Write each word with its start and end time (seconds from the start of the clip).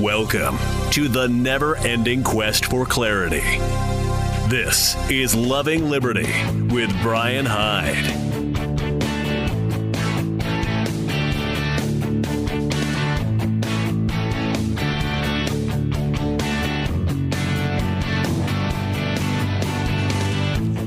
Welcome 0.00 0.58
to 0.90 1.06
the 1.06 1.28
never 1.28 1.76
ending 1.76 2.24
quest 2.24 2.64
for 2.64 2.84
clarity. 2.84 3.42
This 4.48 4.96
is 5.08 5.36
Loving 5.36 5.88
Liberty 5.88 6.26
with 6.74 6.90
Brian 7.00 7.46
Hyde. 7.46 7.94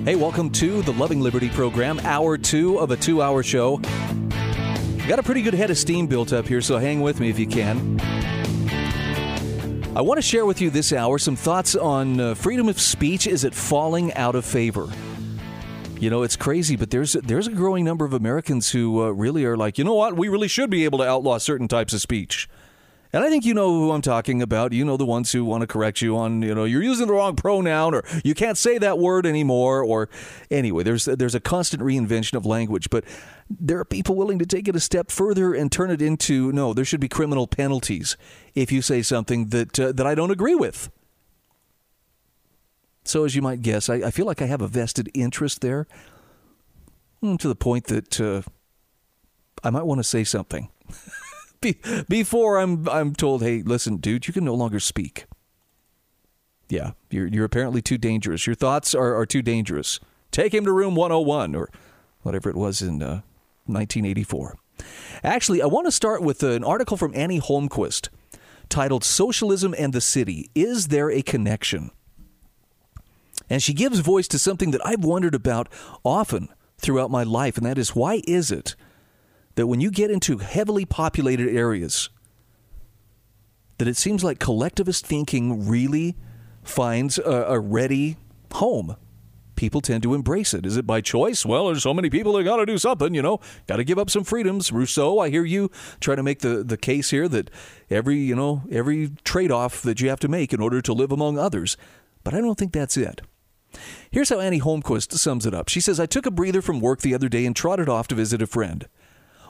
Hey, 0.03 0.15
welcome 0.17 0.49
to 0.51 0.81
the 0.81 0.91
Loving 0.91 1.21
Liberty 1.21 1.47
program, 1.47 2.01
hour 2.01 2.37
two 2.37 2.77
of 2.77 2.91
a 2.91 2.97
two 2.97 3.21
hour 3.21 3.41
show. 3.41 3.77
Got 5.07 5.19
a 5.19 5.23
pretty 5.23 5.41
good 5.41 5.53
head 5.53 5.71
of 5.71 5.77
steam 5.77 6.07
built 6.07 6.33
up 6.33 6.45
here, 6.45 6.59
so 6.59 6.77
hang 6.77 6.99
with 6.99 7.21
me 7.21 7.29
if 7.29 7.39
you 7.39 7.47
can. 7.47 8.16
I 9.97 10.01
want 10.01 10.19
to 10.19 10.21
share 10.21 10.45
with 10.45 10.61
you 10.61 10.69
this 10.69 10.93
hour 10.93 11.17
some 11.17 11.35
thoughts 11.35 11.75
on 11.75 12.19
uh, 12.19 12.35
freedom 12.35 12.69
of 12.69 12.79
speech. 12.79 13.25
Is 13.25 13.43
it 13.43 13.55
falling 13.55 14.13
out 14.13 14.35
of 14.35 14.45
favor? 14.45 14.87
You 15.99 16.11
know, 16.11 16.21
it's 16.21 16.35
crazy, 16.35 16.75
but 16.75 16.91
there's 16.91 17.13
there's 17.13 17.47
a 17.47 17.51
growing 17.51 17.83
number 17.83 18.05
of 18.05 18.13
Americans 18.13 18.69
who 18.69 19.01
uh, 19.01 19.09
really 19.09 19.43
are 19.43 19.57
like, 19.57 19.79
you 19.79 19.83
know 19.83 19.95
what, 19.95 20.15
we 20.15 20.27
really 20.27 20.47
should 20.47 20.69
be 20.69 20.85
able 20.85 20.99
to 20.99 21.03
outlaw 21.03 21.39
certain 21.39 21.67
types 21.67 21.93
of 21.93 22.01
speech. 22.01 22.47
And 23.13 23.23
I 23.23 23.29
think 23.29 23.45
you 23.45 23.53
know 23.53 23.71
who 23.71 23.91
I'm 23.91 24.01
talking 24.01 24.41
about. 24.41 24.73
You 24.73 24.83
know 24.83 24.97
the 24.97 25.05
ones 25.05 25.31
who 25.31 25.45
want 25.45 25.61
to 25.61 25.67
correct 25.67 26.01
you 26.01 26.17
on, 26.17 26.41
you 26.41 26.53
know, 26.53 26.65
you're 26.65 26.83
using 26.83 27.07
the 27.07 27.13
wrong 27.13 27.35
pronoun 27.35 27.93
or 27.93 28.03
you 28.23 28.33
can't 28.33 28.57
say 28.57 28.77
that 28.77 28.99
word 28.99 29.25
anymore 29.25 29.83
or 29.83 30.09
anyway, 30.51 30.83
there's 30.83 31.05
there's 31.05 31.35
a 31.35 31.39
constant 31.39 31.81
reinvention 31.81 32.35
of 32.35 32.45
language, 32.45 32.89
but 32.89 33.03
there 33.49 33.79
are 33.79 33.85
people 33.85 34.15
willing 34.15 34.39
to 34.39 34.45
take 34.45 34.67
it 34.67 34.75
a 34.75 34.79
step 34.79 35.09
further 35.09 35.53
and 35.53 35.71
turn 35.71 35.89
it 35.89 36.01
into 36.01 36.51
no, 36.51 36.73
there 36.73 36.85
should 36.85 36.99
be 36.99 37.07
criminal 37.07 37.47
penalties 37.47 38.17
if 38.55 38.71
you 38.71 38.81
say 38.81 39.01
something 39.01 39.47
that 39.47 39.79
uh, 39.79 39.91
that 39.93 40.05
I 40.05 40.13
don't 40.15 40.31
agree 40.31 40.55
with. 40.55 40.89
So 43.05 43.23
as 43.23 43.35
you 43.35 43.41
might 43.41 43.61
guess, 43.61 43.89
I, 43.89 43.95
I 43.95 44.11
feel 44.11 44.25
like 44.25 44.41
I 44.41 44.47
have 44.47 44.61
a 44.61 44.67
vested 44.67 45.09
interest 45.13 45.61
there 45.61 45.87
mm, 47.23 47.39
to 47.39 47.47
the 47.47 47.55
point 47.55 47.85
that 47.85 48.19
uh, 48.19 48.41
I 49.63 49.69
might 49.69 49.83
want 49.83 49.99
to 49.99 50.03
say 50.03 50.25
something. 50.25 50.69
Be- 51.61 51.79
before 52.07 52.57
I'm 52.57 52.87
I'm 52.89 53.13
told, 53.13 53.41
hey, 53.41 53.61
listen, 53.63 53.97
dude, 53.97 54.27
you 54.27 54.33
can 54.33 54.45
no 54.45 54.53
longer 54.53 54.79
speak. 54.79 55.25
Yeah, 56.69 56.91
you're 57.09 57.27
you're 57.27 57.45
apparently 57.45 57.81
too 57.81 57.97
dangerous. 57.97 58.45
Your 58.45 58.55
thoughts 58.55 58.93
are, 58.93 59.15
are 59.15 59.25
too 59.25 59.41
dangerous. 59.41 59.99
Take 60.31 60.53
him 60.53 60.65
to 60.65 60.71
room 60.71 60.95
101 60.95 61.55
or 61.55 61.69
whatever 62.21 62.49
it 62.49 62.55
was 62.55 62.81
in 62.81 63.01
uh, 63.01 63.21
1984. 63.65 64.57
Actually, 65.23 65.61
I 65.61 65.65
want 65.65 65.87
to 65.87 65.91
start 65.91 66.21
with 66.21 66.43
an 66.43 66.63
article 66.63 66.97
from 66.97 67.15
Annie 67.15 67.39
Holmquist 67.39 68.09
titled 68.69 69.03
Socialism 69.03 69.73
and 69.77 69.93
the 69.93 70.01
City 70.01 70.49
Is 70.53 70.89
There 70.89 71.09
a 71.09 71.21
Connection? 71.21 71.91
And 73.49 73.63
she 73.63 73.73
gives 73.73 73.99
voice 73.99 74.27
to 74.29 74.39
something 74.39 74.71
that 74.71 74.85
I've 74.85 75.03
wondered 75.03 75.33
about 75.33 75.69
often 76.03 76.49
throughout 76.77 77.09
my 77.09 77.23
life, 77.23 77.57
and 77.57 77.65
that 77.65 77.77
is 77.77 77.95
why 77.95 78.21
is 78.27 78.51
it 78.51 78.75
that 79.57 79.65
when 79.65 79.81
you 79.81 79.89
get 79.89 80.11
into 80.11 80.37
heavily 80.37 80.85
populated 80.85 81.49
areas, 81.49 82.09
that 83.79 83.87
it 83.87 83.97
seems 83.97 84.23
like 84.23 84.37
collectivist 84.37 85.03
thinking 85.03 85.67
really 85.67 86.15
finds 86.63 87.17
a, 87.17 87.23
a 87.23 87.59
ready 87.59 88.17
home. 88.53 88.95
People 89.55 89.81
tend 89.81 90.03
to 90.03 90.13
embrace 90.13 90.53
it. 90.53 90.63
Is 90.63 90.77
it 90.77 90.85
by 90.85 91.01
choice? 91.01 91.43
Well, 91.43 91.65
there's 91.65 91.81
so 91.81 91.93
many 91.93 92.11
people 92.11 92.33
that 92.33 92.43
got 92.43 92.57
to 92.57 92.67
do 92.67 92.77
something, 92.77 93.15
you 93.15 93.23
know, 93.23 93.39
got 93.65 93.77
to 93.77 93.83
give 93.83 93.97
up 93.97 94.11
some 94.11 94.23
freedoms. 94.23 94.71
Rousseau, 94.71 95.17
I 95.17 95.31
hear 95.31 95.43
you 95.43 95.71
try 95.99 96.13
to 96.13 96.21
make 96.21 96.39
the, 96.39 96.63
the 96.63 96.77
case 96.77 97.09
here 97.09 97.27
that 97.27 97.49
every, 97.89 98.17
you 98.17 98.35
know, 98.35 98.61
every 98.71 99.09
trade 99.23 99.51
off 99.51 99.81
that 99.81 99.99
you 99.99 100.09
have 100.09 100.19
to 100.19 100.27
make 100.27 100.53
in 100.53 100.61
order 100.61 100.83
to 100.83 100.93
live 100.93 101.11
among 101.11 101.39
others. 101.39 101.77
But 102.23 102.35
I 102.35 102.41
don't 102.41 102.59
think 102.59 102.73
that's 102.73 102.95
it. 102.95 103.21
Here's 104.11 104.29
how 104.29 104.39
Annie 104.39 104.61
Holmquist 104.61 105.13
sums 105.13 105.47
it 105.47 105.55
up. 105.55 105.67
She 105.67 105.81
says, 105.81 105.99
I 105.99 106.05
took 106.05 106.27
a 106.27 106.31
breather 106.31 106.61
from 106.61 106.79
work 106.79 107.01
the 107.01 107.15
other 107.15 107.27
day 107.27 107.43
and 107.43 107.55
trotted 107.55 107.89
off 107.89 108.07
to 108.09 108.15
visit 108.15 108.43
a 108.43 108.47
friend. 108.47 108.87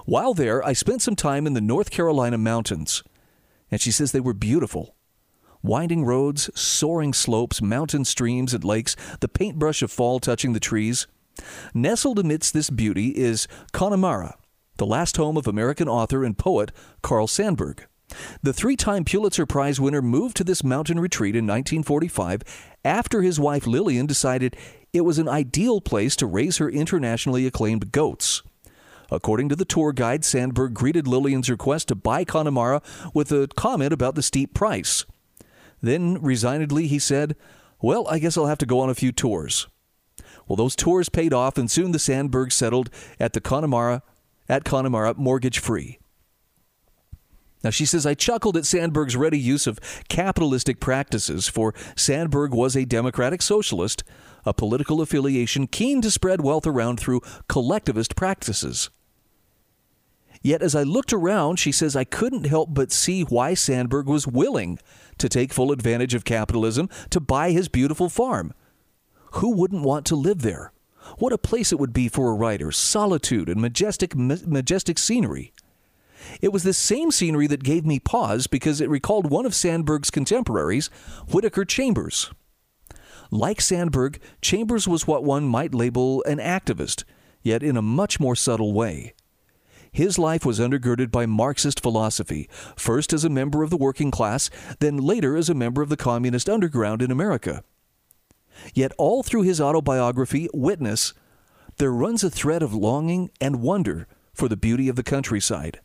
While 0.07 0.33
there, 0.33 0.65
I 0.65 0.71
spent 0.71 1.01
some 1.01 1.17
time 1.17 1.45
in 1.45 1.51
the 1.51 1.59
North 1.59 1.91
Carolina 1.91 2.37
mountains, 2.37 3.03
and 3.69 3.81
she 3.81 3.91
says 3.91 4.13
they 4.13 4.21
were 4.21 4.33
beautiful. 4.33 4.95
Winding 5.61 6.05
roads, 6.05 6.49
soaring 6.57 7.11
slopes, 7.11 7.61
mountain 7.61 8.05
streams 8.05 8.53
and 8.53 8.63
lakes, 8.63 8.95
the 9.19 9.27
paintbrush 9.27 9.81
of 9.81 9.91
fall 9.91 10.21
touching 10.21 10.53
the 10.53 10.61
trees. 10.61 11.07
Nestled 11.73 12.19
amidst 12.19 12.53
this 12.53 12.69
beauty 12.69 13.17
is 13.17 13.49
Connemara, 13.73 14.37
the 14.77 14.85
last 14.85 15.17
home 15.17 15.35
of 15.35 15.45
American 15.45 15.89
author 15.89 16.23
and 16.23 16.37
poet 16.37 16.71
Carl 17.01 17.27
Sandburg. 17.27 17.81
The 18.41 18.53
three 18.53 18.77
time 18.77 19.03
Pulitzer 19.03 19.45
Prize 19.45 19.77
winner 19.77 20.01
moved 20.01 20.37
to 20.37 20.45
this 20.45 20.63
mountain 20.63 21.01
retreat 21.01 21.35
in 21.35 21.45
1945 21.45 22.43
after 22.85 23.23
his 23.23 23.41
wife 23.41 23.67
Lillian 23.67 24.05
decided 24.05 24.55
it 24.93 25.01
was 25.01 25.19
an 25.19 25.27
ideal 25.27 25.81
place 25.81 26.15
to 26.15 26.25
raise 26.25 26.59
her 26.59 26.69
internationally 26.69 27.45
acclaimed 27.45 27.91
goats. 27.91 28.41
According 29.09 29.49
to 29.49 29.55
the 29.55 29.65
tour 29.65 29.93
guide, 29.93 30.21
Sandburg 30.21 30.73
greeted 30.73 31.07
Lillian's 31.07 31.49
request 31.49 31.87
to 31.87 31.95
buy 31.95 32.23
Connemara 32.23 32.81
with 33.13 33.31
a 33.31 33.47
comment 33.55 33.93
about 33.93 34.15
the 34.15 34.21
steep 34.21 34.53
price. 34.53 35.05
Then, 35.81 36.21
resignedly, 36.21 36.87
he 36.87 36.99
said, 36.99 37.35
Well, 37.81 38.07
I 38.07 38.19
guess 38.19 38.37
I'll 38.37 38.47
have 38.47 38.57
to 38.59 38.65
go 38.65 38.79
on 38.79 38.89
a 38.89 38.95
few 38.95 39.11
tours. 39.11 39.67
Well, 40.47 40.55
those 40.55 40.75
tours 40.75 41.09
paid 41.09 41.33
off, 41.33 41.57
and 41.57 41.69
soon 41.69 41.91
the 41.91 41.99
Sandburg 41.99 42.51
settled 42.51 42.89
at 43.19 43.33
the 43.33 43.41
Connemara, 43.41 44.01
at 44.49 44.63
Connemara 44.63 45.13
mortgage 45.15 45.59
free. 45.59 45.99
Now, 47.63 47.71
she 47.71 47.85
says, 47.85 48.05
I 48.05 48.13
chuckled 48.13 48.55
at 48.55 48.63
Sandburg's 48.63 49.15
ready 49.15 49.39
use 49.39 49.67
of 49.67 49.79
capitalistic 50.09 50.79
practices, 50.79 51.47
for 51.47 51.73
Sandburg 51.95 52.51
was 52.51 52.75
a 52.75 52.85
democratic 52.85 53.41
socialist, 53.41 54.03
a 54.45 54.53
political 54.53 55.01
affiliation 55.01 55.67
keen 55.67 56.01
to 56.01 56.11
spread 56.11 56.41
wealth 56.41 56.67
around 56.67 56.99
through 56.99 57.21
collectivist 57.49 58.15
practices. 58.15 58.89
Yet 60.41 60.61
as 60.61 60.75
I 60.75 60.83
looked 60.83 61.13
around, 61.13 61.57
she 61.57 61.71
says, 61.71 61.95
I 61.95 62.03
couldn't 62.03 62.45
help 62.45 62.73
but 62.73 62.91
see 62.91 63.23
why 63.23 63.53
Sandburg 63.53 64.05
was 64.05 64.27
willing 64.27 64.79
to 65.17 65.29
take 65.29 65.53
full 65.53 65.71
advantage 65.71 66.13
of 66.13 66.25
capitalism 66.25 66.89
to 67.09 67.19
buy 67.19 67.51
his 67.51 67.67
beautiful 67.67 68.09
farm. 68.09 68.53
Who 69.33 69.51
wouldn't 69.51 69.83
want 69.83 70.05
to 70.07 70.15
live 70.15 70.41
there? 70.41 70.71
What 71.17 71.33
a 71.33 71.37
place 71.37 71.71
it 71.71 71.79
would 71.79 71.93
be 71.93 72.07
for 72.07 72.29
a 72.29 72.35
writer 72.35 72.71
solitude 72.71 73.49
and 73.49 73.61
majestic, 73.61 74.15
majestic 74.15 74.97
scenery. 74.97 75.53
It 76.41 76.51
was 76.51 76.63
this 76.63 76.77
same 76.77 77.11
scenery 77.11 77.47
that 77.47 77.63
gave 77.63 77.85
me 77.85 77.99
pause 77.99 78.47
because 78.47 78.81
it 78.81 78.89
recalled 78.89 79.29
one 79.29 79.45
of 79.45 79.53
Sandburg's 79.53 80.11
contemporaries, 80.11 80.89
Whittaker 81.31 81.65
Chambers. 81.65 82.31
Like 83.31 83.59
Sandburg, 83.59 84.19
Chambers 84.41 84.87
was 84.87 85.07
what 85.07 85.23
one 85.23 85.45
might 85.45 85.73
label 85.75 86.23
an 86.23 86.37
activist, 86.37 87.03
yet 87.41 87.63
in 87.63 87.77
a 87.77 87.81
much 87.81 88.19
more 88.19 88.35
subtle 88.35 88.73
way. 88.73 89.13
His 89.97 90.19
life 90.19 90.45
was 90.45 90.59
undergirded 90.59 91.09
by 91.09 91.25
Marxist 91.25 91.79
philosophy, 91.79 92.47
first 92.75 93.13
as 93.13 93.23
a 93.23 93.31
member 93.31 93.63
of 93.63 93.71
the 93.71 93.77
working 93.77 94.11
class, 94.11 94.51
then 94.79 94.97
later 94.97 95.35
as 95.35 95.49
a 95.49 95.55
member 95.55 95.81
of 95.81 95.89
the 95.89 95.97
communist 95.97 96.47
underground 96.47 97.01
in 97.01 97.09
America. 97.09 97.63
Yet 98.75 98.91
all 98.99 99.23
through 99.23 99.41
his 99.41 99.59
autobiography, 99.59 100.49
Witness, 100.53 101.15
there 101.77 101.91
runs 101.91 102.23
a 102.23 102.29
thread 102.29 102.61
of 102.61 102.75
longing 102.75 103.31
and 103.41 103.63
wonder 103.63 104.05
for 104.35 104.47
the 104.47 104.55
beauty 104.55 104.87
of 104.87 104.97
the 104.97 105.01
countryside. 105.01 105.79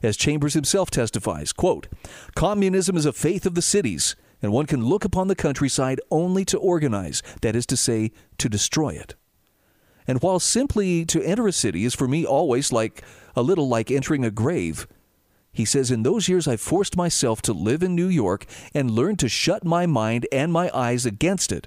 As 0.00 0.16
Chambers 0.16 0.54
himself 0.54 0.88
testifies, 0.88 1.52
quote, 1.52 1.88
Communism 2.36 2.96
is 2.96 3.04
a 3.04 3.12
faith 3.12 3.46
of 3.46 3.56
the 3.56 3.62
cities, 3.62 4.14
and 4.40 4.52
one 4.52 4.66
can 4.66 4.84
look 4.84 5.04
upon 5.04 5.26
the 5.26 5.34
countryside 5.34 6.00
only 6.12 6.44
to 6.44 6.56
organize, 6.56 7.20
that 7.42 7.56
is 7.56 7.66
to 7.66 7.76
say, 7.76 8.12
to 8.38 8.48
destroy 8.48 8.90
it. 8.90 9.16
And 10.06 10.22
while 10.22 10.38
simply 10.38 11.04
to 11.06 11.22
enter 11.22 11.46
a 11.46 11.52
city 11.52 11.84
is 11.84 11.94
for 11.94 12.06
me 12.06 12.24
always 12.24 12.72
like 12.72 13.02
a 13.34 13.42
little 13.42 13.68
like 13.68 13.90
entering 13.90 14.24
a 14.24 14.30
grave, 14.30 14.86
he 15.52 15.64
says, 15.64 15.90
In 15.90 16.02
those 16.02 16.28
years 16.28 16.46
I 16.46 16.56
forced 16.56 16.96
myself 16.96 17.40
to 17.42 17.52
live 17.52 17.82
in 17.82 17.94
New 17.94 18.08
York 18.08 18.44
and 18.74 18.90
learned 18.90 19.18
to 19.20 19.28
shut 19.28 19.64
my 19.64 19.86
mind 19.86 20.26
and 20.30 20.52
my 20.52 20.70
eyes 20.74 21.06
against 21.06 21.50
it, 21.50 21.66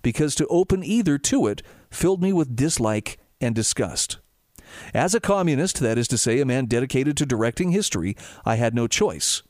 because 0.00 0.34
to 0.36 0.46
open 0.46 0.84
either 0.84 1.18
to 1.18 1.48
it 1.48 1.62
filled 1.90 2.22
me 2.22 2.32
with 2.32 2.54
dislike 2.54 3.18
and 3.40 3.54
disgust. 3.54 4.18
As 4.94 5.14
a 5.14 5.20
communist, 5.20 5.80
that 5.80 5.98
is 5.98 6.08
to 6.08 6.18
say, 6.18 6.40
a 6.40 6.44
man 6.44 6.66
dedicated 6.66 7.16
to 7.16 7.26
directing 7.26 7.72
history, 7.72 8.16
I 8.44 8.56
had 8.56 8.74
no 8.74 8.86
choice. 8.86 9.42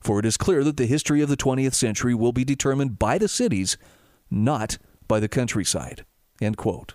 For 0.00 0.18
it 0.18 0.26
is 0.26 0.36
clear 0.36 0.62
that 0.64 0.76
the 0.76 0.86
history 0.86 1.20
of 1.20 1.28
the 1.28 1.36
20th 1.36 1.74
century 1.74 2.14
will 2.14 2.32
be 2.32 2.44
determined 2.44 2.98
by 2.98 3.18
the 3.18 3.28
cities, 3.28 3.76
not 4.30 4.78
by 5.08 5.18
the 5.18 5.28
countryside. 5.28 6.04
End 6.40 6.56
quote. 6.56 6.94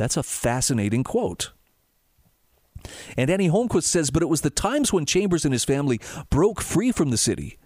That's 0.00 0.16
a 0.16 0.22
fascinating 0.22 1.04
quote. 1.04 1.52
And 3.18 3.28
Annie 3.28 3.50
Holmquist 3.50 3.82
says, 3.82 4.10
but 4.10 4.22
it 4.22 4.30
was 4.30 4.40
the 4.40 4.48
times 4.48 4.94
when 4.94 5.04
Chambers 5.04 5.44
and 5.44 5.52
his 5.52 5.66
family 5.66 6.00
broke 6.30 6.62
free 6.62 6.90
from 6.90 7.10
the 7.10 7.18
city 7.18 7.58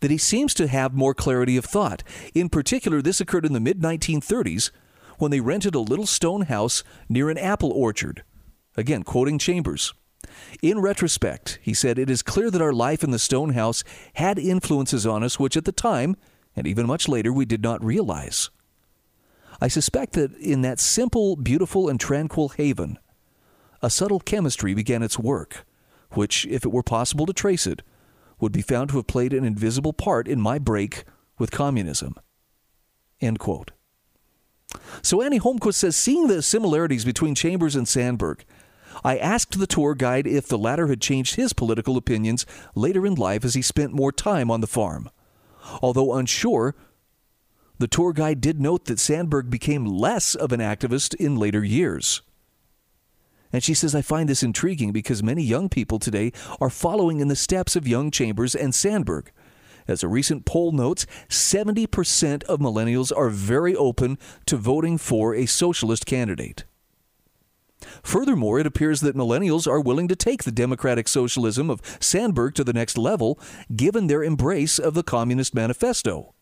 that 0.00 0.10
he 0.10 0.18
seems 0.18 0.54
to 0.54 0.66
have 0.66 0.92
more 0.92 1.14
clarity 1.14 1.56
of 1.56 1.64
thought. 1.64 2.02
In 2.34 2.48
particular, 2.48 3.00
this 3.00 3.20
occurred 3.20 3.46
in 3.46 3.52
the 3.52 3.60
mid 3.60 3.78
1930s 3.78 4.72
when 5.18 5.30
they 5.30 5.38
rented 5.38 5.76
a 5.76 5.78
little 5.78 6.04
stone 6.04 6.42
house 6.42 6.82
near 7.08 7.30
an 7.30 7.38
apple 7.38 7.70
orchard. 7.70 8.24
Again, 8.76 9.04
quoting 9.04 9.38
Chambers. 9.38 9.94
In 10.60 10.80
retrospect, 10.80 11.60
he 11.62 11.74
said, 11.74 11.96
it 11.96 12.10
is 12.10 12.22
clear 12.22 12.50
that 12.50 12.60
our 12.60 12.72
life 12.72 13.04
in 13.04 13.12
the 13.12 13.20
stone 13.20 13.50
house 13.50 13.84
had 14.14 14.36
influences 14.36 15.06
on 15.06 15.22
us 15.22 15.38
which 15.38 15.56
at 15.56 15.64
the 15.64 15.70
time, 15.70 16.16
and 16.56 16.66
even 16.66 16.88
much 16.88 17.06
later, 17.06 17.32
we 17.32 17.44
did 17.44 17.62
not 17.62 17.84
realize. 17.84 18.50
I 19.60 19.68
suspect 19.68 20.12
that 20.14 20.34
in 20.36 20.62
that 20.62 20.78
simple, 20.78 21.36
beautiful, 21.36 21.88
and 21.88 21.98
tranquil 21.98 22.50
haven, 22.50 22.98
a 23.82 23.90
subtle 23.90 24.20
chemistry 24.20 24.74
began 24.74 25.02
its 25.02 25.18
work, 25.18 25.66
which, 26.12 26.46
if 26.46 26.64
it 26.64 26.72
were 26.72 26.82
possible 26.82 27.26
to 27.26 27.32
trace 27.32 27.66
it, 27.66 27.82
would 28.40 28.52
be 28.52 28.62
found 28.62 28.90
to 28.90 28.96
have 28.96 29.06
played 29.06 29.32
an 29.32 29.44
invisible 29.44 29.92
part 29.92 30.28
in 30.28 30.40
my 30.40 30.58
break 30.58 31.04
with 31.38 31.50
communism. 31.50 32.14
End 33.20 33.38
quote. 33.38 33.72
So 35.02 35.22
Annie 35.22 35.40
Holmquist 35.40 35.74
says, 35.74 35.96
seeing 35.96 36.28
the 36.28 36.42
similarities 36.42 37.04
between 37.04 37.34
Chambers 37.34 37.74
and 37.74 37.86
Sandburg, 37.86 38.40
I 39.04 39.16
asked 39.16 39.58
the 39.58 39.66
tour 39.66 39.94
guide 39.94 40.26
if 40.26 40.46
the 40.46 40.58
latter 40.58 40.88
had 40.88 41.00
changed 41.00 41.36
his 41.36 41.52
political 41.52 41.96
opinions 41.96 42.46
later 42.74 43.06
in 43.06 43.14
life 43.14 43.44
as 43.44 43.54
he 43.54 43.62
spent 43.62 43.92
more 43.92 44.12
time 44.12 44.50
on 44.50 44.60
the 44.60 44.66
farm. 44.66 45.10
Although 45.82 46.14
unsure, 46.14 46.74
the 47.78 47.88
tour 47.88 48.12
guide 48.12 48.40
did 48.40 48.60
note 48.60 48.84
that 48.86 48.98
Sandburg 48.98 49.50
became 49.50 49.84
less 49.84 50.34
of 50.34 50.52
an 50.52 50.60
activist 50.60 51.14
in 51.14 51.36
later 51.36 51.64
years. 51.64 52.22
And 53.52 53.62
she 53.62 53.74
says, 53.74 53.94
I 53.94 54.02
find 54.02 54.28
this 54.28 54.42
intriguing 54.42 54.92
because 54.92 55.22
many 55.22 55.42
young 55.42 55.68
people 55.68 55.98
today 55.98 56.32
are 56.60 56.70
following 56.70 57.20
in 57.20 57.28
the 57.28 57.36
steps 57.36 57.76
of 57.76 57.88
young 57.88 58.10
Chambers 58.10 58.54
and 58.54 58.72
Sandburg. 58.74 59.28
As 59.86 60.02
a 60.02 60.08
recent 60.08 60.44
poll 60.44 60.70
notes, 60.72 61.06
70% 61.30 62.44
of 62.44 62.60
millennials 62.60 63.10
are 63.16 63.30
very 63.30 63.74
open 63.74 64.18
to 64.44 64.58
voting 64.58 64.98
for 64.98 65.34
a 65.34 65.46
socialist 65.46 66.04
candidate. 66.04 66.64
Furthermore, 68.02 68.58
it 68.58 68.66
appears 68.66 69.00
that 69.00 69.16
millennials 69.16 69.66
are 69.66 69.80
willing 69.80 70.08
to 70.08 70.16
take 70.16 70.44
the 70.44 70.52
democratic 70.52 71.08
socialism 71.08 71.70
of 71.70 71.80
Sandburg 72.00 72.54
to 72.54 72.64
the 72.64 72.72
next 72.72 72.98
level, 72.98 73.40
given 73.74 74.08
their 74.08 74.22
embrace 74.22 74.78
of 74.78 74.92
the 74.92 75.04
Communist 75.04 75.54
Manifesto. 75.54 76.34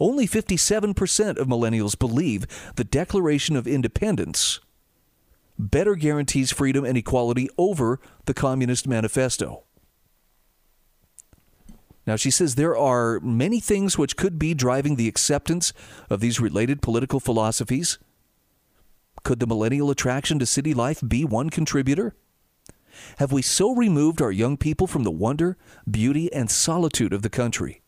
Only 0.00 0.26
57% 0.26 1.36
of 1.36 1.46
millennials 1.46 1.98
believe 1.98 2.46
the 2.76 2.84
Declaration 2.84 3.54
of 3.54 3.68
Independence 3.68 4.60
better 5.58 5.94
guarantees 5.94 6.50
freedom 6.50 6.86
and 6.86 6.96
equality 6.96 7.50
over 7.58 8.00
the 8.24 8.32
Communist 8.32 8.88
Manifesto. 8.88 9.64
Now, 12.06 12.16
she 12.16 12.30
says 12.30 12.54
there 12.54 12.76
are 12.76 13.20
many 13.20 13.60
things 13.60 13.98
which 13.98 14.16
could 14.16 14.38
be 14.38 14.54
driving 14.54 14.96
the 14.96 15.06
acceptance 15.06 15.74
of 16.08 16.20
these 16.20 16.40
related 16.40 16.80
political 16.80 17.20
philosophies. 17.20 17.98
Could 19.22 19.38
the 19.38 19.46
millennial 19.46 19.90
attraction 19.90 20.38
to 20.38 20.46
city 20.46 20.72
life 20.72 21.02
be 21.06 21.26
one 21.26 21.50
contributor? 21.50 22.14
Have 23.18 23.30
we 23.30 23.42
so 23.42 23.74
removed 23.74 24.22
our 24.22 24.32
young 24.32 24.56
people 24.56 24.86
from 24.86 25.04
the 25.04 25.10
wonder, 25.10 25.58
beauty, 25.88 26.32
and 26.32 26.50
solitude 26.50 27.12
of 27.12 27.20
the 27.20 27.28
country 27.28 27.82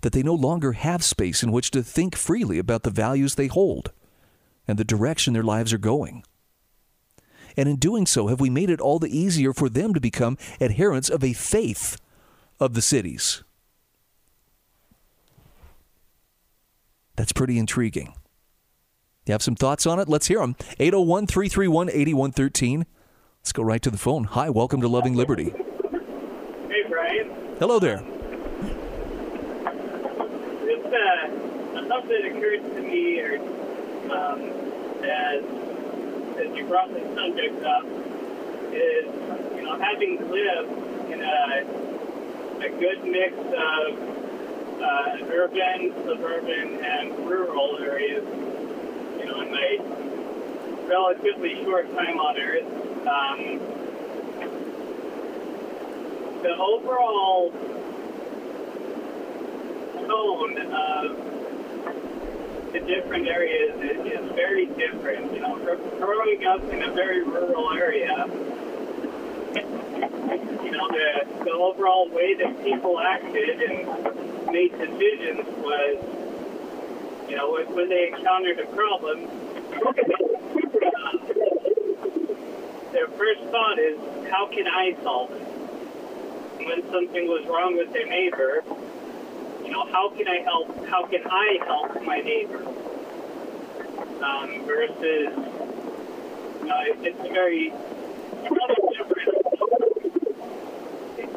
that 0.00 0.12
they 0.12 0.22
no 0.22 0.34
longer 0.34 0.72
have 0.72 1.02
space 1.02 1.42
in 1.42 1.52
which 1.52 1.70
to 1.72 1.82
think 1.82 2.16
freely 2.16 2.58
about 2.58 2.82
the 2.82 2.90
values 2.90 3.34
they 3.34 3.46
hold 3.46 3.92
and 4.68 4.78
the 4.78 4.84
direction 4.84 5.34
their 5.34 5.42
lives 5.42 5.72
are 5.72 5.78
going? 5.78 6.24
And 7.56 7.68
in 7.68 7.76
doing 7.76 8.06
so, 8.06 8.26
have 8.26 8.40
we 8.40 8.50
made 8.50 8.70
it 8.70 8.80
all 8.80 8.98
the 8.98 9.16
easier 9.16 9.52
for 9.52 9.68
them 9.68 9.94
to 9.94 10.00
become 10.00 10.36
adherents 10.60 11.08
of 11.08 11.24
a 11.24 11.32
faith 11.32 11.98
of 12.60 12.74
the 12.74 12.82
cities? 12.82 13.42
That's 17.16 17.32
pretty 17.32 17.58
intriguing. 17.58 18.14
You 19.26 19.32
have 19.32 19.42
some 19.42 19.56
thoughts 19.56 19.86
on 19.86 19.98
it? 19.98 20.08
Let's 20.08 20.26
hear 20.28 20.40
them. 20.40 20.54
801 20.78 21.26
331 21.26 21.88
8113. 21.88 22.86
Let's 23.40 23.52
go 23.52 23.62
right 23.62 23.82
to 23.82 23.90
the 23.90 23.98
phone. 23.98 24.24
Hi, 24.24 24.50
welcome 24.50 24.80
to 24.82 24.88
Loving 24.88 25.14
Liberty. 25.14 25.50
Hey, 25.50 26.82
Brian. 26.88 27.56
Hello 27.58 27.78
there. 27.78 28.04
It's 30.88 30.94
uh, 31.74 31.88
something 31.88 32.08
that 32.08 32.36
occurs 32.36 32.62
to 32.62 32.80
me 32.80 33.18
or, 33.18 33.38
um, 34.12 34.40
as 35.02 35.42
as 36.38 36.56
you 36.56 36.64
brought 36.66 36.92
the 36.92 37.00
subject 37.12 37.64
up 37.64 37.84
is, 38.72 39.06
you 39.56 39.62
know, 39.64 39.76
having 39.80 40.30
lived 40.30 41.10
in 41.10 41.22
a, 41.22 41.66
a 42.60 42.70
good 42.78 43.02
mix 43.04 43.36
of 43.36 43.98
uh, 44.80 45.26
urban, 45.32 45.92
suburban, 46.04 46.84
and 46.84 47.18
rural 47.26 47.78
areas, 47.78 48.24
you 49.18 49.26
know, 49.26 49.40
in 49.40 49.50
my 49.50 49.78
relatively 50.86 51.64
short 51.64 51.92
time 51.96 52.20
on 52.20 52.38
Earth, 52.38 52.64
um, 53.08 53.58
the 56.42 56.56
overall 56.56 57.52
tone 60.06 60.58
of 60.72 61.36
the 62.72 62.80
different 62.80 63.26
areas 63.26 63.74
is, 63.80 64.06
is 64.12 64.32
very 64.32 64.66
different. 64.66 65.32
You 65.32 65.40
know, 65.40 65.56
growing 65.98 66.44
up 66.46 66.62
in 66.72 66.82
a 66.82 66.92
very 66.92 67.22
rural 67.22 67.72
area, 67.72 68.26
you 70.64 70.72
know, 70.72 70.88
the, 70.88 71.44
the 71.44 71.52
overall 71.52 72.08
way 72.10 72.34
that 72.34 72.64
people 72.64 72.98
acted 73.00 73.62
and 73.62 74.52
made 74.52 74.72
decisions 74.72 75.46
was, 75.58 75.96
you 77.28 77.36
know, 77.36 77.58
when, 77.72 77.88
they 77.88 78.08
encountered 78.08 78.58
a 78.60 78.66
problem, 78.66 79.26
their 82.92 83.08
first 83.08 83.42
thought 83.50 83.78
is, 83.78 83.98
how 84.30 84.46
can 84.46 84.66
I 84.66 84.96
solve 85.02 85.30
it? 85.32 85.42
When 86.66 86.82
something 86.90 87.26
was 87.26 87.46
wrong 87.46 87.76
with 87.76 87.92
their 87.92 88.06
neighbor, 88.06 88.64
you 89.66 89.72
know, 89.72 89.84
how 89.90 90.08
can 90.10 90.28
I 90.28 90.38
help? 90.42 90.86
How 90.86 91.06
can 91.06 91.22
I 91.26 91.58
help 91.66 92.02
my 92.04 92.20
neighbor? 92.20 92.62
Um, 94.22 94.64
versus, 94.64 95.34
know, 96.66 96.80
it's 97.02 97.18
a 97.18 97.32
very 97.32 97.70
subtle 98.44 98.90
difference. 98.94 99.36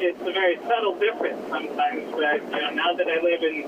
It's 0.02 0.22
a 0.22 0.32
very 0.32 0.58
subtle 0.58 0.96
difference 1.00 1.42
sometimes. 1.50 2.12
But 2.12 2.44
you 2.54 2.62
know, 2.62 2.70
now 2.72 2.94
that 2.94 3.08
I 3.08 3.20
live 3.22 3.44
in 3.44 3.66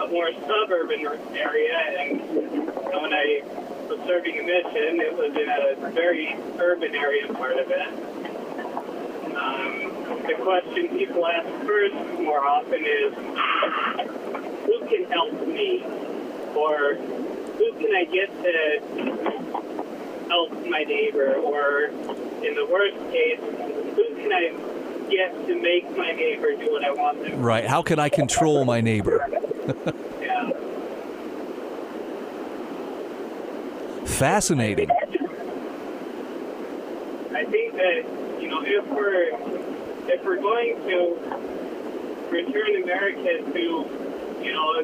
a 0.00 0.08
more 0.08 0.32
suburban 0.32 1.06
area, 1.36 1.76
and 1.98 2.20
you 2.34 2.64
know, 2.64 3.02
when 3.02 3.12
I 3.12 3.42
was 3.88 4.00
serving 4.06 4.38
a 4.38 4.42
mission, 4.42 5.00
it 5.00 5.12
was 5.14 5.36
in 5.36 5.48
a 5.48 5.90
very 5.90 6.34
urban 6.58 6.94
area 6.94 7.28
part 7.34 7.58
of 7.58 7.70
it. 7.70 7.88
Um, 9.36 9.91
the 10.26 10.34
question 10.34 10.88
people 10.96 11.26
ask 11.26 11.48
first 11.66 11.94
more 12.20 12.44
often 12.46 12.84
is, 12.84 13.14
who 14.66 14.86
can 14.88 15.04
help 15.10 15.46
me? 15.46 15.84
Or 16.54 16.94
who 16.94 17.72
can 17.72 17.94
I 17.94 18.04
get 18.04 18.30
to 18.42 18.80
help 20.28 20.52
my 20.66 20.84
neighbor? 20.84 21.34
Or 21.36 21.84
in 21.86 22.54
the 22.54 22.66
worst 22.70 22.98
case, 23.10 23.40
who 23.40 24.14
can 24.16 24.32
I 24.32 24.52
get 25.10 25.46
to 25.46 25.54
make 25.60 25.90
my 25.96 26.12
neighbor 26.12 26.54
do 26.56 26.70
what 26.72 26.84
I 26.84 26.92
want 26.92 27.22
them 27.22 27.30
to? 27.32 27.36
Right. 27.36 27.66
How 27.66 27.82
can 27.82 27.98
I 27.98 28.08
control 28.08 28.64
my 28.64 28.80
neighbor? 28.80 29.26
Yeah. 30.20 30.50
Fascinating. 34.06 34.90
I 37.34 37.44
think 37.44 37.74
that 37.74 38.04
you 38.40 38.48
know 38.48 38.62
if 38.62 38.86
we're 38.88 39.30
if 40.08 40.24
we're 40.24 40.40
going 40.40 40.76
to 40.88 42.28
return 42.30 42.82
America 42.82 43.52
to 43.52 43.60
you 44.42 44.52
know 44.52 44.82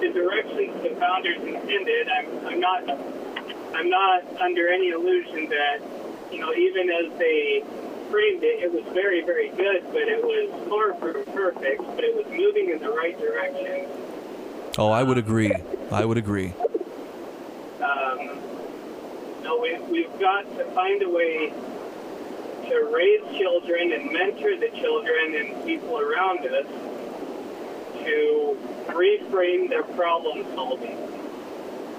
the 0.00 0.12
directions 0.12 0.82
the 0.82 0.94
founders 0.98 1.38
intended, 1.38 2.08
I'm 2.08 2.46
I'm 2.46 2.60
not 2.60 2.90
I'm 3.74 3.88
not 3.88 4.40
under 4.40 4.68
any 4.68 4.90
illusion 4.90 5.48
that 5.48 5.80
you 6.32 6.40
know 6.40 6.52
even 6.52 6.90
as 6.90 7.18
they 7.18 7.62
framed 8.10 8.42
it, 8.42 8.64
it 8.64 8.72
was 8.72 8.84
very 8.92 9.22
very 9.24 9.48
good, 9.50 9.84
but 9.92 10.02
it 10.02 10.22
was 10.22 10.68
far 10.68 10.94
from 10.94 11.24
perfect, 11.32 11.82
but 11.94 12.04
it 12.04 12.14
was 12.16 12.26
moving 12.26 12.70
in 12.70 12.78
the 12.80 12.90
right 12.90 13.18
direction. 13.18 13.86
Oh, 14.78 14.90
I 14.90 15.02
would 15.02 15.18
agree. 15.18 15.52
I 15.90 16.04
would 16.04 16.18
agree. 16.18 16.54
um, 17.82 18.38
no, 19.42 19.58
we, 19.60 19.78
we've 19.90 20.20
got 20.20 20.42
to 20.56 20.64
find 20.72 21.02
a 21.02 21.08
way 21.08 21.52
to 22.70 22.90
raise 22.94 23.36
children 23.36 23.92
and 23.92 24.12
mentor 24.12 24.56
the 24.56 24.68
children 24.80 25.34
and 25.34 25.64
people 25.64 25.98
around 25.98 26.46
us 26.46 26.66
to 28.04 28.56
reframe 28.86 29.68
their 29.68 29.82
problem 29.82 30.46
solving. 30.54 30.96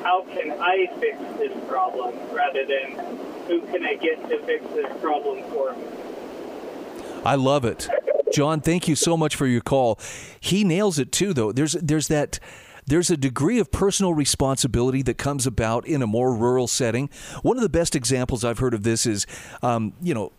How 0.01 0.23
can 0.23 0.51
I 0.59 0.87
fix 0.99 1.19
this 1.37 1.51
problem 1.67 2.15
rather 2.31 2.65
than 2.65 3.17
who 3.47 3.61
can 3.67 3.85
I 3.85 3.95
get 3.95 4.27
to 4.29 4.39
fix 4.43 4.65
this 4.73 5.01
problem 5.01 5.43
for 5.51 5.73
me? 5.73 5.83
I 7.25 7.35
love 7.35 7.65
it. 7.65 7.89
John, 8.33 8.61
thank 8.61 8.87
you 8.87 8.95
so 8.95 9.17
much 9.17 9.35
for 9.35 9.45
your 9.45 9.61
call. 9.61 9.99
He 10.39 10.63
nails 10.63 10.97
it 10.99 11.11
too 11.11 11.33
though. 11.33 11.51
There's 11.51 11.73
there's 11.73 12.07
that 12.07 12.39
there's 12.87 13.11
a 13.11 13.17
degree 13.17 13.59
of 13.59 13.71
personal 13.71 14.13
responsibility 14.13 15.01
that 15.03 15.17
comes 15.17 15.45
about 15.45 15.85
in 15.85 16.01
a 16.01 16.07
more 16.07 16.33
rural 16.33 16.67
setting. 16.67 17.09
One 17.41 17.57
of 17.57 17.63
the 17.63 17.69
best 17.69 17.95
examples 17.95 18.43
I've 18.43 18.59
heard 18.59 18.73
of 18.73 18.83
this 18.83 19.05
is, 19.05 19.27
um, 19.61 19.93
you 20.01 20.13
know, 20.13 20.31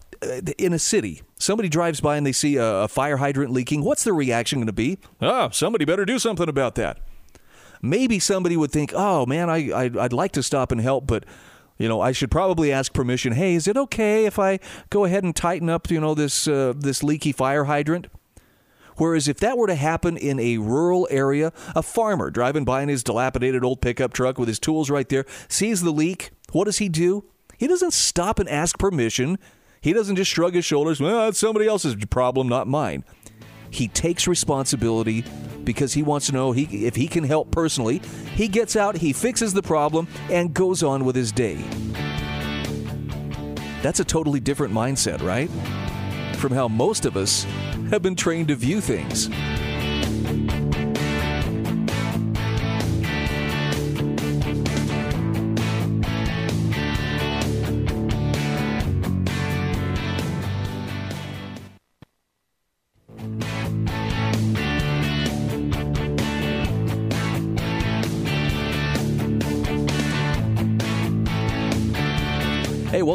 in 0.58 0.72
a 0.72 0.78
city, 0.78 1.22
somebody 1.38 1.68
drives 1.68 2.00
by 2.00 2.16
and 2.16 2.26
they 2.26 2.32
see 2.32 2.56
a, 2.56 2.88
fire 2.88 3.16
hydrant 3.16 3.50
leaking. 3.52 3.82
What's 3.82 4.04
their 4.04 4.14
reaction 4.14 4.58
going 4.58 4.66
to 4.66 4.72
be? 4.72 4.98
Ah, 5.20 5.48
somebody 5.50 5.84
better 5.84 6.04
do 6.04 6.18
something 6.18 6.48
about 6.48 6.74
that. 6.76 6.98
Maybe 7.80 8.18
somebody 8.18 8.56
would 8.56 8.70
think, 8.70 8.92
oh 8.94 9.26
man, 9.26 9.50
I, 9.50 9.70
I 9.70 9.90
I'd 9.98 10.12
like 10.12 10.32
to 10.32 10.42
stop 10.42 10.70
and 10.70 10.80
help, 10.80 11.06
but 11.06 11.24
you 11.78 11.88
know, 11.88 12.00
I 12.00 12.12
should 12.12 12.30
probably 12.30 12.70
ask 12.70 12.92
permission. 12.92 13.32
Hey, 13.32 13.54
is 13.54 13.66
it 13.66 13.76
okay 13.76 14.24
if 14.26 14.38
I 14.38 14.60
go 14.90 15.04
ahead 15.04 15.24
and 15.24 15.34
tighten 15.34 15.68
up, 15.68 15.90
you 15.90 16.00
know, 16.00 16.14
this 16.14 16.46
uh, 16.46 16.74
this 16.76 17.02
leaky 17.02 17.32
fire 17.32 17.64
hydrant? 17.64 18.06
Whereas 18.96 19.26
if 19.26 19.38
that 19.38 19.58
were 19.58 19.66
to 19.66 19.74
happen 19.74 20.16
in 20.16 20.38
a 20.38 20.58
rural 20.58 21.08
area, 21.10 21.52
a 21.74 21.82
farmer 21.82 22.30
driving 22.30 22.64
by 22.64 22.82
in 22.82 22.88
his 22.88 23.02
dilapidated 23.02 23.64
old 23.64 23.80
pickup 23.80 24.12
truck 24.12 24.38
with 24.38 24.48
his 24.48 24.58
tools 24.58 24.90
right 24.90 25.08
there 25.08 25.24
sees 25.48 25.82
the 25.82 25.90
leak, 25.90 26.30
what 26.52 26.64
does 26.64 26.78
he 26.78 26.88
do? 26.88 27.24
He 27.58 27.66
doesn't 27.66 27.94
stop 27.94 28.38
and 28.38 28.48
ask 28.48 28.78
permission. 28.78 29.38
He 29.82 29.92
doesn't 29.92 30.14
just 30.14 30.30
shrug 30.30 30.54
his 30.54 30.64
shoulders, 30.64 31.00
well, 31.00 31.24
that's 31.24 31.40
somebody 31.40 31.66
else's 31.66 31.96
problem, 32.06 32.48
not 32.48 32.68
mine. 32.68 33.04
He 33.68 33.88
takes 33.88 34.28
responsibility 34.28 35.24
because 35.64 35.92
he 35.92 36.04
wants 36.04 36.26
to 36.26 36.32
know 36.32 36.52
he, 36.52 36.86
if 36.86 36.94
he 36.94 37.08
can 37.08 37.24
help 37.24 37.50
personally. 37.50 37.98
He 38.36 38.46
gets 38.46 38.76
out, 38.76 38.96
he 38.96 39.12
fixes 39.12 39.52
the 39.52 39.62
problem, 39.62 40.06
and 40.30 40.54
goes 40.54 40.84
on 40.84 41.04
with 41.04 41.16
his 41.16 41.32
day. 41.32 41.56
That's 43.82 43.98
a 43.98 44.04
totally 44.04 44.38
different 44.38 44.72
mindset, 44.72 45.20
right? 45.20 45.50
From 46.36 46.52
how 46.52 46.68
most 46.68 47.04
of 47.04 47.16
us 47.16 47.42
have 47.90 48.02
been 48.02 48.14
trained 48.14 48.48
to 48.48 48.54
view 48.54 48.80
things. 48.80 49.28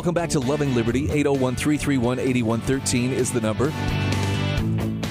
Welcome 0.07 0.21
back 0.21 0.29
to 0.29 0.39
Loving 0.39 0.73
Liberty. 0.73 1.11
801 1.11 1.57
331 1.57 2.17
8113 2.17 3.11
is 3.11 3.29
the 3.29 3.41
number. 3.41 3.73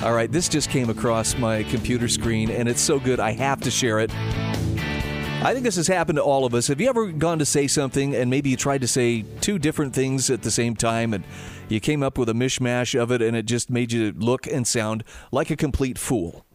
All 0.03 0.15
right, 0.15 0.33
this 0.33 0.49
just 0.49 0.71
came 0.71 0.89
across 0.89 1.37
my 1.37 1.65
computer 1.65 2.09
screen 2.09 2.51
and 2.51 2.67
it's 2.67 2.81
so 2.81 2.99
good 2.99 3.21
I 3.21 3.33
have 3.33 3.61
to 3.61 3.71
share 3.71 3.99
it. 3.99 4.11
I 4.15 5.53
think 5.53 5.65
this 5.65 5.77
has 5.77 5.87
happened 5.87 6.17
to 6.17 6.23
all 6.23 6.47
of 6.47 6.55
us. 6.55 6.69
Have 6.69 6.81
you 6.81 6.89
ever 6.89 7.13
gone 7.13 7.41
to 7.41 7.45
say 7.45 7.67
something 7.67 8.15
and 8.15 8.31
maybe 8.31 8.49
you 8.49 8.57
tried 8.57 8.81
to 8.81 8.89
say 8.89 9.21
two 9.43 9.59
different 9.59 9.95
things 9.95 10.31
at 10.31 10.41
the 10.41 10.51
same 10.51 10.75
time 10.75 11.13
and 11.13 11.25
you 11.69 11.79
came 11.79 12.03
up 12.03 12.17
with 12.17 12.31
a 12.31 12.35
mishmash 12.35 12.99
of 12.99 13.13
it 13.13 13.21
and 13.21 13.37
it 13.37 13.45
just 13.45 13.69
made 13.69 13.93
you 13.93 14.13
look 14.13 14.47
and 14.47 14.67
sound 14.67 15.05
like 15.31 15.51
a 15.51 15.57
complete 15.57 15.99
fool? 15.99 16.47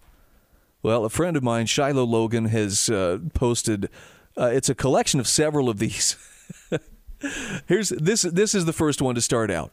Well, 0.82 1.06
a 1.06 1.12
friend 1.12 1.38
of 1.38 1.44
mine, 1.44 1.68
Shiloh 1.68 2.06
Logan, 2.06 2.46
has 2.46 2.90
uh, 2.90 3.20
posted. 3.36 3.88
Uh, 4.36 4.46
it's 4.46 4.68
a 4.68 4.74
collection 4.74 5.20
of 5.20 5.28
several 5.28 5.70
of 5.70 5.78
these. 5.78 6.18
Here's 7.68 7.90
this. 7.90 8.24
This 8.24 8.56
is 8.56 8.66
the 8.66 8.74
first 8.74 9.02
one 9.02 9.16
to 9.16 9.22
start 9.22 9.52
out. 9.52 9.72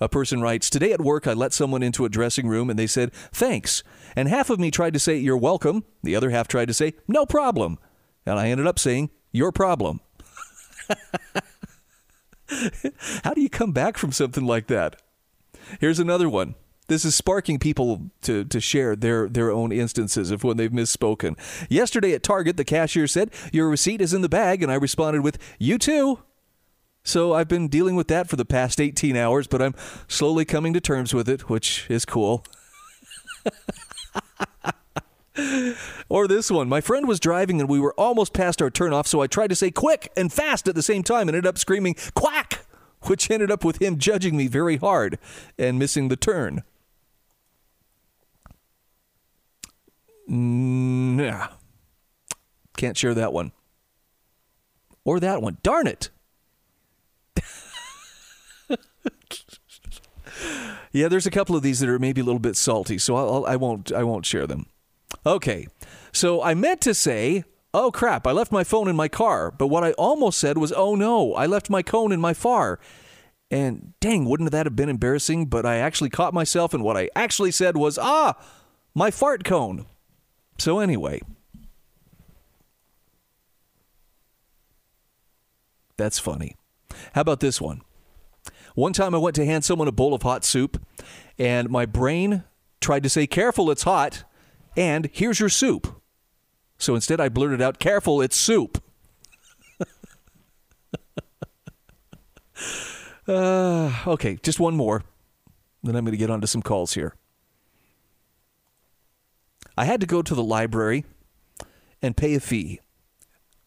A 0.00 0.08
person 0.08 0.40
writes, 0.40 0.68
Today 0.68 0.92
at 0.92 1.00
work, 1.00 1.26
I 1.26 1.32
let 1.32 1.52
someone 1.52 1.82
into 1.82 2.04
a 2.04 2.08
dressing 2.08 2.46
room 2.46 2.68
and 2.68 2.78
they 2.78 2.86
said, 2.86 3.12
Thanks. 3.32 3.82
And 4.16 4.28
half 4.28 4.50
of 4.50 4.60
me 4.60 4.70
tried 4.70 4.94
to 4.94 5.00
say, 5.00 5.16
You're 5.16 5.36
welcome. 5.36 5.84
The 6.02 6.16
other 6.16 6.30
half 6.30 6.48
tried 6.48 6.68
to 6.68 6.74
say, 6.74 6.94
No 7.06 7.26
problem. 7.26 7.78
And 8.26 8.38
I 8.38 8.48
ended 8.48 8.66
up 8.66 8.78
saying, 8.78 9.10
Your 9.32 9.52
problem. 9.52 10.00
How 13.24 13.32
do 13.34 13.40
you 13.40 13.48
come 13.48 13.72
back 13.72 13.96
from 13.96 14.12
something 14.12 14.44
like 14.44 14.66
that? 14.66 15.00
Here's 15.80 15.98
another 15.98 16.28
one. 16.28 16.54
This 16.86 17.06
is 17.06 17.14
sparking 17.14 17.58
people 17.58 18.10
to, 18.22 18.44
to 18.44 18.60
share 18.60 18.94
their, 18.94 19.26
their 19.28 19.50
own 19.50 19.72
instances 19.72 20.30
of 20.30 20.44
when 20.44 20.58
they've 20.58 20.70
misspoken. 20.70 21.38
Yesterday 21.70 22.12
at 22.12 22.22
Target, 22.22 22.58
the 22.58 22.64
cashier 22.64 23.06
said, 23.06 23.30
Your 23.52 23.70
receipt 23.70 24.02
is 24.02 24.12
in 24.12 24.20
the 24.20 24.28
bag. 24.28 24.62
And 24.62 24.70
I 24.70 24.74
responded 24.74 25.22
with, 25.22 25.38
You 25.58 25.78
too. 25.78 26.18
So 27.04 27.34
I've 27.34 27.48
been 27.48 27.68
dealing 27.68 27.96
with 27.96 28.08
that 28.08 28.28
for 28.28 28.36
the 28.36 28.46
past 28.46 28.80
18 28.80 29.14
hours, 29.14 29.46
but 29.46 29.60
I'm 29.60 29.74
slowly 30.08 30.46
coming 30.46 30.72
to 30.72 30.80
terms 30.80 31.12
with 31.12 31.28
it, 31.28 31.50
which 31.50 31.86
is 31.90 32.06
cool. 32.06 32.46
or 36.08 36.26
this 36.26 36.50
one. 36.50 36.68
My 36.68 36.80
friend 36.80 37.06
was 37.06 37.20
driving 37.20 37.60
and 37.60 37.68
we 37.68 37.78
were 37.78 37.92
almost 37.98 38.32
past 38.32 38.62
our 38.62 38.70
turnoff, 38.70 39.06
so 39.06 39.20
I 39.20 39.26
tried 39.26 39.50
to 39.50 39.54
say 39.54 39.70
quick 39.70 40.10
and 40.16 40.32
fast 40.32 40.66
at 40.66 40.74
the 40.74 40.82
same 40.82 41.02
time 41.02 41.28
and 41.28 41.36
ended 41.36 41.46
up 41.46 41.58
screaming 41.58 41.94
quack, 42.14 42.64
which 43.02 43.30
ended 43.30 43.50
up 43.50 43.64
with 43.64 43.82
him 43.82 43.98
judging 43.98 44.34
me 44.34 44.46
very 44.46 44.78
hard 44.78 45.18
and 45.58 45.78
missing 45.78 46.08
the 46.08 46.16
turn. 46.16 46.62
Mm, 50.30 51.16
nah. 51.16 51.48
Can't 52.78 52.96
share 52.96 53.12
that 53.12 53.34
one. 53.34 53.52
Or 55.04 55.20
that 55.20 55.42
one. 55.42 55.58
Darn 55.62 55.86
it. 55.86 56.08
yeah, 60.92 61.08
there's 61.08 61.26
a 61.26 61.30
couple 61.30 61.56
of 61.56 61.62
these 61.62 61.80
that 61.80 61.88
are 61.88 61.98
maybe 61.98 62.20
a 62.20 62.24
little 62.24 62.38
bit 62.38 62.56
salty, 62.56 62.98
so 62.98 63.16
I'll, 63.16 63.46
I 63.46 63.56
won't 63.56 63.92
I 63.92 64.04
won't 64.04 64.26
share 64.26 64.46
them. 64.46 64.66
Okay, 65.26 65.66
so 66.12 66.42
I 66.42 66.54
meant 66.54 66.80
to 66.82 66.94
say, 66.94 67.44
oh 67.72 67.90
crap, 67.90 68.26
I 68.26 68.32
left 68.32 68.52
my 68.52 68.64
phone 68.64 68.88
in 68.88 68.96
my 68.96 69.08
car, 69.08 69.50
but 69.50 69.68
what 69.68 69.84
I 69.84 69.92
almost 69.92 70.38
said 70.38 70.58
was, 70.58 70.72
oh 70.72 70.94
no, 70.94 71.34
I 71.34 71.46
left 71.46 71.70
my 71.70 71.82
cone 71.82 72.12
in 72.12 72.20
my 72.20 72.34
far. 72.34 72.78
And 73.50 73.92
dang, 74.00 74.24
wouldn't 74.24 74.50
that 74.50 74.66
have 74.66 74.74
been 74.76 74.88
embarrassing? 74.88 75.46
But 75.46 75.64
I 75.64 75.76
actually 75.76 76.10
caught 76.10 76.34
myself, 76.34 76.74
and 76.74 76.82
what 76.82 76.96
I 76.96 77.08
actually 77.14 77.52
said 77.52 77.76
was, 77.76 77.98
ah, 77.98 78.34
my 78.94 79.10
fart 79.10 79.44
cone. 79.44 79.86
So 80.58 80.78
anyway. 80.80 81.20
That's 85.96 86.18
funny. 86.18 86.56
How 87.12 87.20
about 87.20 87.40
this 87.40 87.60
one? 87.60 87.82
One 88.74 88.92
time 88.92 89.14
I 89.14 89.18
went 89.18 89.36
to 89.36 89.46
hand 89.46 89.64
someone 89.64 89.88
a 89.88 89.92
bowl 89.92 90.14
of 90.14 90.22
hot 90.22 90.44
soup, 90.44 90.84
and 91.38 91.70
my 91.70 91.86
brain 91.86 92.44
tried 92.80 93.02
to 93.04 93.08
say, 93.08 93.26
Careful, 93.26 93.70
it's 93.70 93.84
hot, 93.84 94.24
and 94.76 95.08
here's 95.12 95.38
your 95.38 95.48
soup. 95.48 96.00
So 96.78 96.94
instead 96.94 97.20
I 97.20 97.28
blurted 97.28 97.62
out, 97.62 97.78
Careful, 97.78 98.20
it's 98.20 98.36
soup. 98.36 98.82
uh, 103.28 103.92
okay, 104.06 104.38
just 104.42 104.58
one 104.58 104.76
more. 104.76 105.04
Then 105.82 105.94
I'm 105.96 106.04
going 106.04 106.12
to 106.12 106.18
get 106.18 106.30
onto 106.30 106.46
some 106.46 106.62
calls 106.62 106.94
here. 106.94 107.14
I 109.76 109.84
had 109.84 110.00
to 110.00 110.06
go 110.06 110.22
to 110.22 110.34
the 110.34 110.42
library 110.42 111.04
and 112.00 112.16
pay 112.16 112.34
a 112.34 112.40
fee 112.40 112.80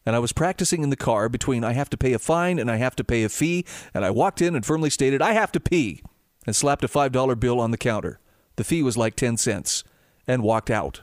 and 0.07 0.15
I 0.15 0.19
was 0.19 0.31
practicing 0.31 0.83
in 0.83 0.89
the 0.89 0.95
car 0.95 1.27
between 1.27 1.65
I 1.65 1.73
have 1.73 1.89
to 1.89 1.97
pay 1.97 2.13
a 2.13 2.19
fine 2.19 2.59
and 2.59 2.71
I 2.71 2.77
have 2.77 2.95
to 2.95 3.03
pay 3.03 3.25
a 3.25 3.29
fee, 3.29 3.65
and 3.93 4.05
I 4.05 4.09
walked 4.09 4.41
in 4.41 4.55
and 4.55 4.65
firmly 4.65 4.89
stated, 4.89 5.21
I 5.21 5.33
have 5.33 5.51
to 5.51 5.59
pee, 5.59 6.01
and 6.45 6.55
slapped 6.55 6.85
a 6.85 6.87
$5 6.87 7.37
bill 7.41 7.59
on 7.59 7.71
the 7.71 7.77
counter. 7.77 8.21
The 8.55 8.63
fee 8.63 8.81
was 8.81 8.95
like 8.95 9.17
10 9.17 9.35
cents, 9.35 9.83
and 10.25 10.43
walked 10.43 10.71
out. 10.71 11.01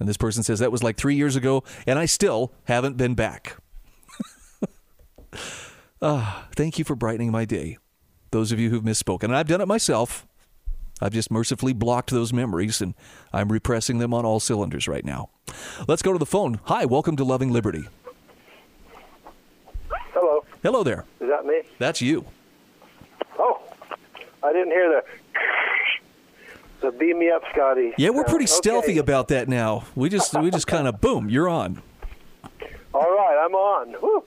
And 0.00 0.08
this 0.08 0.16
person 0.16 0.42
says 0.42 0.58
that 0.60 0.72
was 0.72 0.82
like 0.82 0.96
three 0.96 1.16
years 1.16 1.36
ago, 1.36 1.64
and 1.86 1.98
I 1.98 2.06
still 2.06 2.54
haven't 2.64 2.96
been 2.96 3.14
back. 3.14 3.58
ah, 6.00 6.48
thank 6.56 6.78
you 6.78 6.86
for 6.86 6.96
brightening 6.96 7.30
my 7.30 7.44
day. 7.44 7.76
Those 8.30 8.52
of 8.52 8.58
you 8.58 8.70
who've 8.70 8.82
misspoken. 8.82 9.24
And 9.24 9.36
I've 9.36 9.48
done 9.48 9.60
it 9.60 9.68
myself. 9.68 10.26
I've 11.02 11.12
just 11.12 11.32
mercifully 11.32 11.72
blocked 11.72 12.10
those 12.10 12.32
memories, 12.32 12.80
and 12.80 12.94
I'm 13.32 13.50
repressing 13.50 13.98
them 13.98 14.14
on 14.14 14.24
all 14.24 14.38
cylinders 14.38 14.86
right 14.86 15.04
now. 15.04 15.30
Let's 15.88 16.00
go 16.00 16.12
to 16.12 16.18
the 16.18 16.24
phone. 16.26 16.60
Hi, 16.66 16.84
welcome 16.84 17.16
to 17.16 17.24
Loving 17.24 17.50
Liberty. 17.52 17.88
Hello. 20.14 20.44
Hello 20.62 20.84
there. 20.84 21.04
Is 21.20 21.28
that 21.28 21.44
me? 21.44 21.62
That's 21.78 22.00
you. 22.00 22.24
Oh, 23.36 23.60
I 24.44 24.52
didn't 24.52 24.70
hear 24.70 24.88
the. 24.88 25.02
The 26.82 26.90
beam 26.90 27.20
me 27.20 27.30
up, 27.30 27.42
Scotty. 27.52 27.92
Yeah, 27.96 28.10
we're 28.10 28.24
pretty 28.24 28.44
Uh, 28.44 28.48
stealthy 28.48 28.98
about 28.98 29.28
that 29.28 29.48
now. 29.48 29.84
We 29.94 30.08
just 30.08 30.36
we 30.40 30.50
just 30.50 30.66
kind 30.66 30.88
of 30.88 31.00
boom, 31.00 31.28
you're 31.30 31.48
on. 31.48 31.80
All 32.92 33.02
right, 33.02 33.40
I'm 33.44 33.54
on. 33.54 33.88
Whew. 34.00 34.24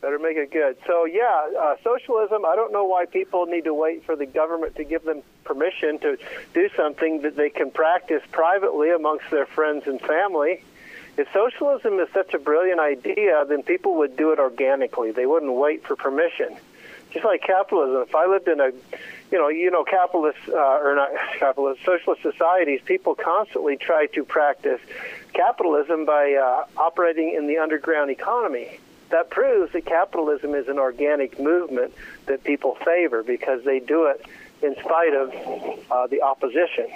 Better 0.00 0.18
make 0.18 0.36
it 0.36 0.52
good. 0.52 0.76
So 0.86 1.06
yeah, 1.06 1.48
uh, 1.58 1.74
socialism. 1.82 2.44
I 2.44 2.54
don't 2.54 2.72
know 2.72 2.84
why 2.84 3.06
people 3.06 3.46
need 3.46 3.64
to 3.64 3.74
wait 3.74 4.04
for 4.04 4.14
the 4.14 4.26
government 4.26 4.76
to 4.76 4.84
give 4.84 5.02
them 5.04 5.22
permission 5.44 5.98
to 6.00 6.18
do 6.54 6.68
something 6.76 7.22
that 7.22 7.34
they 7.36 7.50
can 7.50 7.70
practice 7.70 8.22
privately 8.30 8.90
amongst 8.90 9.30
their 9.30 9.46
friends 9.46 9.86
and 9.86 10.00
family. 10.00 10.62
If 11.16 11.26
socialism 11.32 11.98
is 11.98 12.08
such 12.14 12.32
a 12.32 12.38
brilliant 12.38 12.78
idea, 12.78 13.44
then 13.48 13.64
people 13.64 13.96
would 13.96 14.16
do 14.16 14.30
it 14.30 14.38
organically. 14.38 15.10
They 15.10 15.26
wouldn't 15.26 15.52
wait 15.52 15.84
for 15.84 15.96
permission. 15.96 16.56
Just 17.10 17.24
like 17.24 17.42
capitalism. 17.42 18.02
If 18.02 18.14
I 18.14 18.26
lived 18.26 18.46
in 18.46 18.60
a 18.60 18.70
you 19.30 19.36
know, 19.36 19.48
you 19.48 19.70
know, 19.70 19.84
capitalist 19.84 20.38
uh, 20.48 20.54
or 20.54 20.94
not 20.94 21.10
capitalist, 21.38 21.84
socialist 21.84 22.22
societies, 22.22 22.80
people 22.84 23.14
constantly 23.14 23.76
try 23.76 24.06
to 24.06 24.24
practice 24.24 24.80
capitalism 25.32 26.04
by 26.06 26.34
uh, 26.34 26.64
operating 26.80 27.34
in 27.34 27.46
the 27.46 27.58
underground 27.58 28.10
economy. 28.10 28.78
That 29.10 29.30
proves 29.30 29.72
that 29.72 29.86
capitalism 29.86 30.54
is 30.54 30.68
an 30.68 30.78
organic 30.78 31.38
movement 31.38 31.94
that 32.26 32.44
people 32.44 32.76
favor 32.84 33.22
because 33.22 33.64
they 33.64 33.80
do 33.80 34.06
it 34.06 34.24
in 34.62 34.74
spite 34.76 35.14
of 35.14 35.32
uh, 35.90 36.06
the 36.08 36.22
opposition. 36.22 36.88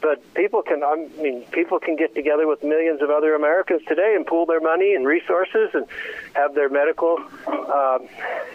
But 0.00 0.22
people 0.34 0.62
can, 0.62 0.82
I 0.82 1.06
mean, 1.20 1.42
people 1.52 1.78
can 1.78 1.96
get 1.96 2.14
together 2.14 2.46
with 2.46 2.64
millions 2.64 3.02
of 3.02 3.10
other 3.10 3.34
Americans 3.34 3.82
today 3.86 4.14
and 4.16 4.26
pool 4.26 4.46
their 4.46 4.60
money 4.60 4.94
and 4.94 5.06
resources 5.06 5.70
and 5.74 5.86
have 6.34 6.54
their 6.54 6.70
medical 6.70 7.18
uh, 7.46 7.98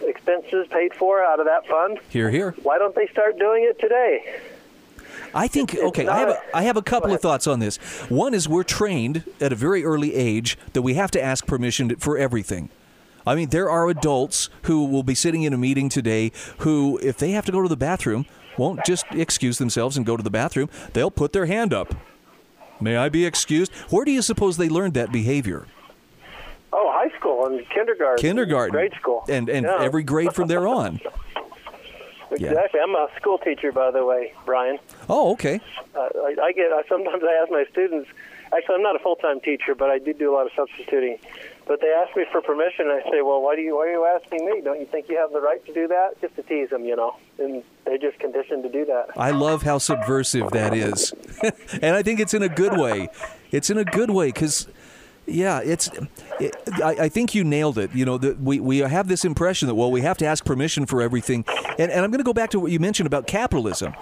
expenses 0.02 0.66
paid 0.68 0.94
for 0.94 1.22
out 1.22 1.38
of 1.38 1.46
that 1.46 1.66
fund. 1.66 2.00
Here, 2.08 2.30
here. 2.30 2.54
Why 2.62 2.78
don't 2.78 2.94
they 2.94 3.06
start 3.06 3.38
doing 3.38 3.64
it 3.64 3.78
today? 3.78 4.40
I 5.32 5.48
think 5.48 5.76
okay. 5.76 6.08
I 6.08 6.18
have 6.18 6.28
a, 6.30 6.56
I 6.56 6.62
have 6.62 6.76
a 6.76 6.82
couple 6.82 7.12
of 7.12 7.20
thoughts 7.20 7.46
on 7.46 7.60
this. 7.60 7.76
One 8.08 8.32
is 8.32 8.48
we're 8.48 8.62
trained 8.62 9.24
at 9.40 9.52
a 9.52 9.56
very 9.56 9.84
early 9.84 10.14
age 10.14 10.58
that 10.72 10.82
we 10.82 10.94
have 10.94 11.10
to 11.12 11.22
ask 11.22 11.46
permission 11.46 11.94
for 11.96 12.16
everything. 12.16 12.70
I 13.26 13.34
mean, 13.34 13.48
there 13.48 13.68
are 13.68 13.88
adults 13.88 14.48
who 14.62 14.84
will 14.84 15.02
be 15.02 15.14
sitting 15.14 15.42
in 15.42 15.52
a 15.52 15.58
meeting 15.58 15.88
today 15.88 16.30
who, 16.58 16.98
if 17.02 17.18
they 17.18 17.32
have 17.32 17.44
to 17.46 17.52
go 17.52 17.60
to 17.62 17.68
the 17.68 17.76
bathroom, 17.76 18.26
won't 18.56 18.84
just 18.84 19.04
excuse 19.10 19.58
themselves 19.58 19.96
and 19.96 20.06
go 20.06 20.16
to 20.16 20.22
the 20.22 20.30
bathroom. 20.30 20.70
They'll 20.92 21.10
put 21.10 21.32
their 21.32 21.46
hand 21.46 21.74
up. 21.74 21.94
May 22.80 22.96
I 22.96 23.08
be 23.08 23.26
excused? 23.26 23.72
Where 23.90 24.04
do 24.04 24.12
you 24.12 24.22
suppose 24.22 24.56
they 24.56 24.68
learned 24.68 24.94
that 24.94 25.10
behavior? 25.10 25.66
Oh, 26.72 26.90
high 26.92 27.16
school 27.18 27.46
and 27.46 27.68
kindergarten, 27.70 28.20
Kindergarten, 28.22 28.72
grade 28.72 28.92
school, 29.00 29.24
and 29.28 29.48
and 29.48 29.64
Yeah. 29.64 29.78
every 29.80 30.02
grade 30.02 30.34
from 30.34 30.46
there 30.48 30.66
on. 30.66 31.00
Yeah. 32.38 32.48
Exactly. 32.48 32.80
I'm 32.80 32.94
a 32.96 33.08
school 33.20 33.38
teacher, 33.38 33.70
by 33.70 33.92
the 33.92 34.04
way, 34.04 34.34
Brian. 34.44 34.78
Oh, 35.08 35.30
okay. 35.34 35.60
Uh, 35.94 36.00
I, 36.00 36.34
I 36.42 36.52
get. 36.52 36.72
I, 36.72 36.82
sometimes 36.88 37.22
I 37.22 37.32
ask 37.40 37.52
my 37.52 37.64
students. 37.70 38.10
Actually, 38.54 38.76
I'm 38.76 38.82
not 38.82 38.96
a 38.96 39.00
full-time 39.00 39.40
teacher, 39.40 39.74
but 39.74 39.90
I 39.90 39.98
do 39.98 40.12
do 40.12 40.32
a 40.32 40.34
lot 40.34 40.46
of 40.46 40.52
substituting. 40.56 41.18
But 41.66 41.80
they 41.80 41.88
ask 41.88 42.16
me 42.16 42.24
for 42.30 42.40
permission, 42.40 42.88
and 42.88 43.02
I 43.02 43.10
say, 43.10 43.22
"Well, 43.22 43.42
why 43.42 43.56
do 43.56 43.62
you? 43.62 43.76
Why 43.76 43.88
are 43.88 43.92
you 43.92 44.04
asking 44.04 44.46
me? 44.46 44.60
Don't 44.62 44.78
you 44.78 44.86
think 44.86 45.08
you 45.08 45.16
have 45.16 45.32
the 45.32 45.40
right 45.40 45.64
to 45.66 45.74
do 45.74 45.88
that?" 45.88 46.20
Just 46.20 46.36
to 46.36 46.42
tease 46.42 46.70
them, 46.70 46.84
you 46.84 46.94
know. 46.94 47.16
And 47.40 47.64
they're 47.84 47.98
just 47.98 48.20
conditioned 48.20 48.62
to 48.62 48.68
do 48.68 48.84
that. 48.84 49.08
I 49.16 49.32
love 49.32 49.62
how 49.62 49.78
subversive 49.78 50.50
that 50.52 50.74
is, 50.74 51.12
and 51.82 51.96
I 51.96 52.02
think 52.02 52.20
it's 52.20 52.34
in 52.34 52.42
a 52.42 52.48
good 52.48 52.78
way. 52.78 53.08
It's 53.50 53.68
in 53.68 53.78
a 53.78 53.84
good 53.84 54.10
way 54.10 54.28
because, 54.28 54.68
yeah, 55.26 55.60
it's. 55.64 55.90
It, 56.38 56.54
I, 56.84 56.90
I 57.00 57.08
think 57.08 57.34
you 57.34 57.42
nailed 57.42 57.78
it. 57.78 57.92
You 57.92 58.04
know, 58.04 58.16
that 58.18 58.40
we 58.40 58.60
we 58.60 58.78
have 58.78 59.08
this 59.08 59.24
impression 59.24 59.66
that 59.66 59.74
well, 59.74 59.90
we 59.90 60.02
have 60.02 60.18
to 60.18 60.26
ask 60.26 60.44
permission 60.44 60.86
for 60.86 61.02
everything, 61.02 61.44
and 61.80 61.90
and 61.90 62.04
I'm 62.04 62.12
going 62.12 62.18
to 62.18 62.24
go 62.24 62.32
back 62.32 62.50
to 62.50 62.60
what 62.60 62.70
you 62.70 62.78
mentioned 62.78 63.08
about 63.08 63.26
capitalism. 63.26 63.92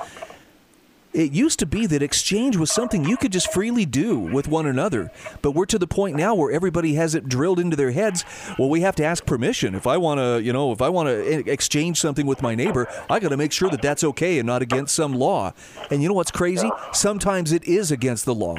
It 1.14 1.32
used 1.32 1.60
to 1.60 1.66
be 1.66 1.86
that 1.86 2.02
exchange 2.02 2.56
was 2.56 2.72
something 2.72 3.04
you 3.04 3.16
could 3.16 3.30
just 3.30 3.52
freely 3.52 3.86
do 3.86 4.18
with 4.18 4.48
one 4.48 4.66
another, 4.66 5.12
but 5.42 5.52
we're 5.52 5.64
to 5.66 5.78
the 5.78 5.86
point 5.86 6.16
now 6.16 6.34
where 6.34 6.50
everybody 6.50 6.94
has 6.94 7.14
it 7.14 7.28
drilled 7.28 7.60
into 7.60 7.76
their 7.76 7.92
heads. 7.92 8.24
Well, 8.58 8.68
we 8.68 8.80
have 8.80 8.96
to 8.96 9.04
ask 9.04 9.24
permission. 9.24 9.76
If 9.76 9.86
I 9.86 9.96
want 9.96 10.18
to, 10.18 10.42
you 10.42 10.52
know, 10.52 10.72
if 10.72 10.82
I 10.82 10.88
want 10.88 11.08
to 11.08 11.48
exchange 11.48 12.00
something 12.00 12.26
with 12.26 12.42
my 12.42 12.56
neighbor, 12.56 12.88
I 13.08 13.20
got 13.20 13.28
to 13.28 13.36
make 13.36 13.52
sure 13.52 13.70
that 13.70 13.80
that's 13.80 14.02
okay 14.02 14.40
and 14.40 14.46
not 14.48 14.60
against 14.60 14.92
some 14.96 15.12
law. 15.12 15.52
And 15.88 16.02
you 16.02 16.08
know 16.08 16.14
what's 16.14 16.32
crazy? 16.32 16.68
Sometimes 16.92 17.52
it 17.52 17.62
is 17.62 17.92
against 17.92 18.24
the 18.24 18.34
law. 18.34 18.56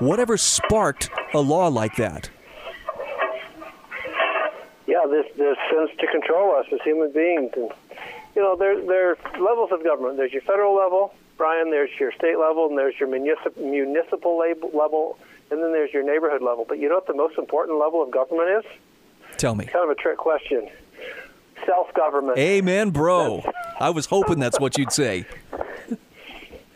Whatever 0.00 0.36
sparked 0.36 1.10
a 1.32 1.38
law 1.38 1.68
like 1.68 1.94
that? 1.94 2.28
Yeah, 4.88 5.06
this 5.08 5.26
this 5.36 5.56
sense 5.70 5.90
to 6.00 6.06
control 6.08 6.56
us 6.56 6.66
as 6.72 6.80
human 6.82 7.12
beings, 7.12 7.52
and 7.54 7.70
you 8.34 8.42
know, 8.42 8.56
there 8.56 8.84
there 8.84 9.12
are 9.12 9.18
levels 9.40 9.70
of 9.70 9.84
government. 9.84 10.16
There's 10.16 10.32
your 10.32 10.42
federal 10.42 10.76
level, 10.76 11.14
Brian. 11.36 11.70
There's 11.70 11.90
your 11.98 12.12
state 12.12 12.38
level, 12.38 12.68
and 12.68 12.78
there's 12.78 12.94
your 12.98 13.08
municipal 13.08 13.62
municipal 13.62 14.38
level, 14.38 15.18
and 15.50 15.62
then 15.62 15.72
there's 15.72 15.92
your 15.92 16.02
neighborhood 16.02 16.42
level. 16.42 16.64
But 16.68 16.78
you 16.78 16.88
know 16.88 16.96
what 16.96 17.06
the 17.06 17.14
most 17.14 17.38
important 17.38 17.78
level 17.78 18.02
of 18.02 18.10
government 18.10 18.64
is? 18.64 19.36
Tell 19.36 19.54
me. 19.54 19.66
Kind 19.66 19.84
of 19.84 19.90
a 19.90 20.00
trick 20.00 20.18
question. 20.18 20.68
Self 21.66 21.92
government. 21.94 22.38
Amen, 22.38 22.90
bro. 22.90 23.42
I 23.80 23.90
was 23.90 24.06
hoping 24.06 24.38
that's 24.38 24.60
what 24.60 24.76
you'd 24.78 24.92
say. 24.92 25.26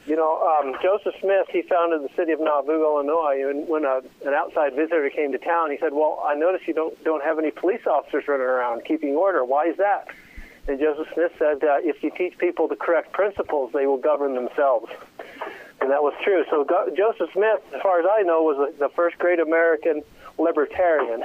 You 0.06 0.16
know, 0.16 0.40
um, 0.40 0.74
Joseph 0.82 1.14
Smith, 1.20 1.48
he 1.52 1.60
founded 1.60 2.02
the 2.02 2.08
city 2.16 2.32
of 2.32 2.40
Nauvoo, 2.40 2.82
Illinois, 2.82 3.44
and 3.46 3.68
when 3.68 3.84
a, 3.84 4.00
an 4.24 4.32
outside 4.32 4.74
visitor 4.74 5.10
came 5.10 5.32
to 5.32 5.38
town, 5.38 5.70
he 5.70 5.76
said, 5.76 5.92
"Well, 5.92 6.24
I 6.26 6.34
notice 6.34 6.62
you 6.66 6.72
don't 6.72 7.02
don't 7.04 7.22
have 7.22 7.38
any 7.38 7.50
police 7.50 7.86
officers 7.86 8.26
running 8.26 8.46
around 8.46 8.86
keeping 8.86 9.14
order. 9.14 9.44
Why 9.44 9.66
is 9.66 9.76
that?" 9.76 10.08
And 10.68 10.78
Joseph 10.78 11.08
Smith 11.14 11.32
said, 11.38 11.64
uh, 11.64 11.78
"If 11.80 12.02
you 12.02 12.10
teach 12.10 12.36
people 12.36 12.68
the 12.68 12.76
correct 12.76 13.12
principles, 13.12 13.72
they 13.72 13.86
will 13.86 13.96
govern 13.96 14.34
themselves." 14.34 14.92
And 15.80 15.90
that 15.90 16.02
was 16.02 16.12
true. 16.22 16.44
So 16.50 16.64
Go- 16.64 16.90
Joseph 16.94 17.30
Smith, 17.32 17.60
as 17.74 17.80
far 17.80 18.00
as 18.00 18.06
I 18.06 18.22
know, 18.22 18.42
was 18.42 18.72
the, 18.78 18.88
first 18.90 19.16
great 19.18 19.40
American 19.40 20.02
libertarian. 20.36 21.22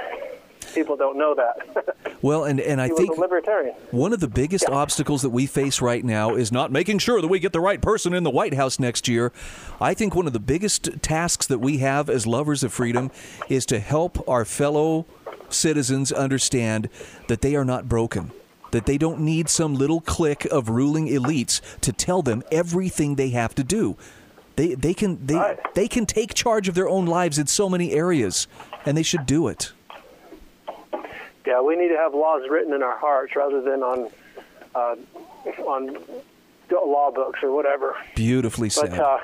People 0.74 0.96
don't 0.96 1.18
know 1.18 1.34
that. 1.34 1.96
Well, 2.22 2.44
and, 2.44 2.58
and 2.58 2.80
I 2.80 2.88
think 2.88 3.18
libertarian. 3.18 3.74
One 3.90 4.14
of 4.14 4.20
the 4.20 4.28
biggest 4.28 4.64
obstacles 4.70 5.20
that 5.20 5.28
we 5.28 5.44
face 5.44 5.82
right 5.82 6.02
now 6.02 6.36
is 6.36 6.50
not 6.50 6.72
making 6.72 7.00
sure 7.00 7.20
that 7.20 7.28
we 7.28 7.38
get 7.38 7.52
the 7.52 7.60
right 7.60 7.82
person 7.82 8.14
in 8.14 8.22
the 8.22 8.30
White 8.30 8.54
House 8.54 8.78
next 8.78 9.06
year. 9.08 9.30
I 9.78 9.92
think 9.92 10.14
one 10.14 10.26
of 10.26 10.32
the 10.32 10.40
biggest 10.40 11.02
tasks 11.02 11.46
that 11.48 11.58
we 11.58 11.78
have 11.78 12.08
as 12.08 12.26
lovers 12.26 12.64
of 12.64 12.72
freedom 12.72 13.10
is 13.50 13.66
to 13.66 13.78
help 13.78 14.26
our 14.26 14.46
fellow 14.46 15.04
citizens 15.50 16.12
understand 16.12 16.88
that 17.28 17.42
they 17.42 17.54
are 17.56 17.64
not 17.64 17.90
broken. 17.90 18.32
That 18.74 18.86
they 18.86 18.98
don't 18.98 19.20
need 19.20 19.48
some 19.48 19.76
little 19.76 20.00
clique 20.00 20.46
of 20.46 20.68
ruling 20.68 21.06
elites 21.06 21.60
to 21.82 21.92
tell 21.92 22.22
them 22.22 22.42
everything 22.50 23.14
they 23.14 23.28
have 23.28 23.54
to 23.54 23.62
do. 23.62 23.96
They, 24.56 24.74
they 24.74 24.94
can 24.94 25.24
they, 25.24 25.36
Right. 25.36 25.74
they 25.74 25.86
can 25.86 26.06
take 26.06 26.34
charge 26.34 26.66
of 26.66 26.74
their 26.74 26.88
own 26.88 27.06
lives 27.06 27.38
in 27.38 27.46
so 27.46 27.68
many 27.68 27.92
areas, 27.92 28.48
and 28.84 28.96
they 28.96 29.04
should 29.04 29.26
do 29.26 29.46
it. 29.46 29.70
Yeah, 31.46 31.60
we 31.60 31.76
need 31.76 31.86
to 31.90 31.96
have 31.96 32.14
laws 32.14 32.42
written 32.50 32.74
in 32.74 32.82
our 32.82 32.98
hearts 32.98 33.36
rather 33.36 33.60
than 33.60 33.84
on 33.84 34.10
uh, 34.74 34.96
on 35.64 35.96
law 36.72 37.12
books 37.12 37.44
or 37.44 37.52
whatever. 37.52 37.94
Beautifully 38.16 38.70
But 38.70 38.90
said. 38.90 38.98
uh, 38.98 39.18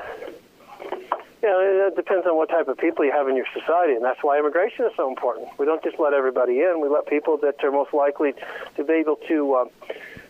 know, 1.48 1.88
it 1.88 1.96
depends 1.96 2.26
on 2.26 2.37
what 2.37 2.48
type 2.48 2.68
of 2.68 2.76
people 2.76 3.05
you 3.05 3.12
have 3.12 3.29
in 3.29 3.37
your 3.37 3.46
society, 3.55 3.94
and 3.94 4.05
that's 4.05 4.22
why 4.22 4.38
immigration 4.38 4.85
is 4.85 4.92
so 4.96 5.09
important. 5.09 5.48
We 5.59 5.66
don't 5.66 5.83
just 5.83 5.98
let 5.98 6.12
everybody 6.12 6.61
in; 6.61 6.81
we 6.81 6.88
let 6.88 7.07
people 7.07 7.37
that 7.38 7.62
are 7.64 7.72
most 7.72 7.94
likely 7.94 8.35
to 8.76 8.85
be 8.85 8.92
able 8.94 9.16
to 9.29 9.57
um, 9.57 9.70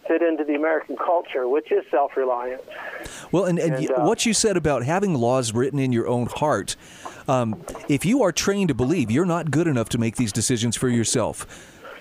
fit 0.06 0.22
into 0.22 0.44
the 0.44 0.54
American 0.54 0.96
culture, 0.96 1.48
which 1.48 1.70
is 1.72 1.84
self-reliant. 1.90 2.62
Well, 3.32 3.44
and, 3.44 3.58
and, 3.58 3.74
And, 3.74 3.90
uh, 3.90 4.02
what 4.02 4.26
you 4.26 4.34
said 4.34 4.56
about 4.56 4.84
having 4.84 5.14
laws 5.14 5.52
written 5.52 5.78
in 5.78 5.92
your 5.92 6.08
own 6.08 6.26
heart, 6.26 6.76
um, 7.28 7.64
if 7.88 8.04
you 8.04 8.22
are 8.22 8.32
trained 8.32 8.68
to 8.68 8.74
believe 8.74 9.10
you're 9.10 9.26
not 9.26 9.50
good 9.50 9.66
enough 9.66 9.88
to 9.90 9.98
make 9.98 10.16
these 10.16 10.32
decisions 10.32 10.76
for 10.76 10.88
yourself, 10.88 11.46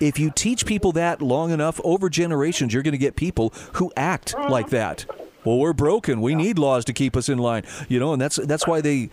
if 0.00 0.18
you 0.18 0.30
teach 0.30 0.66
people 0.66 0.92
that 0.92 1.20
long 1.20 1.50
enough 1.50 1.80
over 1.84 2.08
generations, 2.08 2.72
you're 2.72 2.82
going 2.82 2.92
to 2.92 2.98
get 2.98 3.16
people 3.16 3.52
who 3.74 3.92
act 3.96 4.34
like 4.48 4.70
that. 4.70 5.04
Well, 5.44 5.58
we're 5.58 5.72
broken. 5.72 6.20
We 6.20 6.34
need 6.34 6.58
laws 6.58 6.84
to 6.86 6.92
keep 6.92 7.16
us 7.16 7.28
in 7.28 7.38
line. 7.38 7.64
You 7.88 7.98
know, 7.98 8.12
and 8.12 8.20
that's 8.20 8.36
that's 8.36 8.66
why 8.66 8.80
they 8.80 9.10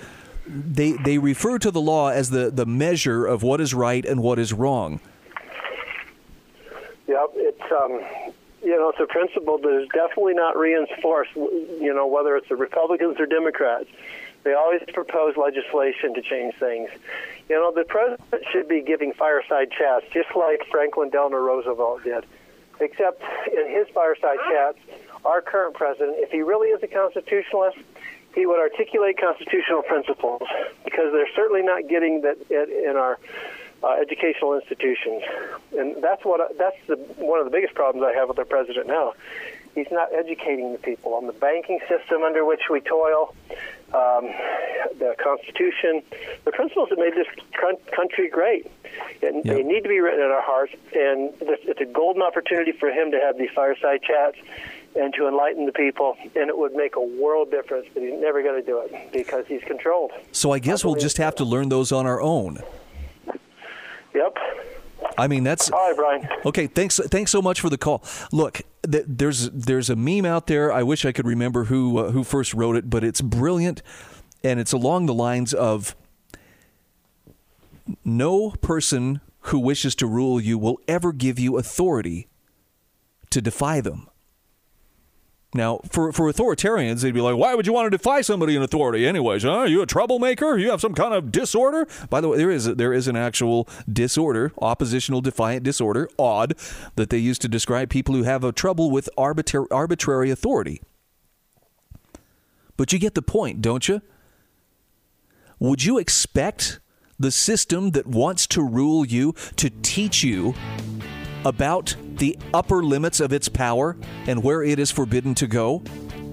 they 0.48 0.94
they 0.94 1.18
refer 1.18 1.58
to 1.60 1.72
the 1.72 1.82
law 1.82 2.10
as 2.10 2.30
the 2.30 2.50
the 2.50 2.66
measure 2.66 3.26
of 3.26 3.44
what 3.44 3.62
is 3.62 3.74
right 3.74 4.06
and 4.06 4.22
what 4.22 4.40
is 4.40 4.54
wrong. 4.54 5.00
Yeah, 7.08 7.26
it's 7.36 7.72
um, 7.72 8.02
you 8.64 8.78
know 8.78 8.90
it's 8.90 9.00
a 9.00 9.08
principle 9.08 9.58
that 9.58 9.82
is 9.82 9.88
definitely 9.94 10.34
not 10.34 10.58
reinforced. 10.58 11.36
You 11.36 11.94
know 11.94 12.08
whether 12.08 12.36
it's 12.36 12.50
the 12.50 12.56
Republicans 12.56 13.20
or 13.20 13.26
Democrats, 13.26 13.88
they 14.44 14.54
always 14.54 14.82
propose 14.94 15.38
legislation 15.38 16.14
to 16.14 16.22
change 16.22 16.56
things. 16.56 16.90
You 17.50 17.56
know 17.56 17.72
the 17.72 17.86
president 17.86 18.44
should 18.52 18.68
be 18.68 18.82
giving 18.82 19.14
fireside 19.14 19.72
chats 19.72 20.06
just 20.14 20.30
like 20.36 20.62
Franklin 20.70 21.10
Delano 21.10 21.38
Roosevelt 21.38 22.04
did, 22.04 22.26
except 22.80 23.22
in 23.52 23.70
his 23.70 23.88
fireside 23.94 24.38
chats, 24.50 24.80
our 25.26 25.42
current 25.42 25.76
president, 25.76 26.16
if 26.20 26.32
he 26.32 26.42
really 26.42 26.70
is 26.70 26.82
a 26.84 26.88
constitutionalist. 26.88 27.78
He 28.36 28.46
would 28.46 28.60
articulate 28.60 29.18
constitutional 29.20 29.82
principles 29.82 30.44
because 30.86 31.12
they're 31.12 31.34
certainly 31.36 31.64
not 31.64 31.88
getting 31.90 32.22
that 32.22 32.38
in 32.52 32.96
our 32.96 33.18
uh, 33.82 33.94
educational 34.00 34.54
institutions, 34.54 35.24
and 35.76 36.04
that's 36.04 36.24
what 36.24 36.56
that's 36.56 36.78
the, 36.86 36.98
one 37.18 37.40
of 37.40 37.46
the 37.46 37.52
biggest 37.52 37.74
problems 37.74 38.06
I 38.08 38.14
have 38.16 38.28
with 38.28 38.38
our 38.38 38.46
president 38.46 38.86
now. 38.86 39.14
He's 39.74 39.88
not 39.92 40.14
educating 40.14 40.72
the 40.72 40.78
people 40.80 41.14
on 41.14 41.26
the 41.26 41.34
banking 41.34 41.80
system 41.88 42.24
under 42.24 42.44
which 42.46 42.62
we 42.70 42.80
toil, 42.82 43.34
um, 43.94 44.30
the 44.98 45.16
Constitution, 45.24 46.02
the 46.46 46.52
principles 46.52 46.90
that 46.90 46.98
made 46.98 47.14
this 47.14 47.28
country 47.96 48.28
great. 48.30 48.66
And 49.22 49.46
Yeah. 49.46 49.54
they 49.54 49.64
need 49.64 49.84
to 49.84 49.90
be 49.90 50.00
written 50.00 50.22
in 50.22 50.32
our 50.32 50.42
hearts. 50.42 50.74
And 50.96 51.32
it's 51.42 51.80
a 51.80 51.86
golden 51.86 52.24
opportunity 52.24 52.72
for 52.72 52.90
him 52.90 53.12
to 53.12 53.20
have 53.20 53.38
these 53.38 53.52
fireside 53.52 54.02
chats 54.02 54.38
and 54.98 55.14
to 55.14 55.28
enlighten 55.28 55.66
the 55.66 55.72
people. 55.72 56.16
And 56.36 56.50
it 56.50 56.58
would 56.58 56.74
make 56.74 56.96
a 56.96 57.02
world 57.02 57.52
difference. 57.52 57.88
But 57.94 58.04
he's 58.04 58.20
never 58.20 58.42
going 58.44 58.60
to 58.60 58.66
do 58.66 58.80
it 58.80 59.12
because 59.12 59.46
he's 59.48 59.64
controlled. 59.64 60.12
So 60.32 60.52
I 60.52 60.60
guess 60.60 60.84
we'll 60.84 60.96
just 60.96 61.18
have 61.18 61.36
to 61.36 61.46
learn 61.46 61.70
those 61.70 61.92
on 61.92 62.06
our 62.06 62.22
own. 62.22 62.60
Yep. 64.14 64.38
I 65.18 65.28
mean, 65.28 65.44
that's 65.44 65.72
All 65.72 65.88
right, 65.88 65.96
Brian. 65.96 66.28
Okay, 66.46 66.68
thanks. 66.68 67.00
Thanks 67.00 67.32
so 67.32 67.42
much 67.42 67.62
for 67.62 67.70
the 67.70 67.78
call. 67.78 68.04
Look, 68.32 68.62
there's 68.84 69.50
there's 69.52 69.90
a 69.90 69.96
meme 69.96 70.26
out 70.26 70.48
there. 70.48 70.72
I 70.72 70.84
wish 70.84 71.06
I 71.06 71.12
could 71.12 71.26
remember 71.26 71.66
who 71.66 71.98
uh, 71.98 72.12
who 72.12 72.24
first 72.24 72.54
wrote 72.54 72.76
it, 72.76 72.90
but 72.90 73.04
it's 73.04 73.22
brilliant, 73.22 73.82
and 74.44 74.60
it's 74.60 74.74
along 74.74 75.06
the 75.06 75.14
lines 75.14 75.54
of 75.54 75.96
no 78.04 78.52
person 78.62 79.22
who 79.42 79.60
wishes 79.60 79.96
to 79.96 80.08
rule 80.08 80.42
you 80.42 80.58
will 80.58 80.80
ever 80.88 81.14
give 81.14 81.40
you 81.40 81.58
authority 81.58 82.28
to 83.30 83.42
defy 83.42 83.82
them. 83.82 84.08
Now, 85.58 85.80
for, 85.90 86.14
for 86.14 86.32
authoritarians, 86.32 87.02
they'd 87.02 87.14
be 87.14 87.20
like, 87.20 87.36
why 87.36 87.56
would 87.56 87.66
you 87.66 87.74
want 87.74 87.88
to 87.88 87.98
defy 87.98 88.22
somebody 88.22 88.56
in 88.56 88.62
authority 88.62 89.08
anyways? 89.08 89.42
Huh? 89.42 89.50
Are 89.50 89.68
you 89.68 89.82
a 89.82 89.88
troublemaker? 89.88 90.56
You 90.58 90.70
have 90.70 90.80
some 90.80 90.94
kind 90.94 91.16
of 91.16 91.32
disorder? 91.32 91.88
By 92.12 92.22
the 92.22 92.30
way, 92.30 92.38
there 92.38 92.52
is, 92.52 92.76
there 92.76 92.94
is 92.94 93.08
an 93.08 93.16
actual 93.16 93.68
disorder, 93.92 94.54
oppositional 94.60 95.20
defiant 95.20 95.64
disorder, 95.64 96.08
odd, 96.20 96.54
that 96.96 97.10
they 97.10 97.18
use 97.18 97.40
to 97.40 97.48
describe 97.48 97.90
people 97.90 98.14
who 98.14 98.22
have 98.22 98.44
a 98.44 98.52
trouble 98.52 98.92
with 98.92 99.10
arbitra- 99.18 99.66
arbitrary 99.72 100.30
authority. 100.30 100.80
But 102.78 102.94
you 102.94 103.00
get 103.00 103.16
the 103.16 103.24
point, 103.24 103.60
don't 103.60 103.90
you? 103.90 104.04
Would 105.58 105.84
you 105.84 105.98
expect 105.98 106.80
the 107.18 107.32
system 107.32 107.92
that 107.92 108.06
wants 108.06 108.46
to 108.46 108.62
rule 108.62 109.04
you 109.04 109.34
to 109.56 109.72
teach 109.82 110.24
you 110.24 110.54
about 111.46 111.96
the 112.16 112.38
upper 112.54 112.84
limits 112.84 113.20
of 113.20 113.32
its 113.32 113.50
power 113.50 113.96
and 114.26 114.44
where 114.44 114.64
it 114.64 114.80
is 114.80 114.92
forbidden 114.92 115.36
to 115.36 115.48
go? 115.48 115.84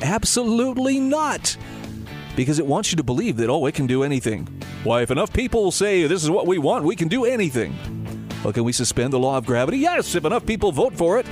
Absolutely 0.03 0.99
not. 0.99 1.57
Because 2.37 2.59
it 2.59 2.67
wants 2.67 2.91
you 2.91 2.97
to 2.97 3.05
believe 3.05 3.37
that, 3.37 3.49
oh, 3.49 3.67
it 3.67 3.75
can 3.75 3.87
do 3.87 4.03
anything. 4.03 4.47
Why, 4.83 5.03
if 5.03 5.11
enough 5.11 5.33
people 5.33 5.71
say 5.71 6.07
this 6.07 6.25
is 6.25 6.31
what 6.31 6.47
we 6.47 6.59
want, 6.59 6.85
we 6.85 6.97
can 6.97 7.09
do 7.09 7.25
anything. 7.25 7.75
Well, 8.43 8.53
can 8.53 8.65
we 8.65 8.73
suspend 8.73 9.13
the 9.13 9.19
law 9.19 9.39
of 9.39 9.47
gravity? 9.47 9.79
Yes, 9.79 10.15
if 10.15 10.25
enough 10.25 10.45
people 10.45 10.73
vote 10.73 10.95
for 10.95 11.19
it. 11.19 11.27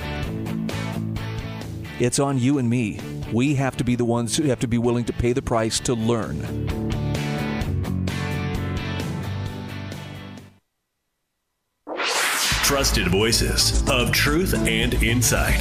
It's 1.99 2.19
on 2.19 2.39
you 2.39 2.57
and 2.57 2.69
me. 2.69 2.99
We 3.31 3.55
have 3.55 3.77
to 3.77 3.83
be 3.83 3.95
the 3.95 4.05
ones 4.05 4.37
who 4.37 4.43
have 4.43 4.59
to 4.59 4.67
be 4.67 4.77
willing 4.77 5.05
to 5.05 5.13
pay 5.13 5.33
the 5.33 5.41
price 5.41 5.79
to 5.81 5.93
learn. 5.93 6.82
Trusted 12.73 13.07
voices 13.09 13.87
of 13.87 14.11
truth 14.11 14.55
and 14.67 14.95
insight. 14.95 15.59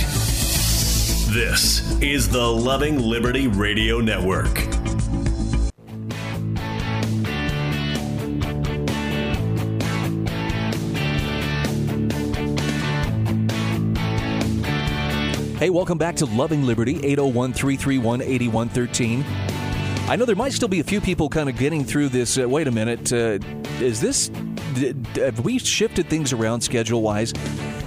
This 1.28 2.00
is 2.00 2.26
the 2.26 2.40
Loving 2.40 2.98
Liberty 2.98 3.48
Radio 3.48 4.00
Network. 4.00 4.56
Hey, 15.58 15.68
welcome 15.68 15.98
back 15.98 16.16
to 16.16 16.24
Loving 16.24 16.64
Liberty, 16.64 16.94
801 17.04 17.52
331 17.52 18.22
8113. 18.22 19.22
I 20.08 20.16
know 20.16 20.24
there 20.24 20.34
might 20.34 20.54
still 20.54 20.66
be 20.66 20.80
a 20.80 20.84
few 20.84 21.02
people 21.02 21.28
kind 21.28 21.50
of 21.50 21.58
getting 21.58 21.84
through 21.84 22.08
this. 22.08 22.38
Uh, 22.38 22.48
wait 22.48 22.68
a 22.68 22.72
minute. 22.72 23.12
Uh, 23.12 23.38
is 23.82 24.00
this 24.00 24.30
have 25.16 25.40
we 25.40 25.58
shifted 25.58 26.08
things 26.08 26.32
around 26.32 26.60
schedule 26.62 27.02
wise? 27.02 27.32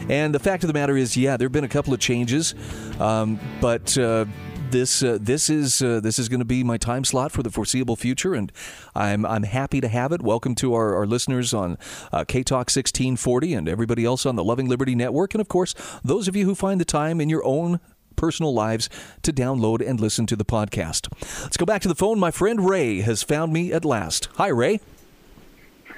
And 0.10 0.34
the 0.34 0.40
fact 0.40 0.64
of 0.64 0.68
the 0.68 0.74
matter 0.74 0.96
is, 0.96 1.18
yeah, 1.18 1.38
there 1.38 1.46
have 1.48 1.54
been 1.54 1.64
a 1.64 1.70
couple 1.70 1.94
of 1.94 2.00
changes, 2.00 2.54
um, 3.00 3.40
but. 3.62 3.98
Uh, 3.98 4.26
this 4.72 5.04
uh, 5.04 5.18
this 5.22 5.50
is 5.50 5.82
uh, 5.82 6.00
this 6.02 6.20
is 6.20 6.28
going 6.28 6.40
to 6.40 6.46
be 6.46 6.64
my 6.64 6.78
time 6.78 7.06
slot 7.06 7.32
for 7.32 7.44
the 7.44 7.50
foreseeable 7.50 7.96
future, 7.96 8.34
and 8.34 8.52
I'm 8.94 9.26
I'm 9.26 9.44
happy 9.44 9.80
to 9.80 9.88
have 9.88 10.12
it. 10.12 10.22
Welcome 10.22 10.56
to 10.56 10.74
our, 10.74 10.96
our 10.96 11.06
listeners 11.06 11.54
on 11.54 11.78
uh, 12.12 12.26
K 12.28 12.44
Talk 12.44 12.68
1640 12.68 13.54
and 13.54 13.70
everybody 13.70 14.04
else 14.04 14.26
on 14.26 14.36
the 14.36 14.44
Loving 14.44 14.68
Liberty 14.68 14.96
Network, 14.96 15.34
and 15.34 15.40
of 15.40 15.48
course 15.48 15.76
those 16.04 16.28
of 16.28 16.36
you 16.36 16.46
who 16.46 16.56
find 16.56 16.82
the 16.82 16.86
time 16.86 17.22
in 17.22 17.30
your 17.30 17.46
own 17.46 17.80
personal 18.16 18.54
lives 18.54 18.90
to 19.22 19.32
download 19.32 19.88
and 19.88 20.00
listen 20.00 20.26
to 20.26 20.36
the 20.36 20.46
podcast. 20.46 21.08
Let's 21.42 21.58
go 21.58 21.66
back 21.66 21.82
to 21.84 21.88
the 21.88 21.96
phone. 21.96 22.20
My 22.20 22.32
friend 22.32 22.68
Ray 22.68 23.02
has 23.02 23.24
found 23.24 23.54
me 23.54 23.72
at 23.72 23.86
last. 23.86 24.30
Hi, 24.36 24.48
Ray. 24.48 24.80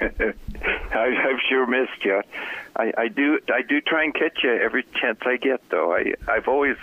I, 0.00 1.28
I've 1.28 1.40
sure 1.48 1.66
missed 1.66 2.04
you. 2.04 2.22
I, 2.76 2.92
I 2.96 3.08
do. 3.08 3.40
I 3.52 3.62
do 3.62 3.80
try 3.80 4.04
and 4.04 4.14
catch 4.14 4.44
you 4.44 4.52
every 4.52 4.84
chance 4.94 5.18
I 5.22 5.36
get, 5.36 5.68
though. 5.70 5.94
I 5.94 6.14
I've 6.28 6.48
always 6.48 6.76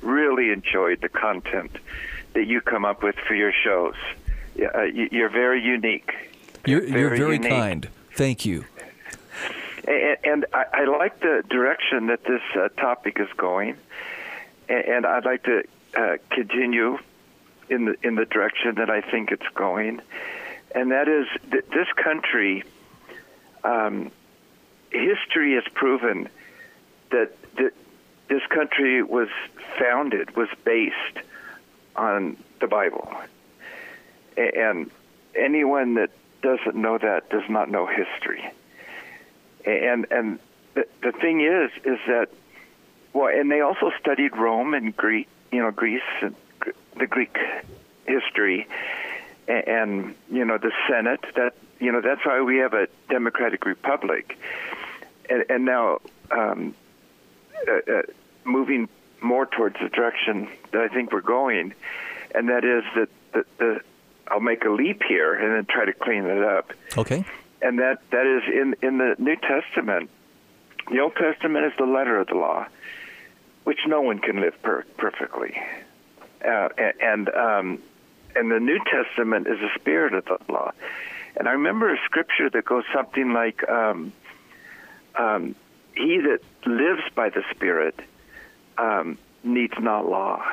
really 0.00 0.50
enjoyed 0.50 1.00
the 1.00 1.08
content 1.08 1.76
that 2.34 2.46
you 2.46 2.60
come 2.60 2.84
up 2.84 3.02
with 3.02 3.16
for 3.16 3.34
your 3.34 3.52
shows. 3.52 3.94
Uh, 4.74 4.82
you're 4.82 5.28
very 5.28 5.62
unique. 5.62 6.12
You're, 6.66 6.82
you're 6.82 7.08
very, 7.10 7.18
very 7.18 7.38
kind. 7.38 7.88
Thank 8.14 8.44
you. 8.44 8.64
And, 9.86 10.16
and 10.24 10.46
I, 10.52 10.64
I, 10.72 10.84
like 10.84 11.20
the 11.20 11.42
direction 11.48 12.08
that 12.08 12.24
this 12.24 12.42
uh, 12.54 12.68
topic 12.80 13.18
is 13.18 13.28
going, 13.36 13.76
and, 14.68 14.84
and 14.84 15.06
I'd 15.06 15.24
like 15.24 15.44
to 15.44 15.62
uh, 15.96 16.16
continue 16.30 16.98
in 17.70 17.86
the 17.86 17.96
in 18.02 18.16
the 18.16 18.26
direction 18.26 18.74
that 18.76 18.90
I 18.90 19.00
think 19.00 19.30
it's 19.30 19.48
going, 19.54 20.02
and 20.74 20.92
that 20.92 21.08
is 21.08 21.26
that 21.50 21.70
this 21.70 21.88
country 21.96 22.64
um, 23.64 24.10
history 24.90 25.54
has 25.54 25.64
proven 25.74 26.28
that, 27.10 27.36
that 27.56 27.72
this 28.28 28.42
country 28.48 29.02
was 29.02 29.28
founded, 29.78 30.36
was 30.36 30.48
based 30.64 31.26
on 31.96 32.36
the 32.60 32.66
Bible. 32.66 33.12
And 34.36 34.90
anyone 35.34 35.94
that 35.94 36.10
doesn't 36.42 36.74
know 36.74 36.98
that 36.98 37.28
does 37.30 37.48
not 37.48 37.70
know 37.70 37.86
history. 37.86 38.50
And 39.66 40.06
and 40.10 40.38
the, 40.74 40.86
the 41.02 41.12
thing 41.12 41.40
is, 41.42 41.70
is 41.84 41.98
that 42.06 42.28
well, 43.12 43.28
and 43.28 43.50
they 43.50 43.60
also 43.60 43.90
studied 44.00 44.36
Rome 44.36 44.72
and 44.72 44.96
Greek, 44.96 45.28
you 45.52 45.60
know, 45.60 45.70
Greece 45.70 46.00
and 46.22 46.34
the 46.96 47.06
Greek 47.06 47.36
history, 48.06 48.66
and, 49.50 49.68
and 49.68 50.14
you 50.30 50.44
know 50.44 50.58
the 50.58 50.72
Senate. 50.88 51.20
That 51.34 51.54
you 51.78 51.92
know 51.92 52.00
that's 52.00 52.24
why 52.24 52.40
we 52.42 52.58
have 52.58 52.74
a 52.74 52.88
democratic 53.08 53.64
republic, 53.66 54.38
and, 55.28 55.44
and 55.48 55.64
now 55.64 56.00
um, 56.30 56.74
uh, 57.68 57.92
uh, 57.92 58.02
moving 58.44 58.88
more 59.20 59.46
towards 59.46 59.76
the 59.80 59.88
direction 59.88 60.48
that 60.72 60.80
I 60.80 60.88
think 60.88 61.12
we're 61.12 61.20
going, 61.20 61.74
and 62.34 62.48
that 62.48 62.64
is 62.64 62.84
that 62.94 63.08
the, 63.32 63.44
the 63.58 63.80
I'll 64.28 64.40
make 64.40 64.64
a 64.64 64.70
leap 64.70 65.02
here 65.02 65.34
and 65.34 65.54
then 65.54 65.66
try 65.66 65.84
to 65.84 65.92
clean 65.92 66.24
it 66.24 66.42
up. 66.42 66.72
Okay. 66.96 67.24
And 67.60 67.78
that 67.80 67.98
that 68.10 68.26
is 68.26 68.42
in 68.52 68.76
in 68.82 68.98
the 68.98 69.16
New 69.18 69.36
Testament. 69.36 70.10
The 70.90 71.00
Old 71.00 71.14
Testament 71.14 71.66
is 71.66 71.72
the 71.78 71.84
letter 71.84 72.18
of 72.18 72.28
the 72.28 72.34
law, 72.34 72.66
which 73.64 73.78
no 73.86 74.00
one 74.00 74.18
can 74.18 74.40
live 74.40 74.60
per- 74.62 74.84
perfectly, 74.96 75.56
uh, 76.44 76.68
and 77.00 77.28
um, 77.28 77.82
and 78.36 78.50
the 78.50 78.60
New 78.60 78.78
Testament 78.84 79.46
is 79.46 79.58
the 79.58 79.70
spirit 79.78 80.14
of 80.14 80.24
the 80.24 80.52
law. 80.52 80.72
And 81.36 81.48
I 81.48 81.52
remember 81.52 81.92
a 81.92 81.98
scripture 82.04 82.50
that 82.50 82.64
goes 82.64 82.84
something 82.94 83.32
like, 83.32 83.68
um, 83.68 84.12
um, 85.16 85.54
"He 85.94 86.18
that 86.18 86.40
lives 86.66 87.02
by 87.14 87.30
the 87.30 87.42
Spirit 87.50 87.98
um, 88.78 89.18
needs 89.44 89.74
not 89.78 90.06
law," 90.08 90.44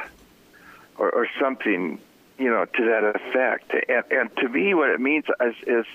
or, 0.98 1.10
or, 1.10 1.28
something, 1.40 2.00
you 2.38 2.50
know, 2.50 2.66
to 2.66 2.86
that 2.86 3.04
effect. 3.16 3.74
And, 3.90 4.04
and 4.12 4.38
to 4.38 4.50
me, 4.50 4.74
what 4.74 4.90
it 4.90 5.00
means 5.00 5.26
is, 5.42 5.56
is, 5.66 5.86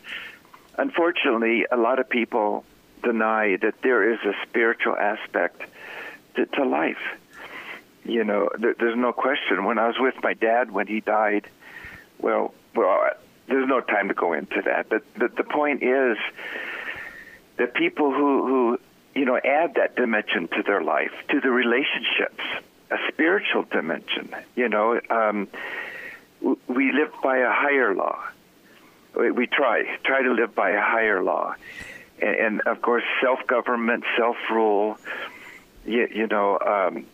unfortunately, 0.78 1.66
a 1.70 1.76
lot 1.76 1.98
of 1.98 2.08
people 2.08 2.64
deny 3.02 3.56
that 3.56 3.82
there 3.82 4.12
is 4.12 4.20
a 4.20 4.32
spiritual 4.46 4.96
aspect 4.96 5.62
to, 6.36 6.46
to 6.46 6.64
life. 6.64 7.02
You 8.04 8.24
know, 8.24 8.48
there, 8.58 8.74
there's 8.78 8.96
no 8.96 9.12
question. 9.12 9.64
When 9.64 9.78
I 9.78 9.86
was 9.86 9.96
with 9.98 10.14
my 10.22 10.34
dad 10.34 10.70
when 10.70 10.86
he 10.86 11.00
died, 11.00 11.48
well, 12.22 12.54
well, 12.74 13.10
there's 13.48 13.68
no 13.68 13.80
time 13.80 14.08
to 14.08 14.14
go 14.14 14.32
into 14.32 14.62
that. 14.64 14.88
But 14.88 15.02
the, 15.14 15.28
the 15.28 15.44
point 15.44 15.82
is 15.82 16.16
that 17.58 17.74
people 17.74 18.12
who, 18.12 18.46
who, 18.46 18.80
you 19.14 19.24
know, 19.26 19.36
add 19.36 19.74
that 19.74 19.96
dimension 19.96 20.48
to 20.48 20.62
their 20.62 20.82
life, 20.82 21.12
to 21.30 21.40
the 21.40 21.50
relationships, 21.50 22.42
a 22.90 22.96
spiritual 23.12 23.64
dimension, 23.64 24.34
you 24.54 24.68
know, 24.68 25.00
um, 25.10 25.48
we 26.66 26.92
live 26.92 27.12
by 27.22 27.38
a 27.38 27.50
higher 27.50 27.94
law. 27.94 28.18
We, 29.14 29.30
we 29.30 29.46
try, 29.46 29.84
try 30.04 30.22
to 30.22 30.32
live 30.32 30.54
by 30.54 30.70
a 30.70 30.80
higher 30.80 31.22
law. 31.22 31.54
And, 32.20 32.36
and 32.36 32.60
of 32.62 32.80
course, 32.80 33.04
self 33.20 33.46
government, 33.46 34.04
self 34.16 34.36
rule, 34.50 34.98
you, 35.84 36.08
you 36.12 36.26
know, 36.26 36.58
um, 36.58 37.06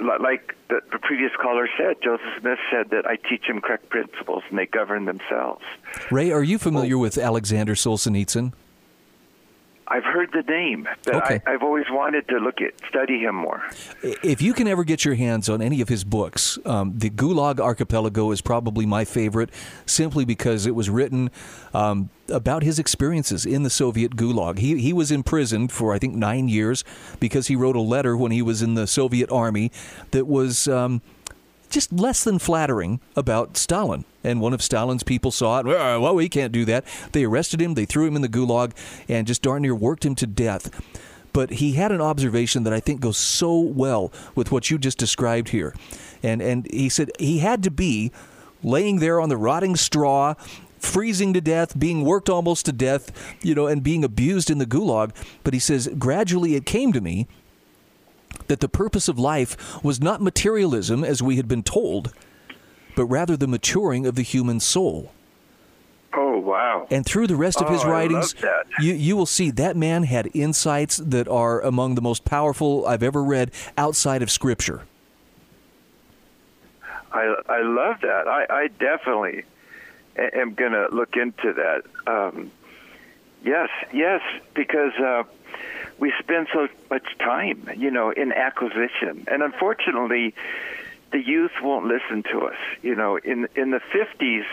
like 0.00 0.56
the, 0.68 0.80
the 0.92 0.98
previous 0.98 1.32
caller 1.40 1.68
said, 1.78 1.96
Joseph 2.02 2.26
Smith 2.40 2.58
said 2.70 2.90
that 2.90 3.06
I 3.06 3.16
teach 3.16 3.46
them 3.46 3.60
correct 3.60 3.88
principles 3.88 4.42
and 4.48 4.58
they 4.58 4.66
govern 4.66 5.04
themselves. 5.04 5.62
Ray, 6.10 6.32
are 6.32 6.42
you 6.42 6.58
familiar 6.58 6.96
well, 6.96 7.02
with 7.02 7.18
Alexander 7.18 7.74
Solzhenitsyn? 7.74 8.52
I've 9.86 10.04
heard 10.04 10.30
the 10.32 10.42
name, 10.42 10.88
but 11.04 11.14
Okay. 11.16 11.40
I, 11.46 11.52
I've 11.52 11.62
always 11.62 11.84
wanted 11.90 12.26
to 12.28 12.38
look 12.38 12.60
at 12.60 12.72
study 12.88 13.18
him 13.20 13.34
more. 13.34 13.62
If 14.02 14.40
you 14.40 14.54
can 14.54 14.66
ever 14.66 14.82
get 14.84 15.04
your 15.04 15.14
hands 15.14 15.48
on 15.48 15.60
any 15.60 15.80
of 15.80 15.88
his 15.88 16.04
books, 16.04 16.58
um, 16.64 16.94
the 16.96 17.10
Gulag 17.10 17.60
Archipelago 17.60 18.30
is 18.30 18.40
probably 18.40 18.86
my 18.86 19.04
favorite, 19.04 19.50
simply 19.84 20.24
because 20.24 20.64
it 20.66 20.74
was 20.74 20.88
written 20.88 21.30
um, 21.74 22.08
about 22.28 22.62
his 22.62 22.78
experiences 22.78 23.44
in 23.44 23.62
the 23.62 23.70
Soviet 23.70 24.16
Gulag. 24.16 24.58
He 24.58 24.78
he 24.78 24.92
was 24.92 25.10
imprisoned 25.10 25.70
for 25.70 25.92
I 25.92 25.98
think 25.98 26.14
nine 26.14 26.48
years 26.48 26.82
because 27.20 27.48
he 27.48 27.56
wrote 27.56 27.76
a 27.76 27.80
letter 27.80 28.16
when 28.16 28.32
he 28.32 28.40
was 28.40 28.62
in 28.62 28.74
the 28.74 28.86
Soviet 28.86 29.30
army 29.30 29.70
that 30.12 30.26
was. 30.26 30.66
Um, 30.66 31.02
just 31.70 31.92
less 31.92 32.24
than 32.24 32.38
flattering 32.38 33.00
about 33.16 33.56
Stalin. 33.56 34.04
And 34.22 34.40
one 34.40 34.52
of 34.52 34.62
Stalin's 34.62 35.02
people 35.02 35.30
saw 35.30 35.60
it. 35.60 35.66
Well, 35.66 36.14
we 36.14 36.28
can't 36.28 36.52
do 36.52 36.64
that. 36.64 36.84
They 37.12 37.24
arrested 37.24 37.60
him, 37.60 37.74
they 37.74 37.84
threw 37.84 38.06
him 38.06 38.16
in 38.16 38.22
the 38.22 38.28
gulag, 38.28 38.72
and 39.08 39.26
just 39.26 39.42
darn 39.42 39.62
near 39.62 39.74
worked 39.74 40.04
him 40.04 40.14
to 40.16 40.26
death. 40.26 40.70
But 41.32 41.50
he 41.50 41.72
had 41.72 41.90
an 41.90 42.00
observation 42.00 42.62
that 42.62 42.72
I 42.72 42.78
think 42.78 43.00
goes 43.00 43.18
so 43.18 43.58
well 43.58 44.12
with 44.36 44.52
what 44.52 44.70
you 44.70 44.78
just 44.78 44.98
described 44.98 45.48
here. 45.48 45.74
And, 46.22 46.40
and 46.40 46.66
he 46.70 46.88
said 46.88 47.10
he 47.18 47.40
had 47.40 47.62
to 47.64 47.70
be 47.72 48.12
laying 48.62 49.00
there 49.00 49.20
on 49.20 49.28
the 49.28 49.36
rotting 49.36 49.74
straw, 49.74 50.34
freezing 50.78 51.34
to 51.34 51.40
death, 51.40 51.78
being 51.78 52.04
worked 52.04 52.28
almost 52.28 52.66
to 52.66 52.72
death, 52.72 53.10
you 53.42 53.54
know, 53.54 53.66
and 53.66 53.82
being 53.82 54.04
abused 54.04 54.48
in 54.48 54.58
the 54.58 54.66
gulag. 54.66 55.10
But 55.42 55.54
he 55.54 55.60
says, 55.60 55.88
gradually 55.98 56.54
it 56.54 56.66
came 56.66 56.92
to 56.92 57.00
me 57.00 57.26
that 58.48 58.60
the 58.60 58.68
purpose 58.68 59.08
of 59.08 59.18
life 59.18 59.82
was 59.82 60.00
not 60.00 60.20
materialism 60.20 61.04
as 61.04 61.22
we 61.22 61.36
had 61.36 61.48
been 61.48 61.62
told, 61.62 62.12
but 62.96 63.06
rather 63.06 63.36
the 63.36 63.46
maturing 63.48 64.06
of 64.06 64.14
the 64.14 64.22
human 64.22 64.60
soul. 64.60 65.12
Oh 66.16 66.38
wow! 66.38 66.86
And 66.90 67.04
through 67.04 67.26
the 67.26 67.34
rest 67.36 67.60
of 67.60 67.68
his 67.68 67.84
Oh, 67.84 67.90
writings, 67.90 68.34
you 68.78 68.94
you 68.94 69.16
will 69.16 69.26
see 69.26 69.50
that 69.50 69.76
man 69.76 70.04
had 70.04 70.30
insights 70.32 70.98
that 70.98 71.26
are 71.26 71.60
among 71.60 71.96
the 71.96 72.02
most 72.02 72.24
powerful 72.24 72.86
I've 72.86 73.02
ever 73.02 73.22
read 73.22 73.50
outside 73.76 74.22
of 74.22 74.30
Scripture. 74.30 74.82
I 77.12 77.34
I 77.48 77.62
love 77.62 77.96
that. 78.02 78.28
I 78.28 78.46
I 78.48 78.68
definitely 78.78 79.42
am 80.16 80.54
going 80.54 80.72
to 80.72 80.86
look 80.92 81.16
into 81.16 81.52
that. 81.54 81.82
Um, 82.06 82.52
yes, 83.44 83.68
yes, 83.92 84.20
because 84.54 84.92
uh, 84.94 85.24
we 85.98 86.12
spend 86.18 86.48
so 86.52 86.68
much 86.90 87.06
time, 87.18 87.68
you 87.76 87.90
know, 87.90 88.10
in 88.10 88.32
acquisition, 88.32 89.26
and 89.30 89.42
unfortunately, 89.42 90.34
the 91.12 91.20
youth 91.20 91.52
won't 91.62 91.86
listen 91.86 92.24
to 92.32 92.46
us. 92.46 92.56
You 92.82 92.94
know, 92.94 93.16
in 93.16 93.48
in 93.54 93.70
the 93.70 93.80
fifties. 93.80 94.44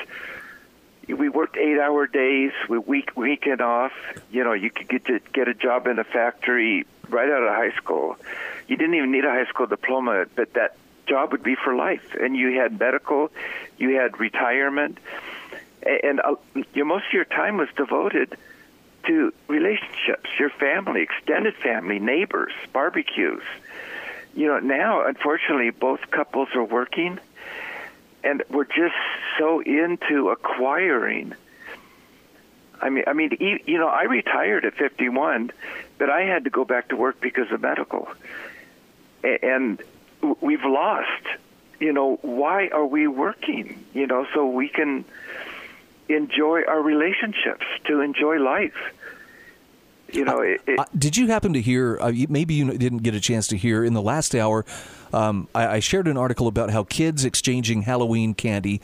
We 1.08 1.28
worked 1.30 1.58
eight-hour 1.58 2.08
days 2.08 2.52
with 2.70 2.88
week 2.88 3.18
weekend 3.18 3.60
off. 3.60 3.92
You 4.32 4.44
know, 4.44 4.54
you 4.54 4.70
could 4.70 4.88
get 4.88 5.06
to 5.06 5.20
get 5.34 5.48
a 5.48 5.54
job 5.54 5.88
in 5.88 5.98
a 6.00 6.04
factory 6.04 6.86
right 7.10 7.30
out 7.30 7.44
of 7.44 7.50
high 7.50 7.76
school. 7.76 8.18
You 8.68 8.78
didn't 8.78 8.94
even 8.94 9.12
need 9.12 9.26
a 9.26 9.30
high 9.30 9.48
school 9.48 9.66
diploma, 9.66 10.28
but 10.36 10.54
that 10.54 10.78
job 11.08 11.32
would 11.32 11.44
be 11.44 11.56
for 11.56 11.76
life. 11.76 12.16
And 12.20 12.38
you 12.38 12.60
had 12.60 12.80
medical, 12.80 13.32
you 13.78 13.96
had 14.00 14.20
retirement, 14.20 15.00
and 15.84 16.22
uh, 16.22 16.36
you, 16.74 16.86
most 16.86 17.08
of 17.08 17.14
your 17.14 17.26
time 17.26 17.58
was 17.58 17.68
devoted 17.76 18.38
to 19.08 19.34
relationships, 19.48 20.30
your 20.40 20.50
family, 20.50 21.02
extended 21.02 21.56
family, 21.56 22.00
neighbors, 22.00 22.54
barbecues. 22.74 23.44
You 24.34 24.48
know, 24.48 24.60
now 24.60 25.06
unfortunately 25.06 25.72
both 25.72 26.00
couples 26.12 26.50
are 26.56 26.64
working 26.64 27.20
and 28.24 28.44
we're 28.50 28.66
just 28.66 28.96
so 29.40 29.62
into 29.62 30.30
acquiring. 30.30 31.34
I 32.82 32.90
mean, 32.90 33.04
I 33.08 33.14
mean, 33.14 33.38
you 33.40 33.78
know, 33.78 33.88
I 33.88 34.04
retired 34.04 34.66
at 34.66 34.74
51, 34.76 35.52
but 35.98 36.10
I 36.10 36.22
had 36.22 36.46
to 36.46 36.50
go 36.50 36.66
back 36.66 36.90
to 36.90 36.96
work 36.96 37.22
because 37.22 37.52
of 37.52 37.62
medical, 37.62 38.08
and 39.24 39.82
we've 40.40 40.66
lost. 40.66 41.26
You 41.80 41.94
know, 41.94 42.20
why 42.22 42.68
are 42.68 42.86
we 42.86 43.08
working? 43.08 43.84
You 43.94 44.08
know, 44.08 44.26
so 44.34 44.48
we 44.48 44.68
can 44.68 45.06
enjoy 46.10 46.64
our 46.68 46.82
relationships, 46.82 47.66
to 47.86 48.02
enjoy 48.02 48.38
life. 48.38 48.76
You 50.12 50.26
know, 50.26 50.42
it, 50.42 50.62
it, 50.68 50.80
Uh, 50.80 50.86
did 50.98 51.16
you 51.16 51.28
happen 51.28 51.54
to 51.54 51.62
hear? 51.62 51.98
Uh, 52.02 52.12
maybe 52.28 52.54
you 52.54 52.78
didn't 52.78 53.00
get 53.00 53.16
a 53.16 53.20
chance 53.20 53.48
to 53.48 53.58
hear 53.58 53.84
in 53.84 53.94
the 53.94 54.02
last 54.02 54.36
hour. 54.36 54.66
Um, 55.14 55.48
I, 55.56 55.68
I 55.68 55.80
shared 55.80 56.08
an 56.08 56.18
article 56.18 56.48
about 56.48 56.70
how 56.72 56.84
kids 56.84 57.24
exchanging 57.24 57.84
Halloween 57.84 58.34
candy 58.34 58.82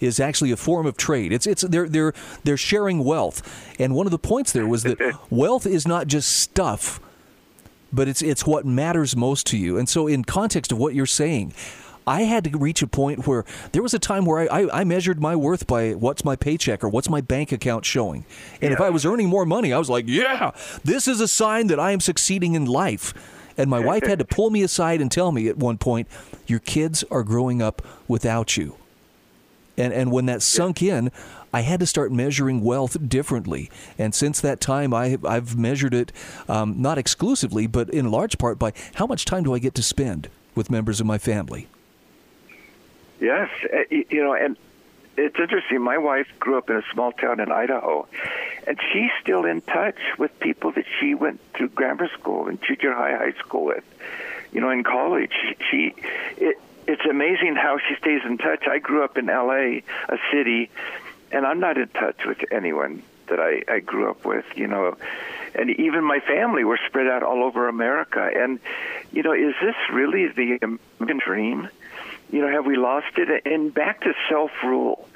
is 0.00 0.18
actually 0.18 0.50
a 0.50 0.56
form 0.56 0.86
of 0.86 0.96
trade. 0.96 1.32
It's 1.32 1.46
it's 1.46 1.62
they're 1.62 1.88
they're 1.88 2.14
they're 2.44 2.56
sharing 2.56 3.04
wealth, 3.04 3.42
and 3.78 3.94
one 3.94 4.06
of 4.06 4.10
the 4.10 4.18
points 4.18 4.52
there 4.52 4.66
was 4.66 4.82
that 4.84 4.98
wealth 5.30 5.66
is 5.66 5.86
not 5.86 6.06
just 6.06 6.32
stuff, 6.32 7.00
but 7.92 8.08
it's 8.08 8.22
it's 8.22 8.46
what 8.46 8.64
matters 8.64 9.14
most 9.14 9.46
to 9.48 9.58
you. 9.58 9.76
And 9.78 9.88
so, 9.88 10.06
in 10.06 10.24
context 10.24 10.72
of 10.72 10.78
what 10.78 10.94
you're 10.94 11.06
saying. 11.06 11.52
I 12.10 12.22
had 12.22 12.42
to 12.42 12.58
reach 12.58 12.82
a 12.82 12.88
point 12.88 13.28
where 13.28 13.44
there 13.70 13.84
was 13.84 13.94
a 13.94 13.98
time 14.00 14.24
where 14.24 14.40
I, 14.40 14.62
I, 14.62 14.80
I 14.80 14.84
measured 14.84 15.20
my 15.20 15.36
worth 15.36 15.68
by 15.68 15.92
what's 15.92 16.24
my 16.24 16.34
paycheck 16.34 16.82
or 16.82 16.88
what's 16.88 17.08
my 17.08 17.20
bank 17.20 17.52
account 17.52 17.84
showing. 17.84 18.24
And 18.60 18.72
if 18.72 18.80
I 18.80 18.90
was 18.90 19.06
earning 19.06 19.28
more 19.28 19.46
money, 19.46 19.72
I 19.72 19.78
was 19.78 19.88
like, 19.88 20.08
yeah, 20.08 20.50
this 20.82 21.06
is 21.06 21.20
a 21.20 21.28
sign 21.28 21.68
that 21.68 21.78
I 21.78 21.92
am 21.92 22.00
succeeding 22.00 22.54
in 22.54 22.64
life. 22.64 23.14
And 23.56 23.70
my 23.70 23.78
wife 23.78 24.02
had 24.02 24.18
to 24.18 24.24
pull 24.24 24.50
me 24.50 24.64
aside 24.64 25.00
and 25.00 25.08
tell 25.12 25.30
me 25.30 25.46
at 25.46 25.56
one 25.56 25.78
point, 25.78 26.08
your 26.48 26.58
kids 26.58 27.04
are 27.12 27.22
growing 27.22 27.62
up 27.62 27.80
without 28.08 28.56
you. 28.56 28.74
And 29.76 29.92
and 29.92 30.10
when 30.10 30.26
that 30.26 30.42
sunk 30.42 30.82
in, 30.82 31.12
I 31.54 31.60
had 31.60 31.78
to 31.78 31.86
start 31.86 32.10
measuring 32.10 32.64
wealth 32.64 33.08
differently. 33.08 33.70
And 33.98 34.16
since 34.16 34.40
that 34.40 34.60
time, 34.60 34.92
I 34.92 35.16
I've 35.24 35.56
measured 35.56 35.94
it 35.94 36.10
um, 36.48 36.82
not 36.82 36.98
exclusively, 36.98 37.68
but 37.68 37.88
in 37.88 38.10
large 38.10 38.36
part 38.36 38.58
by 38.58 38.72
how 38.94 39.06
much 39.06 39.24
time 39.24 39.44
do 39.44 39.54
I 39.54 39.60
get 39.60 39.76
to 39.76 39.82
spend 39.82 40.28
with 40.56 40.70
members 40.72 40.98
of 40.98 41.06
my 41.06 41.18
family. 41.18 41.68
Yes, 43.20 43.50
uh, 43.64 43.84
you 43.90 44.24
know, 44.24 44.32
and 44.32 44.56
it's 45.16 45.38
interesting. 45.38 45.82
My 45.82 45.98
wife 45.98 46.26
grew 46.38 46.56
up 46.56 46.70
in 46.70 46.76
a 46.76 46.82
small 46.92 47.12
town 47.12 47.38
in 47.38 47.52
Idaho, 47.52 48.08
and 48.66 48.78
she's 48.92 49.10
still 49.20 49.44
in 49.44 49.60
touch 49.60 49.98
with 50.18 50.38
people 50.40 50.72
that 50.72 50.86
she 50.98 51.14
went 51.14 51.40
to 51.54 51.68
grammar 51.68 52.08
school 52.18 52.48
and 52.48 52.60
junior 52.62 52.94
high, 52.94 53.16
high 53.16 53.38
school 53.38 53.66
with. 53.66 53.84
You 54.52 54.62
know, 54.62 54.70
in 54.70 54.82
college, 54.82 55.32
she 55.70 55.94
it, 56.38 56.58
it's 56.86 57.04
amazing 57.04 57.56
how 57.56 57.78
she 57.78 57.94
stays 57.96 58.22
in 58.24 58.38
touch. 58.38 58.66
I 58.66 58.78
grew 58.78 59.04
up 59.04 59.18
in 59.18 59.28
L.A., 59.28 59.84
a 60.08 60.18
city, 60.32 60.70
and 61.30 61.46
I'm 61.46 61.60
not 61.60 61.76
in 61.76 61.88
touch 61.88 62.24
with 62.24 62.38
anyone 62.50 63.02
that 63.26 63.38
I, 63.38 63.62
I 63.68 63.80
grew 63.80 64.10
up 64.10 64.24
with. 64.24 64.46
You 64.56 64.66
know, 64.66 64.96
and 65.54 65.70
even 65.70 66.02
my 66.04 66.20
family 66.20 66.64
were 66.64 66.80
spread 66.86 67.06
out 67.06 67.22
all 67.22 67.44
over 67.44 67.68
America. 67.68 68.30
And 68.34 68.58
you 69.12 69.22
know, 69.22 69.32
is 69.32 69.54
this 69.60 69.76
really 69.92 70.28
the 70.28 70.58
American 70.62 71.20
dream? 71.24 71.68
You 72.30 72.40
know, 72.40 72.48
have 72.48 72.66
we 72.66 72.76
lost 72.76 73.16
it? 73.16 73.46
And 73.46 73.72
back 73.72 74.02
to 74.02 74.14
self-rule, 74.28 75.08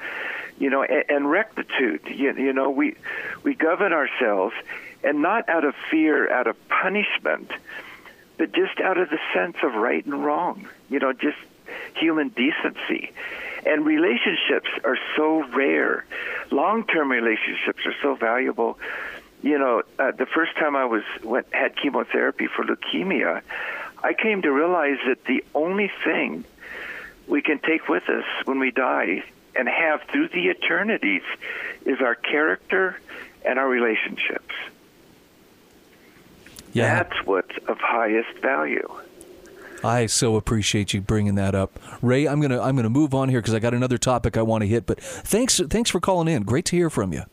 you 0.59 0.69
know, 0.69 0.83
and, 0.83 1.03
and 1.09 1.29
rectitude. 1.29 2.01
You, 2.07 2.33
you 2.33 2.53
know, 2.53 2.69
we 2.69 2.95
we 3.43 3.55
govern 3.55 3.93
ourselves, 3.93 4.53
and 5.03 5.21
not 5.21 5.47
out 5.49 5.63
of 5.63 5.75
fear, 5.89 6.31
out 6.31 6.47
of 6.47 6.55
punishment, 6.67 7.51
but 8.37 8.51
just 8.53 8.79
out 8.79 8.97
of 8.97 9.09
the 9.09 9.19
sense 9.33 9.57
of 9.63 9.75
right 9.75 10.05
and 10.05 10.25
wrong. 10.25 10.67
You 10.89 10.99
know, 10.99 11.13
just 11.13 11.37
human 11.95 12.29
decency. 12.29 13.11
And 13.65 13.85
relationships 13.85 14.69
are 14.83 14.97
so 15.15 15.43
rare. 15.55 16.05
Long-term 16.51 17.09
relationships 17.09 17.83
are 17.85 17.95
so 18.01 18.13
valuable. 18.13 18.77
You 19.41 19.57
know, 19.57 19.81
uh, 19.97 20.11
the 20.11 20.27
first 20.27 20.55
time 20.55 20.75
I 20.75 20.85
was 20.85 21.03
went 21.23 21.47
had 21.51 21.75
chemotherapy 21.75 22.47
for 22.47 22.63
leukemia, 22.63 23.41
I 24.03 24.13
came 24.13 24.43
to 24.43 24.51
realize 24.51 24.97
that 25.07 25.25
the 25.25 25.43
only 25.55 25.91
thing 26.03 26.45
we 27.27 27.41
can 27.41 27.59
take 27.59 27.87
with 27.87 28.07
us 28.09 28.25
when 28.45 28.59
we 28.59 28.71
die 28.71 29.23
and 29.55 29.67
have 29.67 30.01
through 30.11 30.29
the 30.29 30.49
eternities 30.49 31.23
is 31.85 32.01
our 32.01 32.15
character 32.15 32.99
and 33.45 33.57
our 33.57 33.67
relationships. 33.67 34.53
Yeah. 36.73 37.03
That's 37.03 37.25
what's 37.25 37.57
of 37.67 37.77
highest 37.79 38.37
value. 38.39 38.89
I 39.83 40.07
so 40.07 40.35
appreciate 40.35 40.93
you 40.93 41.01
bringing 41.01 41.35
that 41.35 41.53
up, 41.53 41.79
Ray. 42.01 42.27
I'm 42.27 42.41
gonna 42.41 42.59
I'm 42.59 42.75
gonna 42.75 42.89
move 42.89 43.13
on 43.13 43.29
here 43.29 43.39
because 43.39 43.53
I 43.53 43.59
got 43.59 43.73
another 43.73 43.97
topic 43.97 44.35
I 44.35 44.41
want 44.41 44.63
to 44.63 44.67
hit. 44.67 44.85
But 44.85 44.99
thanks 44.99 45.61
thanks 45.69 45.89
for 45.89 45.99
calling 45.99 46.27
in. 46.27 46.43
Great 46.43 46.65
to 46.65 46.75
hear 46.75 46.89
from 46.89 47.13
you. 47.13 47.23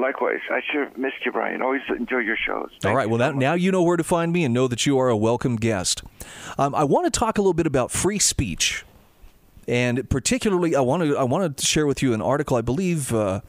Likewise. 0.00 0.40
I 0.50 0.60
sure 0.72 0.90
missed 0.96 1.16
you, 1.24 1.32
Brian. 1.32 1.60
Always 1.60 1.82
enjoy 1.90 2.18
your 2.18 2.36
shows. 2.36 2.70
All 2.84 2.94
right. 2.94 3.08
Well, 3.08 3.18
now, 3.18 3.32
now 3.32 3.54
you 3.54 3.70
know 3.70 3.82
where 3.82 3.96
to 3.96 4.04
find 4.04 4.32
me 4.32 4.44
and 4.44 4.54
know 4.54 4.66
that 4.66 4.86
you 4.86 4.98
are 4.98 5.08
a 5.08 5.16
welcome 5.16 5.56
guest. 5.56 6.02
Um, 6.58 6.74
I 6.74 6.84
want 6.84 7.12
to 7.12 7.18
talk 7.18 7.36
a 7.36 7.42
little 7.42 7.54
bit 7.54 7.66
about 7.66 7.90
free 7.90 8.18
speech, 8.18 8.84
and 9.68 10.08
particularly, 10.08 10.74
I 10.74 10.80
want 10.80 11.02
to 11.02 11.16
I 11.18 11.24
want 11.24 11.56
to 11.56 11.66
share 11.66 11.86
with 11.86 12.02
you 12.02 12.14
an 12.14 12.22
article. 12.22 12.56
I 12.56 12.62
believe 12.62 13.12
uh, 13.12 13.40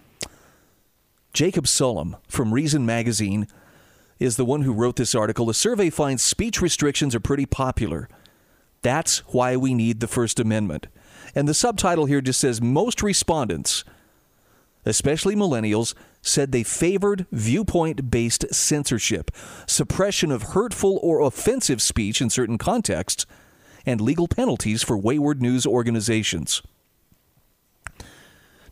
Jacob 1.34 1.66
Sullum 1.66 2.18
from 2.28 2.54
Reason 2.54 2.86
Magazine 2.86 3.48
is 4.20 4.36
the 4.36 4.46
one 4.46 4.64
who 4.64 4.74
wrote 4.74 4.98
this 4.98 5.16
article. 5.16 5.46
The 5.46 5.54
survey 5.54 5.90
finds 5.90 6.22
speech 6.22 6.62
restrictions 6.62 7.16
are 7.16 7.20
pretty 7.20 7.46
popular. 7.46 8.10
That's 8.82 9.20
why 9.28 9.56
we 9.56 9.74
need 9.74 10.00
the 10.00 10.08
First 10.08 10.40
Amendment. 10.40 10.88
And 11.34 11.48
the 11.48 11.54
subtitle 11.54 12.06
here 12.06 12.22
just 12.22 12.40
says 12.40 12.62
most 12.62 13.02
respondents, 13.02 13.84
especially 14.86 15.36
millennials, 15.36 15.94
said 16.21 16.51
they 16.51 16.63
favored 16.63 17.25
viewpoint 17.31 18.12
based 18.12 18.45
censorship, 18.53 19.31
suppression 19.67 20.31
of 20.31 20.43
hurtful 20.43 20.99
or 21.01 21.21
offensive 21.21 21.81
speech 21.81 22.21
in 22.21 22.29
certain 22.29 22.57
contexts, 22.57 23.25
and 23.86 23.99
legal 23.99 24.27
penalties 24.27 24.84
for 24.84 24.97
wayward 24.97 25.41
news 25.41 25.65
organizations. 25.65 26.62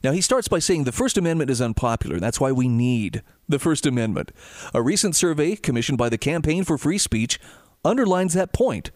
Now, 0.03 0.12
he 0.12 0.21
starts 0.21 0.47
by 0.47 0.59
saying 0.59 0.85
the 0.85 0.93
First 0.93 1.17
Amendment 1.17 1.49
is 1.49 1.62
unpopular. 1.62 2.19
That's 2.19 2.39
why 2.39 2.53
we 2.53 2.69
need 2.69 3.21
the 3.49 3.59
First 3.59 3.85
Amendment. 3.85 4.31
A 4.73 4.81
recent 4.81 5.15
survey 5.15 5.57
commissioned 5.57 5.97
by 5.97 6.07
the 6.07 6.17
Campaign 6.17 6.63
for 6.63 6.77
Free 6.77 6.97
Speech 6.97 7.39
underlines 7.83 8.33
that 8.33 8.53
point 8.53 8.91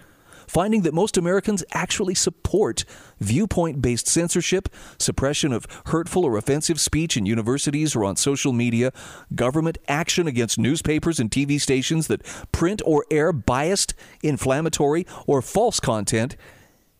finding 0.53 0.83
that 0.83 0.93
most 0.93 1.17
Americans 1.17 1.63
actually 1.71 2.13
support 2.13 2.85
viewpoint 3.19 3.81
based 3.81 4.07
censorship, 4.07 4.69
suppression 4.99 5.51
of 5.51 5.65
hurtful 5.87 6.23
or 6.23 6.37
offensive 6.37 6.79
speech 6.79 7.17
in 7.17 7.25
universities 7.25 7.95
or 7.95 8.03
on 8.03 8.15
social 8.15 8.53
media, 8.53 8.91
government 9.33 9.79
action 9.87 10.27
against 10.27 10.59
newspapers 10.59 11.19
and 11.19 11.31
TV 11.31 11.59
stations 11.59 12.05
that 12.05 12.23
print 12.51 12.83
or 12.85 13.03
air 13.09 13.33
biased, 13.33 13.95
inflammatory, 14.21 15.07
or 15.25 15.41
false 15.41 15.79
content, 15.79 16.35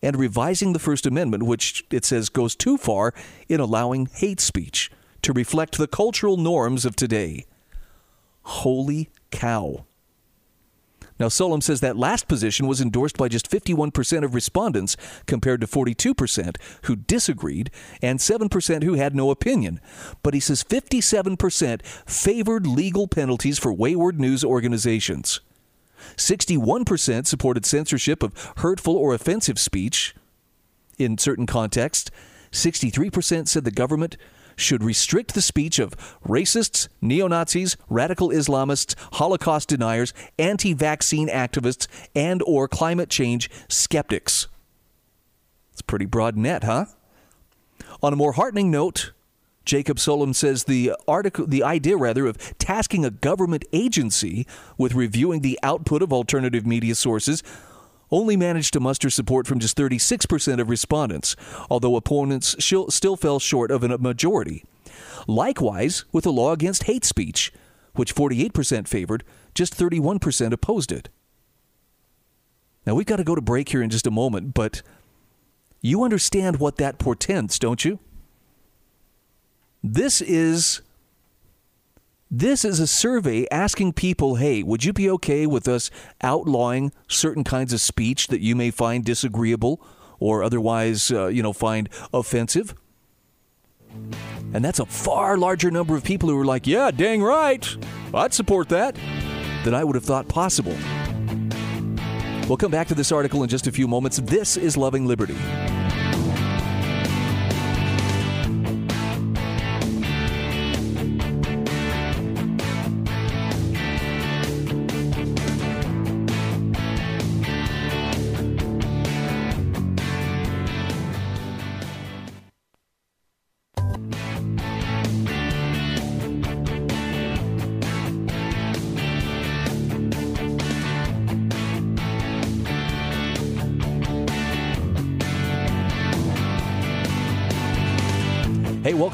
and 0.02 0.16
revising 0.16 0.72
the 0.72 0.80
First 0.80 1.06
Amendment, 1.06 1.44
which 1.44 1.84
it 1.92 2.04
says 2.04 2.28
goes 2.28 2.56
too 2.56 2.76
far 2.76 3.14
in 3.48 3.60
allowing 3.60 4.06
hate 4.06 4.40
speech 4.40 4.90
to 5.22 5.32
reflect 5.32 5.78
the 5.78 5.86
cultural 5.86 6.36
norms 6.36 6.84
of 6.84 6.96
today. 6.96 7.46
Holy 8.42 9.10
cow. 9.30 9.86
Now, 11.18 11.26
Sullum 11.26 11.62
says 11.62 11.80
that 11.80 11.96
last 11.96 12.26
position 12.26 12.66
was 12.66 12.80
endorsed 12.80 13.16
by 13.16 13.28
just 13.28 13.50
51% 13.50 14.24
of 14.24 14.34
respondents, 14.34 14.96
compared 15.26 15.60
to 15.60 15.66
42% 15.66 16.56
who 16.84 16.96
disagreed 16.96 17.70
and 18.02 18.18
7% 18.18 18.82
who 18.82 18.94
had 18.94 19.14
no 19.14 19.30
opinion. 19.30 19.80
But 20.22 20.34
he 20.34 20.40
says 20.40 20.64
57% 20.64 21.82
favored 22.06 22.66
legal 22.66 23.06
penalties 23.06 23.58
for 23.58 23.72
wayward 23.72 24.18
news 24.18 24.44
organizations. 24.44 25.40
61% 26.16 27.26
supported 27.26 27.64
censorship 27.64 28.22
of 28.22 28.52
hurtful 28.58 28.96
or 28.96 29.14
offensive 29.14 29.58
speech 29.58 30.14
in 30.98 31.16
certain 31.18 31.46
contexts. 31.46 32.10
63% 32.50 33.48
said 33.48 33.64
the 33.64 33.70
government 33.70 34.16
should 34.56 34.82
restrict 34.82 35.34
the 35.34 35.42
speech 35.42 35.78
of 35.78 35.96
racists, 36.26 36.88
neo 37.00 37.28
Nazis, 37.28 37.76
radical 37.88 38.28
Islamists, 38.28 38.94
Holocaust 39.14 39.68
deniers, 39.68 40.12
anti-vaccine 40.38 41.28
activists, 41.28 41.86
and 42.14 42.42
or 42.46 42.68
climate 42.68 43.08
change 43.08 43.50
skeptics. 43.68 44.48
It's 45.72 45.80
a 45.80 45.84
pretty 45.84 46.06
broad 46.06 46.36
net, 46.36 46.64
huh? 46.64 46.86
On 48.02 48.12
a 48.12 48.16
more 48.16 48.32
heartening 48.32 48.70
note, 48.70 49.12
Jacob 49.64 49.96
Sullum 49.96 50.34
says 50.34 50.64
the 50.64 50.92
article, 51.08 51.46
the 51.46 51.62
idea 51.62 51.96
rather 51.96 52.26
of 52.26 52.36
tasking 52.58 53.04
a 53.04 53.10
government 53.10 53.64
agency 53.72 54.46
with 54.76 54.94
reviewing 54.94 55.40
the 55.40 55.58
output 55.62 56.02
of 56.02 56.12
alternative 56.12 56.66
media 56.66 56.94
sources 56.94 57.42
only 58.10 58.36
managed 58.36 58.72
to 58.72 58.80
muster 58.80 59.10
support 59.10 59.46
from 59.46 59.58
just 59.58 59.76
36% 59.76 60.60
of 60.60 60.70
respondents, 60.70 61.36
although 61.70 61.96
opponents 61.96 62.54
still 62.60 63.16
fell 63.16 63.38
short 63.38 63.70
of 63.70 63.82
a 63.82 63.98
majority. 63.98 64.64
Likewise, 65.26 66.04
with 66.12 66.24
the 66.24 66.32
law 66.32 66.52
against 66.52 66.84
hate 66.84 67.04
speech, 67.04 67.52
which 67.94 68.14
48% 68.14 68.88
favored, 68.88 69.24
just 69.54 69.76
31% 69.76 70.52
opposed 70.52 70.92
it. 70.92 71.08
Now, 72.86 72.94
we've 72.94 73.06
got 73.06 73.16
to 73.16 73.24
go 73.24 73.34
to 73.34 73.40
break 73.40 73.70
here 73.70 73.82
in 73.82 73.90
just 73.90 74.06
a 74.06 74.10
moment, 74.10 74.52
but 74.52 74.82
you 75.80 76.02
understand 76.02 76.60
what 76.60 76.76
that 76.76 76.98
portends, 76.98 77.58
don't 77.58 77.84
you? 77.84 77.98
This 79.82 80.20
is 80.20 80.80
this 82.38 82.64
is 82.64 82.80
a 82.80 82.86
survey 82.86 83.46
asking 83.50 83.92
people, 83.92 84.36
hey, 84.36 84.62
would 84.62 84.84
you 84.84 84.92
be 84.92 85.08
okay 85.10 85.46
with 85.46 85.68
us 85.68 85.90
outlawing 86.22 86.92
certain 87.06 87.44
kinds 87.44 87.72
of 87.72 87.80
speech 87.80 88.26
that 88.26 88.40
you 88.40 88.56
may 88.56 88.70
find 88.70 89.04
disagreeable 89.04 89.80
or 90.18 90.42
otherwise, 90.42 91.10
uh, 91.12 91.26
you 91.28 91.42
know, 91.42 91.52
find 91.52 91.88
offensive? 92.12 92.74
And 94.52 94.64
that's 94.64 94.80
a 94.80 94.86
far 94.86 95.36
larger 95.38 95.70
number 95.70 95.96
of 95.96 96.02
people 96.02 96.28
who 96.28 96.38
are 96.38 96.44
like, 96.44 96.66
yeah, 96.66 96.90
dang 96.90 97.22
right, 97.22 97.76
I'd 98.12 98.34
support 98.34 98.68
that, 98.70 98.96
than 99.64 99.74
I 99.74 99.84
would 99.84 99.94
have 99.94 100.04
thought 100.04 100.26
possible. 100.26 100.76
We'll 102.48 102.58
come 102.58 102.72
back 102.72 102.88
to 102.88 102.94
this 102.94 103.12
article 103.12 103.42
in 103.42 103.48
just 103.48 103.66
a 103.68 103.72
few 103.72 103.86
moments. 103.86 104.18
This 104.18 104.56
is 104.56 104.76
Loving 104.76 105.06
Liberty. 105.06 105.36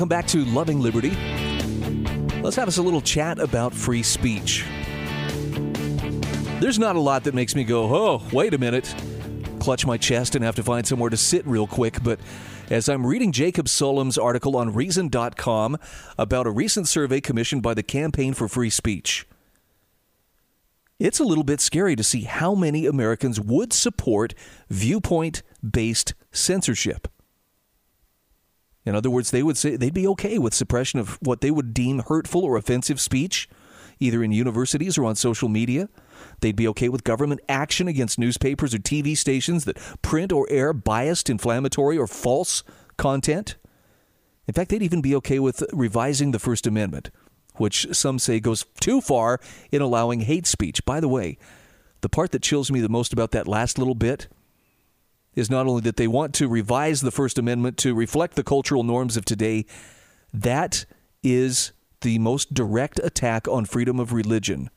Welcome 0.01 0.09
back 0.09 0.29
to 0.29 0.47
Loving 0.47 0.81
Liberty. 0.81 1.11
Let's 2.41 2.57
have 2.57 2.69
us 2.69 2.79
a 2.79 2.83
little 2.83 3.03
chat 3.03 3.39
about 3.39 3.75
free 3.75 4.03
speech. 4.03 4.65
There's 6.59 6.79
not 6.79 6.97
a 6.97 7.01
lot 7.01 7.25
that 7.25 7.35
makes 7.35 7.55
me 7.55 7.65
go, 7.65 7.83
oh, 7.95 8.23
wait 8.33 8.55
a 8.55 8.59
minute, 8.59 8.95
clutch 9.59 9.85
my 9.85 9.99
chest 9.99 10.35
and 10.35 10.43
have 10.43 10.55
to 10.55 10.63
find 10.63 10.87
somewhere 10.87 11.11
to 11.11 11.19
sit 11.19 11.47
real 11.47 11.67
quick. 11.67 12.03
But 12.03 12.19
as 12.71 12.89
I'm 12.89 13.07
reading 13.07 13.31
Jacob 13.31 13.69
Sullum's 13.69 14.17
article 14.17 14.57
on 14.57 14.73
Reason.com 14.73 15.77
about 16.17 16.47
a 16.47 16.51
recent 16.51 16.89
survey 16.89 17.21
commissioned 17.21 17.63
by 17.63 17.75
the 17.75 17.83
Campaign 17.83 18.33
for 18.33 18.49
Free 18.49 18.71
Speech, 18.71 19.29
it's 20.99 21.21
a 21.21 21.25
little 21.25 21.45
bit 21.45 21.61
scary 21.61 21.95
to 21.95 22.03
see 22.03 22.23
how 22.23 22.55
many 22.55 22.87
Americans 22.87 23.39
would 23.39 23.75
support 23.75 24.33
viewpoint 24.71 25.43
based 25.63 26.15
censorship. 26.33 27.07
In 28.85 28.95
other 28.95 29.11
words, 29.11 29.31
they 29.31 29.43
would 29.43 29.57
say 29.57 29.77
they'd 29.77 29.93
be 29.93 30.09
okay 30.09 30.39
with 30.39 30.55
suppression 30.55 30.99
of 30.99 31.19
what 31.21 31.41
they 31.41 31.51
would 31.51 31.75
deem 31.75 32.01
hurtful 32.01 32.45
or 32.45 32.57
offensive 32.57 33.01
speech, 33.01 33.49
either 33.99 34.23
in 34.23 34.33
universities 34.33 34.97
or 34.97 35.05
on 35.05 35.17
social 35.17 35.49
media. 35.49 35.89
They'd 36.41 36.57
be 36.57 36.69
okay 36.69 36.89
with 36.89 37.05
government 37.05 37.41
action 37.49 37.89
against 37.89 38.19
newspapers 38.19 38.75
or 38.75 38.79
TV 38.79 39.17
stations 39.17 39.67
that 39.67 39.79
print 40.01 40.33
or 40.33 40.47
air 40.51 40.73
biased, 40.73 41.29
inflammatory, 41.29 41.99
or 41.99 42.07
false 42.07 42.63
content. 42.97 43.57
In 44.47 44.55
fact, 44.55 44.71
they'd 44.71 44.83
even 44.83 45.03
be 45.03 45.15
okay 45.17 45.39
with 45.39 45.63
revising 45.73 46.31
the 46.31 46.39
First 46.39 46.67
Amendment, 46.67 47.11
which 47.57 47.87
some 47.93 48.19
say 48.19 48.41
goes 48.41 48.65
too 48.81 49.01
far 49.03 49.41
in 49.71 49.83
allowing 49.83 50.21
hate 50.21 50.47
speech. 50.47 50.85
By 50.87 51.01
the 51.01 51.09
way, 51.09 51.37
the 52.01 52.09
part 52.09 52.33
that 52.33 52.43
chills 52.43 52.71
me 52.71 52.81
the 52.81 52.89
most 52.89 53.13
about 53.13 53.33
that 53.33 53.47
last 53.47 53.79
little 53.79 53.95
bit 53.95 54.29
is 55.35 55.51
not 55.51 55.67
only 55.67 55.83
that 55.83 55.97
they 55.97 56.09
want 56.09 56.35
to 56.35 56.49
revise 56.49 57.01
the 57.01 57.11
First 57.11 57.39
Amendment 57.39 57.77
to 57.79 57.95
reflect 57.95 58.37
the 58.37 58.45
cultural 58.45 58.83
norms 58.83 59.17
of 59.17 59.25
today, 59.25 59.65
that 60.33 60.85
is 61.23 61.73
the 62.01 62.19
most 62.19 62.55
direct 62.55 62.99
attack 63.03 63.47
on 63.47 63.65
freedom 63.65 64.01
of 64.01 64.13
religion 64.13 64.71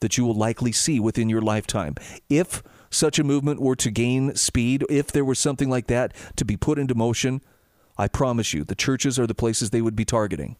that 0.00 0.16
you 0.16 0.24
will 0.24 0.34
likely 0.34 0.72
see 0.72 0.98
within 0.98 1.28
your 1.28 1.42
lifetime. 1.42 1.94
If 2.28 2.62
such 2.90 3.18
a 3.18 3.24
movement 3.24 3.60
were 3.60 3.76
to 3.76 3.90
gain 3.90 4.34
speed, 4.34 4.84
if 4.88 5.12
there 5.12 5.24
was 5.24 5.38
something 5.38 5.68
like 5.68 5.86
that 5.88 6.12
to 6.36 6.44
be 6.44 6.56
put 6.56 6.78
into 6.78 6.94
motion, 6.94 7.42
I 7.98 8.08
promise 8.08 8.54
you, 8.54 8.64
the 8.64 8.74
churches 8.74 9.18
are 9.18 9.26
the 9.26 9.34
places 9.34 9.70
they 9.70 9.82
would 9.82 9.96
be 9.96 10.04
targeting. 10.04 10.56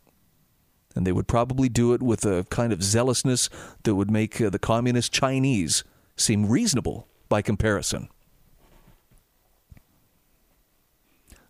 And 0.95 1.07
they 1.07 1.13
would 1.13 1.29
probably 1.29 1.69
do 1.69 1.95
it 1.95 2.03
with 2.03 2.25
a 2.25 2.45
kind 2.51 2.73
of 2.73 2.83
zealousness 2.83 3.49
that 3.85 3.95
would 3.95 4.11
make 4.11 4.41
uh, 4.41 4.51
the 4.51 4.59
communist 4.59 5.13
Chinese 5.13 5.85
seem 6.17 6.49
reasonable 6.49 7.09
by 7.29 7.43
comparison. 7.43 8.09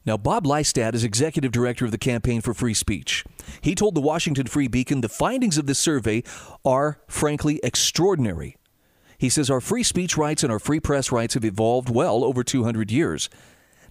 Now, 0.06 0.16
Bob 0.16 0.44
Lystad 0.44 0.94
is 0.94 1.04
executive 1.04 1.52
director 1.52 1.84
of 1.84 1.90
the 1.90 1.98
Campaign 1.98 2.40
for 2.40 2.54
Free 2.54 2.72
Speech. 2.74 3.24
He 3.60 3.74
told 3.74 3.94
the 3.94 4.00
Washington 4.00 4.46
Free 4.46 4.66
Beacon 4.66 5.02
the 5.02 5.08
findings 5.08 5.58
of 5.58 5.66
this 5.66 5.78
survey 5.78 6.22
are, 6.64 7.00
frankly, 7.06 7.60
extraordinary. 7.62 8.56
He 9.18 9.28
says 9.28 9.50
our 9.50 9.60
free 9.60 9.82
speech 9.82 10.16
rights 10.16 10.42
and 10.42 10.50
our 10.50 10.58
free 10.58 10.80
press 10.80 11.12
rights 11.12 11.34
have 11.34 11.44
evolved 11.44 11.90
well 11.90 12.24
over 12.24 12.42
200 12.42 12.90
years. 12.90 13.28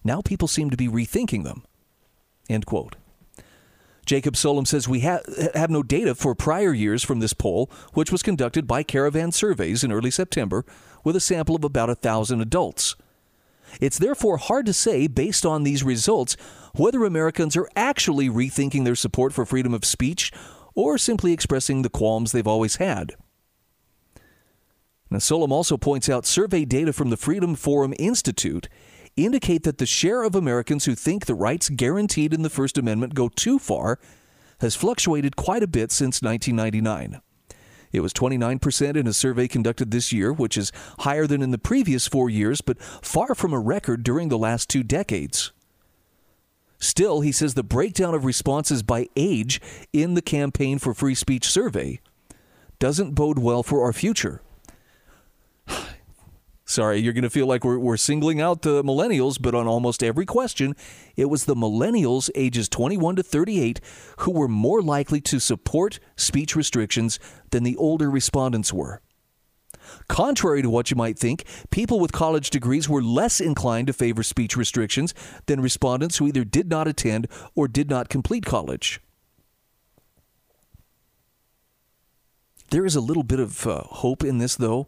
Now 0.02 0.20
people 0.20 0.48
seem 0.48 0.70
to 0.70 0.76
be 0.76 0.88
rethinking 0.88 1.44
them. 1.44 1.62
End 2.48 2.66
quote. 2.66 2.96
Jacob 4.04 4.34
Sullum 4.34 4.66
says 4.66 4.88
we 4.88 5.00
ha- 5.00 5.20
have 5.54 5.70
no 5.70 5.84
data 5.84 6.16
for 6.16 6.34
prior 6.34 6.72
years 6.72 7.04
from 7.04 7.20
this 7.20 7.32
poll, 7.32 7.70
which 7.92 8.10
was 8.10 8.24
conducted 8.24 8.66
by 8.66 8.82
Caravan 8.82 9.30
Surveys 9.30 9.84
in 9.84 9.92
early 9.92 10.10
September 10.10 10.64
with 11.04 11.14
a 11.14 11.20
sample 11.20 11.54
of 11.54 11.62
about 11.62 11.90
a 11.90 11.94
thousand 11.94 12.40
adults. 12.40 12.96
It's 13.80 13.98
therefore 13.98 14.38
hard 14.38 14.66
to 14.66 14.72
say, 14.72 15.06
based 15.06 15.44
on 15.44 15.62
these 15.62 15.84
results, 15.84 16.36
whether 16.74 17.04
Americans 17.04 17.56
are 17.56 17.68
actually 17.76 18.28
rethinking 18.28 18.84
their 18.84 18.94
support 18.94 19.32
for 19.32 19.44
freedom 19.44 19.74
of 19.74 19.84
speech 19.84 20.32
or 20.74 20.98
simply 20.98 21.32
expressing 21.32 21.82
the 21.82 21.90
qualms 21.90 22.32
they've 22.32 22.46
always 22.46 22.76
had. 22.76 23.14
Now, 25.10 25.18
Sullum 25.18 25.50
also 25.50 25.76
points 25.76 26.08
out 26.08 26.24
survey 26.24 26.64
data 26.64 26.92
from 26.92 27.10
the 27.10 27.16
Freedom 27.16 27.56
Forum 27.56 27.92
Institute 27.98 28.68
indicate 29.16 29.64
that 29.64 29.78
the 29.78 29.86
share 29.86 30.22
of 30.22 30.34
Americans 30.34 30.84
who 30.84 30.94
think 30.94 31.26
the 31.26 31.34
rights 31.34 31.68
guaranteed 31.68 32.32
in 32.32 32.42
the 32.42 32.50
First 32.50 32.78
Amendment 32.78 33.14
go 33.14 33.28
too 33.28 33.58
far 33.58 33.98
has 34.60 34.76
fluctuated 34.76 35.36
quite 35.36 35.62
a 35.62 35.66
bit 35.66 35.90
since 35.90 36.22
1999. 36.22 37.20
It 37.92 38.00
was 38.00 38.12
29% 38.12 38.96
in 38.96 39.06
a 39.06 39.12
survey 39.12 39.48
conducted 39.48 39.90
this 39.90 40.12
year, 40.12 40.32
which 40.32 40.56
is 40.56 40.72
higher 41.00 41.26
than 41.26 41.42
in 41.42 41.50
the 41.50 41.58
previous 41.58 42.06
four 42.06 42.30
years, 42.30 42.60
but 42.60 42.80
far 42.80 43.34
from 43.34 43.52
a 43.52 43.58
record 43.58 44.02
during 44.02 44.28
the 44.28 44.38
last 44.38 44.68
two 44.68 44.82
decades. 44.82 45.52
Still, 46.78 47.20
he 47.20 47.32
says 47.32 47.54
the 47.54 47.62
breakdown 47.62 48.14
of 48.14 48.24
responses 48.24 48.82
by 48.82 49.08
age 49.14 49.60
in 49.92 50.14
the 50.14 50.22
Campaign 50.22 50.78
for 50.78 50.94
Free 50.94 51.14
Speech 51.14 51.46
survey 51.46 52.00
doesn't 52.78 53.14
bode 53.14 53.38
well 53.38 53.62
for 53.62 53.84
our 53.84 53.92
future. 53.92 54.40
Sorry, 56.70 57.00
you're 57.00 57.12
going 57.12 57.24
to 57.24 57.30
feel 57.30 57.48
like 57.48 57.64
we're, 57.64 57.80
we're 57.80 57.96
singling 57.96 58.40
out 58.40 58.62
the 58.62 58.84
millennials, 58.84 59.42
but 59.42 59.56
on 59.56 59.66
almost 59.66 60.04
every 60.04 60.24
question, 60.24 60.76
it 61.16 61.24
was 61.24 61.44
the 61.44 61.56
millennials 61.56 62.30
ages 62.36 62.68
21 62.68 63.16
to 63.16 63.24
38 63.24 63.80
who 64.18 64.30
were 64.30 64.46
more 64.46 64.80
likely 64.80 65.20
to 65.22 65.40
support 65.40 65.98
speech 66.14 66.54
restrictions 66.54 67.18
than 67.50 67.64
the 67.64 67.76
older 67.76 68.08
respondents 68.08 68.72
were. 68.72 69.02
Contrary 70.06 70.62
to 70.62 70.70
what 70.70 70.92
you 70.92 70.96
might 70.96 71.18
think, 71.18 71.42
people 71.70 71.98
with 71.98 72.12
college 72.12 72.50
degrees 72.50 72.88
were 72.88 73.02
less 73.02 73.40
inclined 73.40 73.88
to 73.88 73.92
favor 73.92 74.22
speech 74.22 74.56
restrictions 74.56 75.12
than 75.46 75.60
respondents 75.60 76.18
who 76.18 76.28
either 76.28 76.44
did 76.44 76.70
not 76.70 76.86
attend 76.86 77.26
or 77.56 77.66
did 77.66 77.90
not 77.90 78.08
complete 78.08 78.46
college. 78.46 79.00
There 82.70 82.86
is 82.86 82.94
a 82.94 83.00
little 83.00 83.24
bit 83.24 83.40
of 83.40 83.66
uh, 83.66 83.82
hope 83.82 84.22
in 84.22 84.38
this, 84.38 84.54
though 84.54 84.86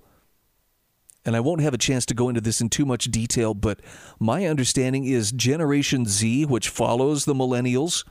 and 1.24 1.36
I 1.36 1.40
won't 1.40 1.60
have 1.60 1.74
a 1.74 1.78
chance 1.78 2.04
to 2.06 2.14
go 2.14 2.28
into 2.28 2.40
this 2.40 2.60
in 2.60 2.68
too 2.68 2.84
much 2.84 3.04
detail, 3.04 3.54
but 3.54 3.80
my 4.18 4.46
understanding 4.46 5.04
is 5.04 5.30
Generation 5.30 6.04
Z, 6.04 6.46
which 6.46 6.68
follows 6.68 7.24
the 7.24 7.34
millennials. 7.34 8.04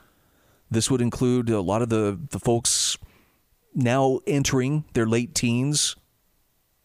This 0.70 0.90
would 0.90 1.02
include 1.02 1.50
a 1.50 1.60
lot 1.60 1.82
of 1.82 1.90
the, 1.90 2.18
the 2.30 2.38
folks 2.38 2.96
now 3.74 4.20
entering 4.26 4.84
their 4.94 5.06
late 5.06 5.34
teens 5.34 5.96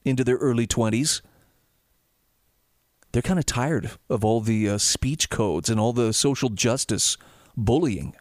into 0.04 0.24
their 0.24 0.38
early 0.38 0.68
20s. 0.68 1.22
They're 3.14 3.22
kind 3.22 3.40
of 3.40 3.46
tired 3.46 3.92
of 4.10 4.26
all 4.26 4.42
the 4.42 4.70
uh, 4.70 4.78
speech 4.78 5.30
codes 5.30 5.70
and 5.70 5.80
all 5.80 5.94
the 5.94 6.12
social 6.12 6.50
justice 6.50 7.18
bullying. 7.56 8.16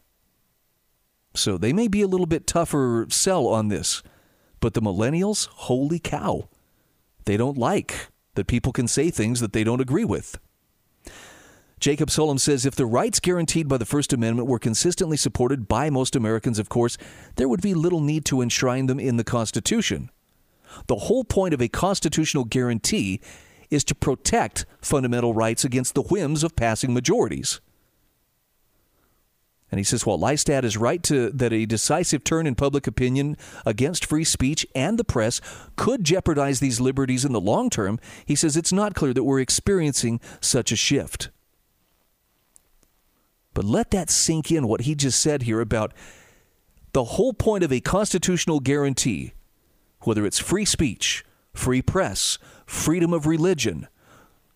So 1.35 1.59
they 1.59 1.73
may 1.73 1.89
be 1.89 2.03
a 2.03 2.07
little 2.07 2.27
bit 2.27 2.47
tougher 2.47 3.07
sell 3.11 3.49
on 3.49 3.69
this. 3.69 4.03
But 4.61 4.75
the 4.75 4.81
millennials, 4.81 5.49
holy 5.49 5.99
cow 5.99 6.49
they 7.27 7.37
don't 7.37 7.59
like 7.59 8.09
that 8.35 8.47
people 8.47 8.73
can 8.73 8.89
say 8.89 9.11
things 9.11 9.41
that 9.41 9.53
they 9.53 9.65
don't 9.65 9.81
agree 9.81 10.05
with. 10.05 10.39
Jacob 11.79 12.09
Sullum 12.09 12.41
says 12.41 12.65
if 12.65 12.75
the 12.75 12.87
rights 12.87 13.21
guaranteed 13.21 13.69
by 13.69 13.77
the 13.77 13.85
First 13.85 14.13
Amendment 14.13 14.49
were 14.49 14.59
consistently 14.59 15.17
supported 15.17 15.69
by 15.69 15.91
most 15.91 16.17
Americans, 16.17 16.59
of 16.59 16.71
course, 16.71 16.97
there 17.37 17.49
would 17.49 17.61
be 17.61 17.75
little 17.75 18.01
need 18.01 18.25
to 18.27 18.41
enshrine 18.41 18.87
them 18.87 18.99
in 18.99 19.19
the 19.19 19.25
Constitution. 19.25 20.11
The 20.87 20.97
whole 20.97 21.25
point 21.25 21.53
of 21.53 21.61
a 21.61 21.69
constitutional 21.69 22.45
guarantee 22.45 23.21
is 23.71 23.85
to 23.85 23.95
protect 23.95 24.65
fundamental 24.81 25.35
rights 25.35 25.65
against 25.65 25.95
the 25.95 26.03
whims 26.03 26.43
of 26.43 26.57
passing 26.57 26.95
majorities. 26.95 27.61
And 29.71 29.81
he 29.81 29.85
says, 29.85 30.07
while 30.07 30.19
Lystad 30.19 30.63
is 30.63 30.77
right 30.77 31.03
to, 31.05 31.31
that 31.31 31.53
a 31.53 31.67
decisive 31.67 32.23
turn 32.23 32.47
in 32.47 32.55
public 32.55 32.87
opinion 32.87 33.37
against 33.65 34.05
free 34.05 34.23
speech 34.23 34.65
and 34.75 34.97
the 34.97 35.05
press 35.05 35.41
could 35.75 36.05
jeopardize 36.05 36.61
these 36.61 36.81
liberties 36.81 37.25
in 37.25 37.33
the 37.33 37.41
long 37.41 37.69
term, 37.69 37.99
he 38.25 38.37
says 38.37 38.57
it's 38.57 38.73
not 38.73 38.95
clear 38.95 39.13
that 39.13 39.25
we're 39.25 39.41
experiencing 39.41 40.21
such 40.41 40.71
a 40.71 40.77
shift. 40.77 41.31
But 43.55 43.65
let 43.65 43.91
that 43.91 44.09
sink 44.09 44.53
in 44.53 44.69
what 44.69 44.83
he 44.83 44.95
just 44.95 45.19
said 45.19 45.43
here 45.43 45.61
about 45.61 45.93
the 46.93 47.05
whole 47.05 47.33
point 47.33 47.65
of 47.65 47.73
a 47.73 47.81
constitutional 47.81 48.61
guarantee, 48.61 49.33
whether 50.03 50.25
it's 50.25 50.39
free 50.39 50.65
speech, 50.65 51.25
free 51.53 51.83
press, 51.83 52.39
freedom 52.67 53.13
of 53.13 53.27
religion, 53.27 53.89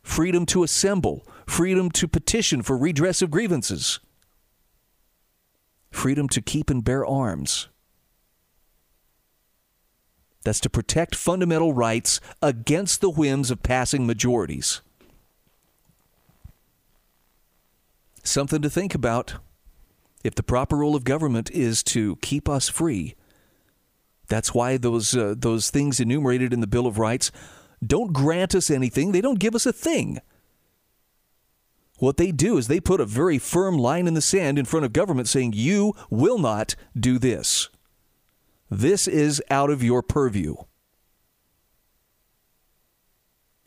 freedom 0.02 0.46
to 0.46 0.62
assemble, 0.62 1.26
freedom 1.46 1.90
to 1.90 2.06
petition 2.06 2.62
for 2.62 2.76
redress 2.76 3.22
of 3.22 3.30
grievances 3.30 3.98
freedom 5.90 6.28
to 6.28 6.40
keep 6.40 6.70
and 6.70 6.84
bear 6.84 7.04
arms. 7.04 7.68
That's 10.42 10.60
to 10.60 10.70
protect 10.70 11.14
fundamental 11.14 11.74
rights 11.74 12.20
against 12.40 13.00
the 13.00 13.10
whims 13.10 13.50
of 13.50 13.62
passing 13.62 14.06
majorities. 14.06 14.80
Something 18.22 18.62
to 18.62 18.70
think 18.70 18.94
about. 18.94 19.34
If 20.22 20.34
the 20.34 20.42
proper 20.42 20.76
role 20.76 20.96
of 20.96 21.04
government 21.04 21.50
is 21.50 21.82
to 21.84 22.16
keep 22.16 22.48
us 22.48 22.68
free, 22.68 23.14
that's 24.28 24.54
why 24.54 24.76
those 24.76 25.16
uh, 25.16 25.34
those 25.36 25.70
things 25.70 25.98
enumerated 25.98 26.52
in 26.52 26.60
the 26.60 26.66
Bill 26.66 26.86
of 26.86 26.98
Rights 26.98 27.32
don't 27.84 28.12
grant 28.12 28.54
us 28.54 28.70
anything. 28.70 29.12
They 29.12 29.22
don't 29.22 29.38
give 29.38 29.54
us 29.54 29.66
a 29.66 29.72
thing. 29.72 30.20
What 32.00 32.16
they 32.16 32.32
do 32.32 32.56
is 32.56 32.66
they 32.66 32.80
put 32.80 33.00
a 33.00 33.04
very 33.04 33.38
firm 33.38 33.76
line 33.76 34.06
in 34.06 34.14
the 34.14 34.22
sand 34.22 34.58
in 34.58 34.64
front 34.64 34.86
of 34.86 34.92
government 34.94 35.28
saying, 35.28 35.52
you 35.54 35.92
will 36.08 36.38
not 36.38 36.74
do 36.98 37.18
this. 37.18 37.68
This 38.70 39.06
is 39.06 39.42
out 39.50 39.68
of 39.68 39.82
your 39.82 40.02
purview. 40.02 40.56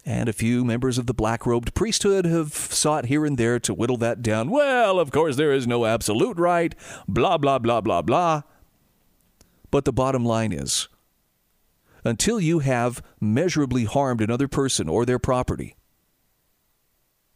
And 0.03 0.27
a 0.27 0.33
few 0.33 0.65
members 0.65 0.97
of 0.97 1.05
the 1.05 1.13
black 1.13 1.45
robed 1.45 1.75
priesthood 1.75 2.25
have 2.25 2.53
sought 2.53 3.05
here 3.05 3.23
and 3.23 3.37
there 3.37 3.59
to 3.59 3.73
whittle 3.73 3.97
that 3.97 4.23
down. 4.23 4.49
Well, 4.49 4.99
of 4.99 5.11
course, 5.11 5.35
there 5.35 5.53
is 5.53 5.67
no 5.67 5.85
absolute 5.85 6.39
right, 6.39 6.73
blah, 7.07 7.37
blah, 7.37 7.59
blah, 7.59 7.81
blah, 7.81 8.01
blah. 8.01 8.41
But 9.69 9.85
the 9.85 9.93
bottom 9.93 10.25
line 10.25 10.51
is 10.51 10.87
until 12.03 12.39
you 12.39 12.59
have 12.59 13.03
measurably 13.21 13.85
harmed 13.85 14.21
another 14.21 14.47
person 14.47 14.89
or 14.89 15.05
their 15.05 15.19
property, 15.19 15.75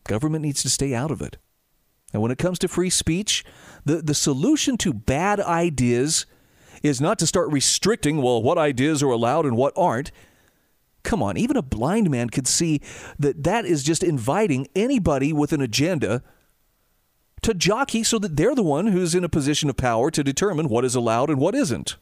Government 0.08 0.42
needs 0.42 0.62
to 0.64 0.70
stay 0.70 0.96
out 0.96 1.12
of 1.12 1.22
it. 1.22 1.38
And 2.14 2.22
when 2.22 2.32
it 2.32 2.38
comes 2.38 2.58
to 2.60 2.68
free 2.68 2.90
speech, 2.90 3.44
the, 3.86 4.02
the 4.02 4.14
solution 4.14 4.78
to 4.78 4.94
bad 4.94 5.40
ideas 5.40 6.26
is 6.82 7.02
not 7.02 7.20
to 7.20 7.28
start 7.28 7.52
restricting, 7.52 8.22
well, 8.22 8.42
what 8.42 8.58
ideas 8.58 9.04
are 9.04 9.12
allowed 9.12 9.46
and 9.46 9.58
what 9.58 9.74
aren't. 9.76 10.12
Come 11.04 11.22
on, 11.22 11.38
even 11.38 11.58
a 11.58 11.62
blind 11.62 12.10
man 12.10 12.30
could 12.30 12.48
see 12.48 12.82
that 13.20 13.44
that 13.44 13.66
is 13.66 13.84
just 13.84 14.04
inviting 14.04 14.68
anybody 14.76 15.32
with 15.34 15.54
an 15.54 15.62
agenda 15.62 16.24
to 17.42 17.54
jockey 17.54 18.04
so 18.04 18.18
that 18.20 18.36
they're 18.36 18.56
the 18.56 18.64
one 18.64 18.88
who's 18.88 19.16
in 19.16 19.24
a 19.24 19.30
position 19.30 19.70
of 19.70 19.78
power 19.78 20.10
to 20.12 20.24
determine 20.24 20.70
what 20.70 20.86
is 20.86 20.96
allowed 20.96 21.30
and 21.30 21.40
what 21.40 21.56
isn't. 21.56 21.98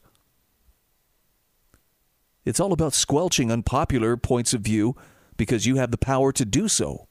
It's 2.46 2.60
all 2.60 2.74
about 2.74 2.94
squelching 2.94 3.52
unpopular 3.52 4.18
points 4.18 4.54
of 4.54 4.62
view 4.62 4.96
because 5.36 5.66
you 5.66 5.76
have 5.76 5.92
the 5.92 5.98
power 5.98 6.32
to 6.32 6.46
do 6.46 6.68
so. 6.68 7.08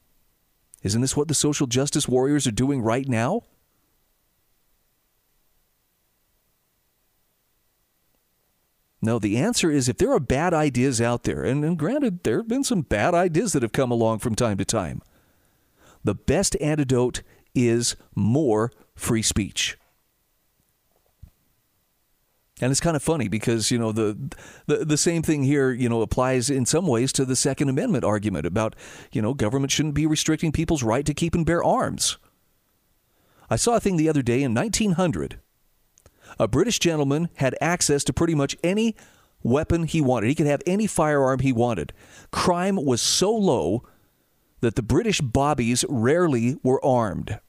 Isn't 0.85 1.01
this 1.01 1.17
what 1.17 1.27
the 1.27 1.33
social 1.33 1.65
justice 1.65 2.07
warriors 2.07 2.45
are 2.45 2.51
doing 2.51 2.79
right 2.79 3.09
now? 3.09 3.41
No, 9.01 9.17
the 9.17 9.37
answer 9.37 9.71
is 9.71 9.89
if 9.89 9.97
there 9.97 10.13
are 10.13 10.19
bad 10.19 10.53
ideas 10.53 11.01
out 11.01 11.23
there, 11.23 11.43
and, 11.43 11.65
and, 11.65 11.75
granted, 11.75 12.23
there 12.23 12.37
have 12.37 12.47
been 12.47 12.63
some 12.63 12.81
bad 12.81 13.15
ideas 13.15 13.53
that 13.53 13.63
have 13.63 13.71
come 13.71 13.89
along 13.89 14.19
from 14.19 14.35
time 14.35 14.57
to 14.59 14.65
time, 14.65 15.01
the 16.03 16.13
best 16.13 16.55
antidote 16.61 17.23
is 17.55 17.95
more 18.13 18.71
free 18.93 19.23
speech. 19.23 19.79
And 22.61 22.71
it's 22.71 22.79
kind 22.79 22.95
of 22.95 23.03
funny 23.03 23.27
because 23.27 23.69
you 23.69 23.77
know 23.77 23.91
the, 23.91 24.17
the 24.65 24.85
the 24.85 24.97
same 24.97 25.21
thing 25.21 25.43
here 25.43 25.71
you 25.71 25.89
know 25.89 26.01
applies 26.01 26.49
in 26.49 26.65
some 26.65 26.87
ways 26.87 27.11
to 27.13 27.25
the 27.25 27.35
Second 27.35 27.67
Amendment 27.67 28.05
argument 28.05 28.45
about 28.45 28.75
you 29.11 29.21
know 29.21 29.33
government 29.33 29.71
shouldn't 29.71 29.93
be 29.93 30.05
restricting 30.05 30.53
people's 30.53 30.83
right 30.83 31.05
to 31.05 31.13
keep 31.13 31.35
and 31.35 31.45
bear 31.45 31.63
arms. 31.63 32.17
I 33.49 33.57
saw 33.57 33.75
a 33.75 33.79
thing 33.79 33.97
the 33.97 34.09
other 34.09 34.21
day 34.21 34.41
in 34.41 34.53
1900. 34.53 35.39
A 36.39 36.47
British 36.47 36.79
gentleman 36.79 37.29
had 37.35 37.55
access 37.61 38.03
to 38.05 38.13
pretty 38.13 38.35
much 38.35 38.55
any 38.63 38.95
weapon 39.43 39.83
he 39.83 40.01
wanted. 40.01 40.27
He 40.27 40.35
could 40.35 40.47
have 40.47 40.63
any 40.65 40.87
firearm 40.87 41.39
he 41.39 41.53
wanted. 41.53 41.93
Crime 42.31 42.77
was 42.77 43.01
so 43.01 43.35
low 43.35 43.83
that 44.61 44.75
the 44.75 44.81
British 44.81 45.21
bobbies 45.21 45.85
rarely 45.87 46.57
were 46.63 46.83
armed. 46.83 47.39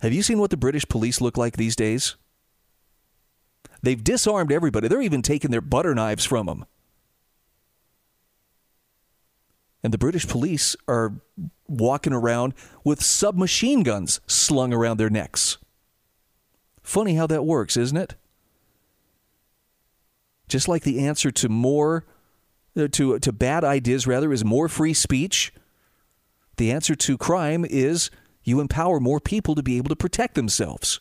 Have 0.00 0.12
you 0.12 0.22
seen 0.22 0.38
what 0.38 0.50
the 0.50 0.56
British 0.56 0.86
police 0.86 1.20
look 1.20 1.36
like 1.36 1.56
these 1.56 1.74
days? 1.74 2.16
They've 3.86 4.02
disarmed 4.02 4.50
everybody. 4.50 4.88
They're 4.88 5.00
even 5.00 5.22
taking 5.22 5.52
their 5.52 5.60
butter 5.60 5.94
knives 5.94 6.24
from 6.24 6.46
them. 6.46 6.64
And 9.80 9.94
the 9.94 9.98
British 9.98 10.26
police 10.26 10.74
are 10.88 11.12
walking 11.68 12.12
around 12.12 12.54
with 12.82 13.00
submachine 13.00 13.84
guns 13.84 14.20
slung 14.26 14.74
around 14.74 14.96
their 14.96 15.08
necks. 15.08 15.58
Funny 16.82 17.14
how 17.14 17.28
that 17.28 17.44
works, 17.44 17.76
isn't 17.76 17.96
it? 17.96 18.16
Just 20.48 20.66
like 20.66 20.82
the 20.82 21.06
answer 21.06 21.30
to 21.30 21.48
more 21.48 22.04
uh, 22.76 22.88
to 22.88 23.20
to 23.20 23.32
bad 23.32 23.62
ideas 23.62 24.04
rather 24.04 24.32
is 24.32 24.44
more 24.44 24.68
free 24.68 24.94
speech, 24.94 25.52
the 26.56 26.72
answer 26.72 26.96
to 26.96 27.16
crime 27.16 27.64
is 27.64 28.10
you 28.42 28.58
empower 28.58 28.98
more 28.98 29.20
people 29.20 29.54
to 29.54 29.62
be 29.62 29.76
able 29.76 29.90
to 29.90 29.96
protect 29.96 30.34
themselves. 30.34 30.98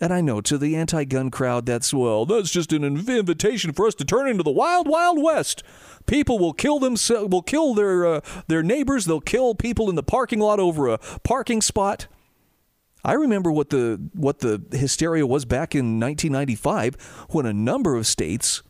And 0.00 0.12
I 0.12 0.20
know 0.20 0.40
to 0.42 0.58
the 0.58 0.76
anti 0.76 1.04
gun 1.04 1.30
crowd, 1.30 1.66
that's, 1.66 1.92
well, 1.92 2.24
that's 2.24 2.50
just 2.50 2.72
an 2.72 2.84
invitation 2.84 3.72
for 3.72 3.86
us 3.86 3.94
to 3.96 4.04
turn 4.04 4.28
into 4.28 4.44
the 4.44 4.50
wild, 4.50 4.86
wild 4.86 5.20
west. 5.20 5.64
People 6.06 6.38
will 6.38 6.52
kill 6.52 6.78
themselves, 6.78 7.28
will 7.30 7.42
kill 7.42 7.74
their, 7.74 8.06
uh, 8.06 8.20
their 8.46 8.62
neighbors, 8.62 9.06
they'll 9.06 9.20
kill 9.20 9.54
people 9.54 9.88
in 9.90 9.96
the 9.96 10.02
parking 10.02 10.38
lot 10.38 10.60
over 10.60 10.88
a 10.88 10.98
parking 11.24 11.60
spot. 11.60 12.06
I 13.04 13.14
remember 13.14 13.50
what 13.50 13.70
the, 13.70 14.00
what 14.14 14.38
the 14.40 14.62
hysteria 14.72 15.26
was 15.26 15.44
back 15.44 15.74
in 15.74 15.98
1995 16.00 17.26
when 17.30 17.46
a 17.46 17.52
number 17.52 17.96
of 17.96 18.06
states 18.06 18.62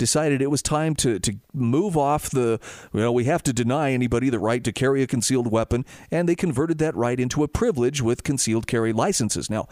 decided 0.00 0.42
it 0.42 0.50
was 0.50 0.62
time 0.62 0.96
to, 0.96 1.20
to 1.20 1.36
move 1.52 1.96
off 1.96 2.30
the, 2.30 2.58
you 2.92 3.00
know, 3.00 3.12
we 3.12 3.24
have 3.24 3.42
to 3.44 3.52
deny 3.52 3.92
anybody 3.92 4.30
the 4.30 4.38
right 4.40 4.64
to 4.64 4.72
carry 4.72 5.02
a 5.02 5.06
concealed 5.06 5.52
weapon, 5.52 5.84
and 6.10 6.28
they 6.28 6.34
converted 6.34 6.78
that 6.78 6.96
right 6.96 7.20
into 7.20 7.44
a 7.44 7.48
privilege 7.48 8.02
with 8.02 8.24
concealed 8.24 8.66
carry 8.66 8.92
licenses. 8.92 9.48
Now, 9.48 9.68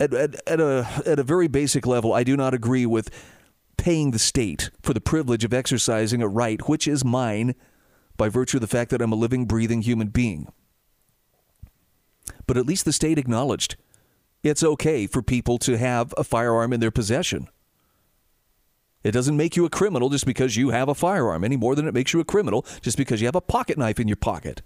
at, 0.00 0.14
at, 0.14 0.36
at, 0.46 0.60
a, 0.60 0.86
at 1.04 1.18
a 1.18 1.24
very 1.24 1.48
basic 1.48 1.86
level, 1.86 2.14
I 2.14 2.24
do 2.24 2.36
not 2.36 2.54
agree 2.54 2.86
with 2.86 3.10
paying 3.76 4.12
the 4.12 4.18
state 4.18 4.70
for 4.80 4.94
the 4.94 5.00
privilege 5.00 5.44
of 5.44 5.52
exercising 5.52 6.22
a 6.22 6.28
right 6.28 6.66
which 6.68 6.88
is 6.88 7.04
mine 7.04 7.54
by 8.16 8.28
virtue 8.28 8.58
of 8.58 8.60
the 8.60 8.68
fact 8.68 8.90
that 8.92 9.02
I'm 9.02 9.12
a 9.12 9.16
living, 9.16 9.44
breathing 9.44 9.82
human 9.82 10.08
being. 10.08 10.46
But 12.46 12.56
at 12.56 12.66
least 12.66 12.84
the 12.84 12.92
state 12.92 13.18
acknowledged 13.18 13.76
it's 14.44 14.62
okay 14.62 15.08
for 15.08 15.20
people 15.20 15.58
to 15.58 15.76
have 15.78 16.14
a 16.16 16.22
firearm 16.22 16.72
in 16.72 16.78
their 16.78 16.92
possession. 16.92 17.48
It 19.04 19.12
doesn't 19.12 19.36
make 19.36 19.54
you 19.54 19.66
a 19.66 19.70
criminal 19.70 20.08
just 20.08 20.24
because 20.24 20.56
you 20.56 20.70
have 20.70 20.88
a 20.88 20.94
firearm 20.94 21.44
any 21.44 21.58
more 21.58 21.74
than 21.74 21.86
it 21.86 21.94
makes 21.94 22.14
you 22.14 22.20
a 22.20 22.24
criminal 22.24 22.66
just 22.80 22.96
because 22.96 23.20
you 23.20 23.26
have 23.26 23.36
a 23.36 23.40
pocket 23.42 23.76
knife 23.76 24.00
in 24.00 24.08
your 24.08 24.16
pocket. 24.16 24.62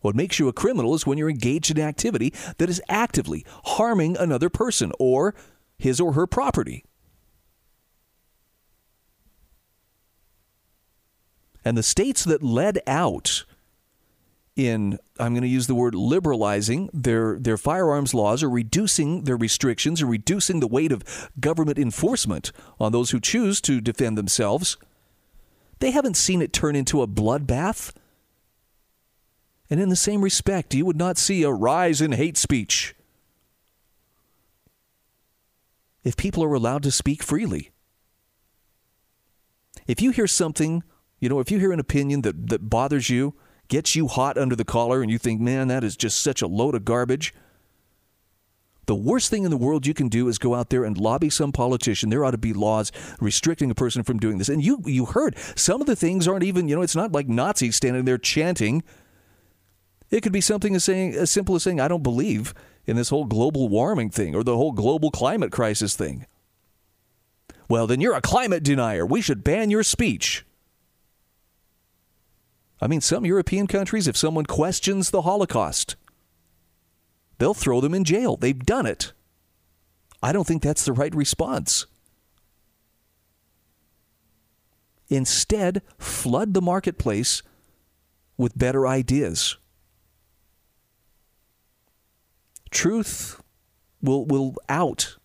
What 0.00 0.14
makes 0.14 0.38
you 0.38 0.46
a 0.48 0.52
criminal 0.52 0.94
is 0.94 1.06
when 1.06 1.18
you're 1.18 1.30
engaged 1.30 1.72
in 1.72 1.80
activity 1.80 2.32
that 2.58 2.70
is 2.70 2.80
actively 2.88 3.44
harming 3.64 4.16
another 4.16 4.48
person 4.48 4.92
or 5.00 5.34
his 5.76 5.98
or 5.98 6.12
her 6.12 6.26
property. 6.26 6.84
And 11.64 11.76
the 11.76 11.82
states 11.82 12.22
that 12.24 12.42
led 12.42 12.78
out 12.86 13.44
in 14.56 14.98
I'm 15.18 15.32
going 15.32 15.42
to 15.42 15.48
use 15.48 15.66
the 15.66 15.74
word 15.74 15.94
liberalizing 15.94 16.88
their 16.92 17.38
their 17.38 17.56
firearms 17.56 18.14
laws 18.14 18.42
or 18.42 18.50
reducing 18.50 19.24
their 19.24 19.36
restrictions 19.36 20.00
or 20.00 20.06
reducing 20.06 20.60
the 20.60 20.68
weight 20.68 20.92
of 20.92 21.30
government 21.40 21.78
enforcement 21.78 22.52
on 22.78 22.92
those 22.92 23.10
who 23.10 23.20
choose 23.20 23.60
to 23.62 23.80
defend 23.80 24.16
themselves. 24.16 24.76
They 25.80 25.90
haven't 25.90 26.16
seen 26.16 26.40
it 26.40 26.52
turn 26.52 26.76
into 26.76 27.02
a 27.02 27.08
bloodbath. 27.08 27.92
And 29.70 29.80
in 29.80 29.88
the 29.88 29.96
same 29.96 30.22
respect, 30.22 30.74
you 30.74 30.84
would 30.86 30.96
not 30.96 31.18
see 31.18 31.42
a 31.42 31.50
rise 31.50 32.00
in 32.00 32.12
hate 32.12 32.36
speech 32.36 32.94
if 36.04 36.16
people 36.16 36.44
are 36.44 36.54
allowed 36.54 36.82
to 36.84 36.90
speak 36.90 37.22
freely. 37.22 37.70
If 39.86 40.00
you 40.00 40.10
hear 40.10 40.26
something, 40.26 40.84
you 41.18 41.28
know, 41.28 41.40
if 41.40 41.50
you 41.50 41.58
hear 41.58 41.72
an 41.72 41.80
opinion 41.80 42.22
that, 42.22 42.48
that 42.48 42.70
bothers 42.70 43.10
you, 43.10 43.34
gets 43.74 43.96
you 43.96 44.06
hot 44.06 44.38
under 44.38 44.54
the 44.54 44.64
collar 44.64 45.02
and 45.02 45.10
you 45.10 45.18
think, 45.18 45.40
man, 45.40 45.66
that 45.66 45.82
is 45.82 45.96
just 45.96 46.22
such 46.22 46.40
a 46.40 46.46
load 46.46 46.76
of 46.76 46.84
garbage. 46.84 47.34
The 48.86 48.94
worst 48.94 49.30
thing 49.30 49.42
in 49.42 49.50
the 49.50 49.56
world 49.56 49.84
you 49.84 49.94
can 49.94 50.08
do 50.08 50.28
is 50.28 50.38
go 50.38 50.54
out 50.54 50.70
there 50.70 50.84
and 50.84 50.96
lobby 50.96 51.28
some 51.28 51.50
politician. 51.50 52.08
There 52.08 52.24
ought 52.24 52.30
to 52.30 52.38
be 52.38 52.52
laws 52.52 52.92
restricting 53.18 53.72
a 53.72 53.74
person 53.74 54.04
from 54.04 54.20
doing 54.20 54.38
this. 54.38 54.48
And 54.48 54.62
you 54.62 54.80
you 54.84 55.06
heard 55.06 55.36
some 55.56 55.80
of 55.80 55.88
the 55.88 55.96
things 55.96 56.28
aren't 56.28 56.44
even, 56.44 56.68
you 56.68 56.76
know, 56.76 56.82
it's 56.82 56.94
not 56.94 57.10
like 57.10 57.26
Nazis 57.26 57.74
standing 57.74 58.04
there 58.04 58.16
chanting. 58.16 58.84
It 60.08 60.20
could 60.20 60.32
be 60.32 60.40
something 60.40 60.76
as 60.76 60.84
saying 60.84 61.14
as 61.14 61.32
simple 61.32 61.56
as 61.56 61.64
saying, 61.64 61.80
I 61.80 61.88
don't 61.88 62.04
believe 62.04 62.54
in 62.86 62.94
this 62.94 63.08
whole 63.08 63.24
global 63.24 63.68
warming 63.68 64.10
thing 64.10 64.36
or 64.36 64.44
the 64.44 64.56
whole 64.56 64.70
global 64.70 65.10
climate 65.10 65.50
crisis 65.50 65.96
thing. 65.96 66.26
Well, 67.68 67.88
then 67.88 68.00
you're 68.00 68.14
a 68.14 68.20
climate 68.20 68.62
denier. 68.62 69.04
We 69.04 69.20
should 69.20 69.42
ban 69.42 69.70
your 69.70 69.82
speech. 69.82 70.46
I 72.80 72.86
mean, 72.86 73.00
some 73.00 73.24
European 73.24 73.66
countries, 73.66 74.08
if 74.08 74.16
someone 74.16 74.46
questions 74.46 75.10
the 75.10 75.22
Holocaust, 75.22 75.96
they'll 77.38 77.54
throw 77.54 77.80
them 77.80 77.94
in 77.94 78.04
jail. 78.04 78.36
They've 78.36 78.58
done 78.58 78.86
it. 78.86 79.12
I 80.22 80.32
don't 80.32 80.46
think 80.46 80.62
that's 80.62 80.84
the 80.84 80.92
right 80.92 81.14
response. 81.14 81.86
Instead, 85.08 85.82
flood 85.98 86.54
the 86.54 86.62
marketplace 86.62 87.42
with 88.36 88.58
better 88.58 88.86
ideas. 88.86 89.56
Truth 92.70 93.40
will, 94.02 94.24
will 94.24 94.54
out. 94.68 95.16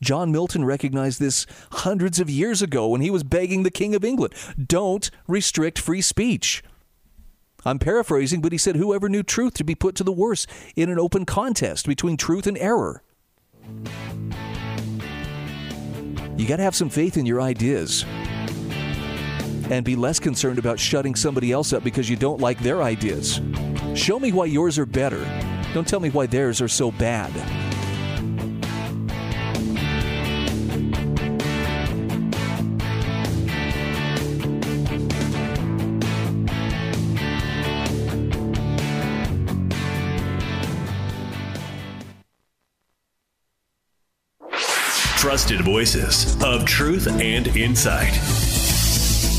John 0.00 0.30
Milton 0.30 0.64
recognized 0.64 1.18
this 1.18 1.46
hundreds 1.72 2.20
of 2.20 2.28
years 2.30 2.60
ago 2.62 2.88
when 2.88 3.00
he 3.00 3.10
was 3.10 3.24
begging 3.24 3.62
the 3.62 3.70
King 3.70 3.94
of 3.94 4.04
England 4.04 4.34
don't 4.62 5.10
restrict 5.26 5.78
free 5.78 6.02
speech. 6.02 6.62
I'm 7.66 7.80
paraphrasing, 7.80 8.40
but 8.40 8.52
he 8.52 8.58
said, 8.58 8.76
Whoever 8.76 9.08
knew 9.08 9.24
truth 9.24 9.54
to 9.54 9.64
be 9.64 9.74
put 9.74 9.96
to 9.96 10.04
the 10.04 10.12
worse 10.12 10.46
in 10.76 10.88
an 10.88 11.00
open 11.00 11.26
contest 11.26 11.88
between 11.88 12.16
truth 12.16 12.46
and 12.46 12.56
error. 12.56 13.02
You 16.36 16.46
got 16.46 16.58
to 16.58 16.62
have 16.62 16.76
some 16.76 16.90
faith 16.90 17.16
in 17.16 17.26
your 17.26 17.40
ideas 17.40 18.04
and 19.68 19.84
be 19.84 19.96
less 19.96 20.20
concerned 20.20 20.60
about 20.60 20.78
shutting 20.78 21.16
somebody 21.16 21.50
else 21.50 21.72
up 21.72 21.82
because 21.82 22.08
you 22.08 22.14
don't 22.14 22.40
like 22.40 22.60
their 22.60 22.84
ideas. 22.84 23.40
Show 23.94 24.20
me 24.20 24.30
why 24.30 24.44
yours 24.44 24.78
are 24.78 24.86
better. 24.86 25.24
Don't 25.74 25.88
tell 25.88 25.98
me 25.98 26.10
why 26.10 26.26
theirs 26.26 26.60
are 26.60 26.68
so 26.68 26.92
bad. 26.92 27.32
Trusted 45.36 45.60
voices 45.60 46.42
of 46.42 46.64
truth 46.64 47.06
and 47.20 47.48
insight. 47.48 48.14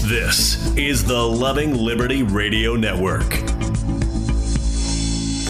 This 0.08 0.72
is 0.78 1.04
the 1.04 1.20
Loving 1.20 1.74
Liberty 1.74 2.22
Radio 2.22 2.76
Network. 2.76 3.67